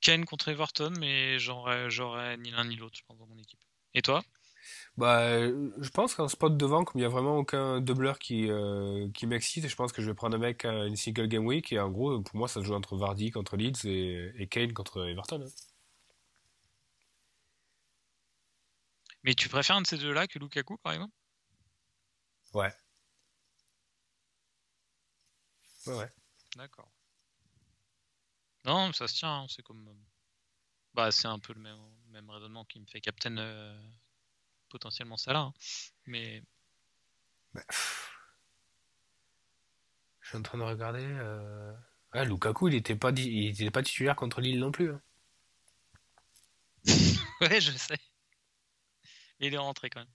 Kane 0.00 0.24
contre 0.24 0.48
Everton, 0.48 0.92
mais 0.98 1.38
j'aurais, 1.38 2.36
ni 2.38 2.50
l'un 2.50 2.64
ni 2.64 2.76
l'autre, 2.76 2.96
je 2.96 3.02
pense, 3.06 3.18
dans 3.18 3.26
mon 3.26 3.36
équipe. 3.36 3.60
Et 3.94 4.02
toi? 4.02 4.22
Bah, 4.96 5.20
euh, 5.20 5.70
je 5.78 5.88
pense 5.90 6.14
qu'en 6.14 6.28
spot 6.28 6.56
devant, 6.56 6.84
comme 6.84 6.98
il 6.98 7.02
n'y 7.02 7.06
a 7.06 7.10
vraiment 7.10 7.36
aucun 7.36 7.80
doubleur 7.80 8.18
qui, 8.18 8.50
euh, 8.50 9.10
qui 9.12 9.26
m'excite, 9.26 9.68
je 9.68 9.76
pense 9.76 9.92
que 9.92 10.00
je 10.02 10.08
vais 10.08 10.14
prendre 10.14 10.36
un 10.36 10.40
mec 10.40 10.64
à 10.64 10.86
une 10.86 10.96
single 10.96 11.28
game 11.28 11.46
week. 11.46 11.72
Et 11.72 11.78
en 11.80 11.90
gros, 11.90 12.20
pour 12.22 12.36
moi, 12.36 12.48
ça 12.48 12.60
se 12.60 12.66
joue 12.66 12.74
entre 12.74 12.96
Vardy 12.96 13.30
contre 13.30 13.56
Leeds 13.56 13.84
et, 13.86 14.32
et 14.36 14.46
Kane 14.48 14.72
contre 14.72 15.06
Everton. 15.06 15.42
hein. 15.46 15.50
Mais 19.22 19.34
tu 19.34 19.48
préfères 19.48 19.76
un 19.76 19.82
de 19.82 19.86
ces 19.86 19.98
deux-là 19.98 20.26
que 20.26 20.38
Lukaku, 20.38 20.78
par 20.78 20.92
exemple? 20.94 21.14
Ouais. 22.54 22.72
Ouais, 25.86 25.94
ouais. 25.96 26.08
D'accord. 26.56 26.90
Non, 28.64 28.92
ça 28.92 29.08
se 29.08 29.14
tient, 29.14 29.40
hein, 29.42 29.46
c'est 29.48 29.62
comme. 29.62 29.88
euh, 29.88 29.94
Bah, 30.94 31.10
c'est 31.12 31.28
un 31.28 31.38
peu 31.38 31.52
le 31.54 31.60
même, 31.60 31.78
même 32.08 32.28
raisonnement 32.30 32.64
qui 32.64 32.78
me 32.80 32.86
fait 32.86 33.00
Captain 33.00 33.36
euh, 33.38 33.78
potentiellement 34.68 35.16
Salah. 35.16 35.40
hein. 35.40 35.54
Mais 36.06 36.42
Bah. 37.54 37.62
Je 40.20 40.28
suis 40.28 40.36
en 40.38 40.42
train 40.42 40.58
de 40.58 40.62
regarder. 40.62 41.02
euh, 41.04 41.72
Ouais, 42.14 42.24
Lukaku, 42.24 42.68
il 42.68 42.74
était 42.74 42.96
pas, 42.96 43.10
il 43.12 43.48
était 43.48 43.70
pas 43.70 43.82
titulaire 43.82 44.16
contre 44.16 44.40
Lille 44.40 44.58
non 44.60 44.70
plus. 44.72 44.90
hein. 44.92 45.00
ouais, 47.40 47.60
je 47.60 47.72
sais. 47.72 47.96
Mais 49.40 49.46
il 49.48 49.54
est 49.54 49.58
rentré 49.58 49.90
quand 49.90 50.00
même. 50.00 50.08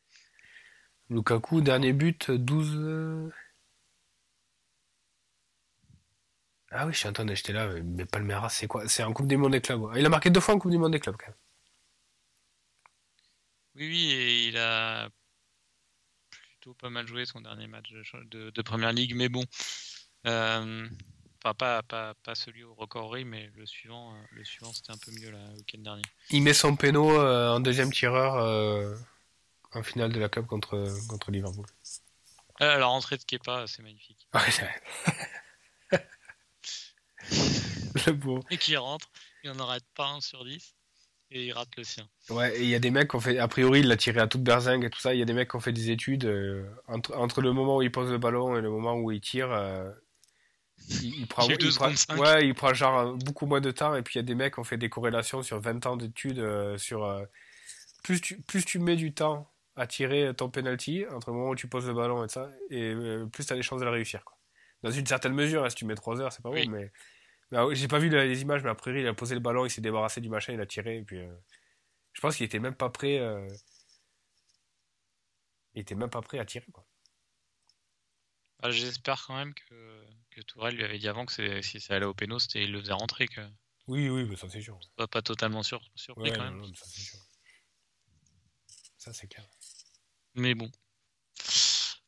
Lukaku, 1.10 1.62
dernier 1.62 1.94
but, 1.94 2.30
12. 2.32 2.76
euh, 2.76 3.32
Ah 6.76 6.86
oui, 6.86 6.94
je 6.94 7.00
suis 7.00 7.08
en 7.08 7.14
train 7.14 7.26
d'acheter 7.26 7.54
là, 7.54 7.68
mais 7.84 8.06
Palmeiras, 8.06 8.50
c'est 8.50 8.68
quoi? 8.68 8.88
C'est 8.88 9.04
en 9.04 9.14
Coupe 9.14 9.28
du 9.28 9.38
Monde 9.38 9.54
des 9.54 9.62
clubs. 9.62 9.90
Il 9.96 10.06
a 10.06 10.10
marqué 10.10 10.30
deux 10.30 10.40
fois 10.40 10.56
en 10.56 10.60
Coupe 10.60 10.72
du 10.72 10.78
Monde 10.78 10.92
des 10.92 11.00
clubs, 11.00 11.16
quand 11.18 11.28
même. 11.28 11.36
Oui, 13.76 13.88
oui, 13.88 14.12
et 14.12 14.48
il 14.48 14.58
a 14.58 15.10
plutôt 16.30 16.74
pas 16.74 16.90
mal 16.90 17.08
joué 17.08 17.26
son 17.26 17.42
dernier 17.42 17.68
match 17.68 17.92
de, 17.92 18.50
de, 18.50 18.62
Première 18.62 18.94
Ligue, 18.94 19.16
mais 19.16 19.30
bon. 19.30 19.44
Euh, 20.28 20.88
Enfin, 21.46 21.54
pas, 21.54 21.84
pas, 21.84 22.14
pas 22.24 22.34
celui 22.34 22.64
au 22.64 22.74
record 22.74 23.16
mais 23.24 23.52
le 23.56 23.68
suivant, 23.68 24.14
euh, 24.14 24.18
le 24.32 24.44
suivant 24.44 24.74
c'était 24.74 24.92
un 24.92 24.98
peu 24.98 25.12
mieux 25.12 25.30
là, 25.30 25.38
le 25.52 25.58
week-end 25.58 25.78
dernier. 25.80 26.02
Il 26.32 26.42
met 26.42 26.56
son 26.56 26.76
péno 26.76 27.12
euh, 27.12 27.52
en 27.52 27.60
deuxième 27.60 27.92
tireur 27.92 28.34
euh, 28.38 28.96
en 29.72 29.84
finale 29.84 30.12
de 30.12 30.20
la 30.20 30.28
Cup 30.28 30.48
contre, 30.48 30.88
contre 31.08 31.30
Liverpool. 31.30 31.68
La 32.60 32.84
rentrée 32.88 33.18
de 33.18 33.24
Kepa, 33.24 33.66
c'est 33.68 33.84
magnifique. 33.84 34.28
Ouais, 34.34 34.42
Le. 38.08 38.40
Et 38.52 38.58
qui 38.58 38.76
rentre, 38.78 39.10
il 39.44 39.52
n'en 39.52 39.60
arrête 39.68 39.86
pas 39.96 40.08
un 40.08 40.22
sur 40.22 40.44
10 40.46 40.76
et 41.32 41.46
il 41.48 41.52
rate 41.54 41.70
le 41.78 41.84
sien. 41.84 42.08
Ouais, 42.30 42.56
et 42.58 42.64
il 42.64 42.70
y 42.70 42.76
a 42.76 42.80
des 42.80 42.92
mecs 42.92 43.10
qui 43.10 43.16
ont 43.16 43.20
fait, 43.20 43.40
a 43.40 43.48
priori, 43.48 43.80
il 43.80 43.88
l'a 43.88 43.98
tiré 43.98 44.20
à 44.20 44.28
toute 44.28 44.44
berzingue 44.44 44.86
et 44.86 44.90
tout 44.90 45.00
ça. 45.00 45.14
Il 45.14 45.20
y 45.20 45.22
a 45.22 45.26
des 45.26 45.34
mecs 45.34 45.50
qui 45.50 45.56
ont 45.56 45.62
fait 45.62 45.74
des 45.74 45.92
études 45.92 46.26
euh, 46.26 46.64
entre, 46.88 47.16
entre 47.18 47.42
le 47.42 47.52
moment 47.52 47.78
où 47.78 47.82
il 47.82 47.92
pose 47.92 48.12
le 48.12 48.18
ballon 48.18 48.56
et 48.58 48.62
le 48.62 48.70
moment 48.70 48.96
où 48.96 49.12
il 49.12 49.22
tire. 49.22 49.52
euh, 49.52 49.90
il, 50.90 51.20
il 51.22 51.28
prend, 51.28 51.48
Il 51.48 52.20
ouais, 52.20 52.48
il 52.48 52.54
prend 52.54 52.74
genre 52.74 53.16
beaucoup 53.16 53.46
moins 53.48 53.62
de 53.62 53.72
temps. 53.72 53.96
Et 53.96 54.02
puis 54.04 54.16
il 54.16 54.18
y 54.18 54.20
a 54.20 54.24
des 54.24 54.36
mecs 54.36 54.54
qui 54.54 54.60
ont 54.60 54.64
fait 54.64 54.78
des 54.78 54.90
corrélations 54.90 55.42
sur 55.42 55.60
20 55.60 55.86
ans 55.88 55.98
d'études 55.98 56.40
euh, 56.40 56.78
sur 56.78 57.26
plus 58.04 58.22
tu 58.22 58.40
plus 58.42 58.64
tu 58.64 58.78
mets 58.80 58.96
du 58.96 59.14
temps 59.14 59.52
à 59.76 59.88
tirer 59.88 60.34
ton 60.36 60.50
penalty 60.50 61.06
entre 61.12 61.32
le 61.32 61.38
moment 61.38 61.50
où 61.50 61.56
tu 61.56 61.68
poses 61.68 61.88
le 61.88 61.94
ballon 61.94 62.24
et 62.24 62.30
ça, 62.30 62.50
et 62.70 62.94
plus 63.32 63.46
tu 63.46 63.52
as 63.52 63.56
des 63.56 63.62
chances 63.64 63.80
de 63.80 63.86
le 63.86 63.92
réussir. 63.92 64.24
Quoi. 64.24 64.38
Dans 64.84 64.92
une 64.92 65.06
certaine 65.06 65.34
mesure, 65.34 65.66
hein, 65.66 65.70
si 65.70 65.76
tu 65.76 65.86
mets 65.86 65.96
3 65.96 66.22
heures, 66.22 66.32
c'est 66.32 66.44
pas 66.44 66.50
bon, 66.52 66.70
mais, 66.70 66.92
ah 67.54 67.66
oui, 67.68 67.76
j'ai 67.76 67.88
pas 67.88 68.00
vu 68.00 68.10
les 68.10 68.42
images, 68.42 68.64
mais 68.64 68.70
a 68.70 68.76
priori, 68.76 69.02
il 69.02 69.08
a 69.08 69.14
posé 69.14 69.34
le 69.36 69.40
ballon, 69.42 69.66
il 69.66 69.70
s'est 69.70 69.82
débarrassé 69.82 70.22
du 70.22 70.30
machin, 70.30 70.54
il 70.54 70.62
a 70.62 70.66
tiré, 70.66 70.98
et 70.98 71.04
puis 71.04 71.20
euh, 71.20 71.36
je 72.14 72.22
pense 72.22 72.36
qu'il 72.38 72.46
était 72.46 72.60
même 72.60 72.76
pas 72.76 72.90
prêt. 72.90 73.20
euh, 73.20 73.48
il 75.74 75.82
était 75.82 75.96
même 75.96 76.10
pas 76.10 76.22
prêt 76.22 76.40
à 76.40 76.46
tirer. 76.46 76.72
Quoi. 76.72 76.86
Bah, 78.62 78.72
J'espère 78.72 79.24
quand 79.28 79.36
même 79.36 79.54
que, 79.54 80.06
que 80.32 80.42
Tourelle 80.42 80.76
lui 80.76 80.84
avait 80.84 80.98
dit 81.00 81.08
avant 81.08 81.26
que 81.26 81.62
si 81.62 81.80
ça 81.82 81.96
allait 81.96 82.06
au 82.06 82.14
péno, 82.14 82.40
c'était 82.40 82.64
il 82.64 82.72
le 82.72 82.80
faisait 82.80 82.94
rentrer, 82.94 83.28
que 83.28 83.42
Oui, 83.88 84.10
oui, 84.10 84.24
mais 84.26 84.36
ça 84.38 84.50
c'est 84.50 84.62
sûr. 84.62 84.80
soit 84.98 85.08
pas 85.08 85.22
totalement 85.22 85.64
sur, 85.64 85.82
surpris 85.96 86.32
Ouais, 86.32 86.38
quand 86.38 86.44
même. 86.46 86.58
non, 86.58 86.74
ça 86.74 86.86
c'est 86.88 87.02
sûr. 87.02 87.20
Ça 88.98 89.14
c'est 89.14 89.28
clair. 89.28 89.46
Mais 90.34 90.56
bon. 90.56 90.72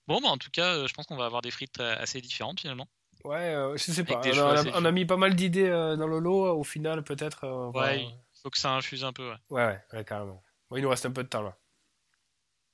Bon, 0.08 0.22
bah 0.22 0.30
en 0.30 0.38
tout 0.38 0.50
cas, 0.50 0.76
euh, 0.78 0.88
je 0.88 0.94
pense 0.94 1.06
qu'on 1.06 1.18
va 1.18 1.26
avoir 1.26 1.42
des 1.42 1.52
frites 1.52 1.80
assez 1.82 2.22
différentes 2.22 2.62
finalement. 2.62 2.88
Ouais, 3.24 3.54
euh, 3.56 3.76
je 3.78 3.92
sais 3.92 4.04
pas. 4.04 4.22
On 4.26 4.40
a, 4.40 4.80
on 4.82 4.86
a 4.86 4.92
mis 4.92 5.06
pas 5.06 5.18
mal 5.18 5.36
d'idées 5.36 5.68
euh, 5.70 5.96
dans 5.96 6.08
le 6.08 6.20
lot. 6.20 6.58
Au 6.58 6.64
final, 6.64 7.04
peut-être. 7.04 7.44
euh, 7.46 7.72
Ouais, 7.72 8.04
il 8.04 8.42
faut 8.42 8.50
que 8.50 8.58
ça 8.58 8.72
infuse 8.72 9.04
un 9.04 9.14
peu. 9.14 9.30
Ouais. 9.30 9.38
ouais, 9.50 9.66
ouais, 9.66 9.82
ouais, 9.94 10.06
carrément. 10.06 10.44
Bon, 10.70 10.78
il 10.78 10.84
nous 10.84 10.90
reste 10.90 11.06
un 11.06 11.12
peu 11.12 11.24
de 11.24 11.30
temps 11.30 11.42
là. 11.44 11.58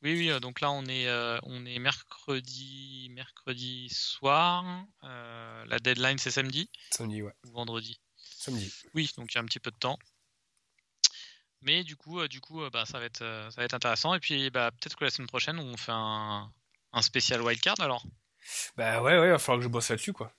Oui, 0.01 0.13
oui, 0.17 0.29
euh, 0.31 0.39
donc 0.41 0.59
là 0.59 0.69
on 0.71 0.83
est, 0.85 1.09
on 1.43 1.65
est 1.65 1.79
mercredi, 1.79 3.09
mercredi 3.11 3.87
soir. 3.89 4.65
La 5.01 5.79
deadline 5.79 6.17
c'est 6.17 6.31
samedi 6.31 6.69
Samedi, 6.91 7.21
ouais. 7.21 7.31
ou 7.47 7.51
vendredi. 7.51 7.99
Samedi. 8.17 8.71
Oui, 8.93 9.09
donc 9.17 9.31
il 9.33 9.35
y 9.35 9.37
a 9.37 9.41
un 9.41 9.45
petit 9.45 9.59
peu 9.61 9.71
de 9.71 9.77
temps. 9.77 9.97
Mais 11.61 11.85
du 11.85 11.95
coup, 11.95 12.27
du 12.27 12.41
coup, 12.41 12.61
bah, 12.71 12.85
ça 12.85 12.99
va 12.99 13.05
être, 13.05 13.19
ça 13.19 13.53
va 13.55 13.63
être 13.63 13.73
intéressant. 13.73 14.13
Et 14.13 14.19
puis, 14.19 14.49
bah, 14.49 14.71
peut-être 14.71 14.97
que 14.97 15.05
la 15.05 15.09
semaine 15.09 15.29
prochaine, 15.29 15.57
on 15.59 15.77
fait 15.77 15.93
un, 15.93 16.51
un 16.91 17.01
spécial 17.01 17.41
wildcard 17.41 17.79
alors. 17.79 18.03
Bah 18.77 19.01
ouais, 19.01 19.17
ouais, 19.19 19.27
il 19.27 19.31
va 19.31 19.39
falloir 19.39 19.59
que 19.59 19.63
je 19.63 19.69
bosse 19.69 19.89
là-dessus, 19.89 20.13
quoi. 20.13 20.33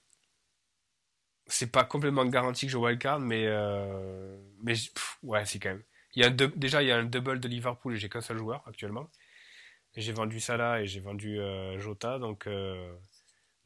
C'est 1.47 1.71
pas 1.71 1.85
complètement 1.85 2.25
garanti 2.25 2.67
que 2.67 2.73
je 2.73 2.79
wildcard, 2.79 3.21
mais. 3.21 3.47
Euh... 3.47 4.39
Mais 4.63 4.75
pff, 4.75 5.19
ouais, 5.23 5.45
c'est 5.45 5.59
quand 5.59 5.71
même. 5.71 5.85
Il 6.15 6.23
y 6.23 6.25
a 6.25 6.29
un 6.29 6.31
Déjà, 6.31 6.83
il 6.83 6.89
y 6.89 6.93
a 6.93 6.97
un 6.97 7.05
double 7.05 7.41
de 7.41 7.49
Liverpool 7.49 7.95
et 7.95 7.97
j'ai 7.99 8.09
qu'un 8.09 8.21
seul 8.23 8.39
joueur 8.39 8.63
actuellement. 8.67 9.11
J'ai 9.97 10.13
vendu 10.13 10.41
Salah 10.41 10.81
et 10.83 10.87
j'ai 10.87 11.01
vendu 11.01 11.39
euh, 11.41 11.79
Jota, 11.79 12.19
donc. 12.19 12.47
euh, 12.47 12.97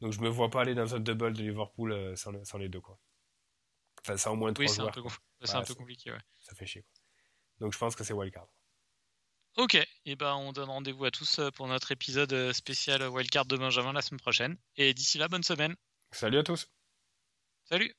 Donc 0.01 0.13
je 0.13 0.21
me 0.21 0.29
vois 0.29 0.51
pas 0.51 0.61
aller 0.63 0.75
dans 0.75 0.95
un 0.95 1.01
double 1.01 1.33
de 1.35 1.43
Liverpool 1.43 2.17
sans, 2.17 2.45
sans 2.45 2.59
les 2.59 2.69
deux, 2.69 2.81
quoi. 2.81 2.99
Enfin, 4.03 4.17
sans 4.17 4.33
au 4.33 4.37
moins 4.37 4.53
trois 4.53 4.65
Oui, 4.65 4.69
c'est 4.69 4.81
un 4.81 4.85
joueurs. 4.85 4.95
peu, 4.95 5.03
compl- 5.03 5.19
c'est 5.43 5.51
Ouais, 5.53 5.57
un 5.57 5.61
peu 5.61 5.67
c'est- 5.67 5.75
compliqué. 5.77 6.13
Ouais. 6.13 6.19
Ça 6.41 6.55
fait 6.55 6.67
chier, 6.67 6.83
quoi. 6.83 6.93
Donc 7.61 7.73
je 7.73 7.79
pense 7.79 7.97
que 7.97 8.05
c'est 8.05 8.13
wildcard. 8.15 8.47
Ok, 9.59 9.77
et 10.05 10.15
ben 10.15 10.37
on 10.37 10.53
donne 10.53 10.71
rendez-vous 10.71 11.05
à 11.05 11.11
tous 11.11 11.41
euh, 11.41 11.51
pour 11.51 11.67
notre 11.67 11.91
épisode 11.91 12.33
euh, 12.33 12.53
spécial 12.53 13.03
wildcard 13.09 13.45
de 13.45 13.57
Benjamin 13.57 13.93
la 13.93 14.03
semaine 14.03 14.21
prochaine. 14.21 14.57
Et 14.77 14.95
d'ici 14.95 15.19
là, 15.19 15.27
bonne 15.27 15.43
semaine. 15.43 15.75
Salut 16.13 16.39
à 16.39 16.45
tous! 16.45 16.69
Salut 17.65 17.93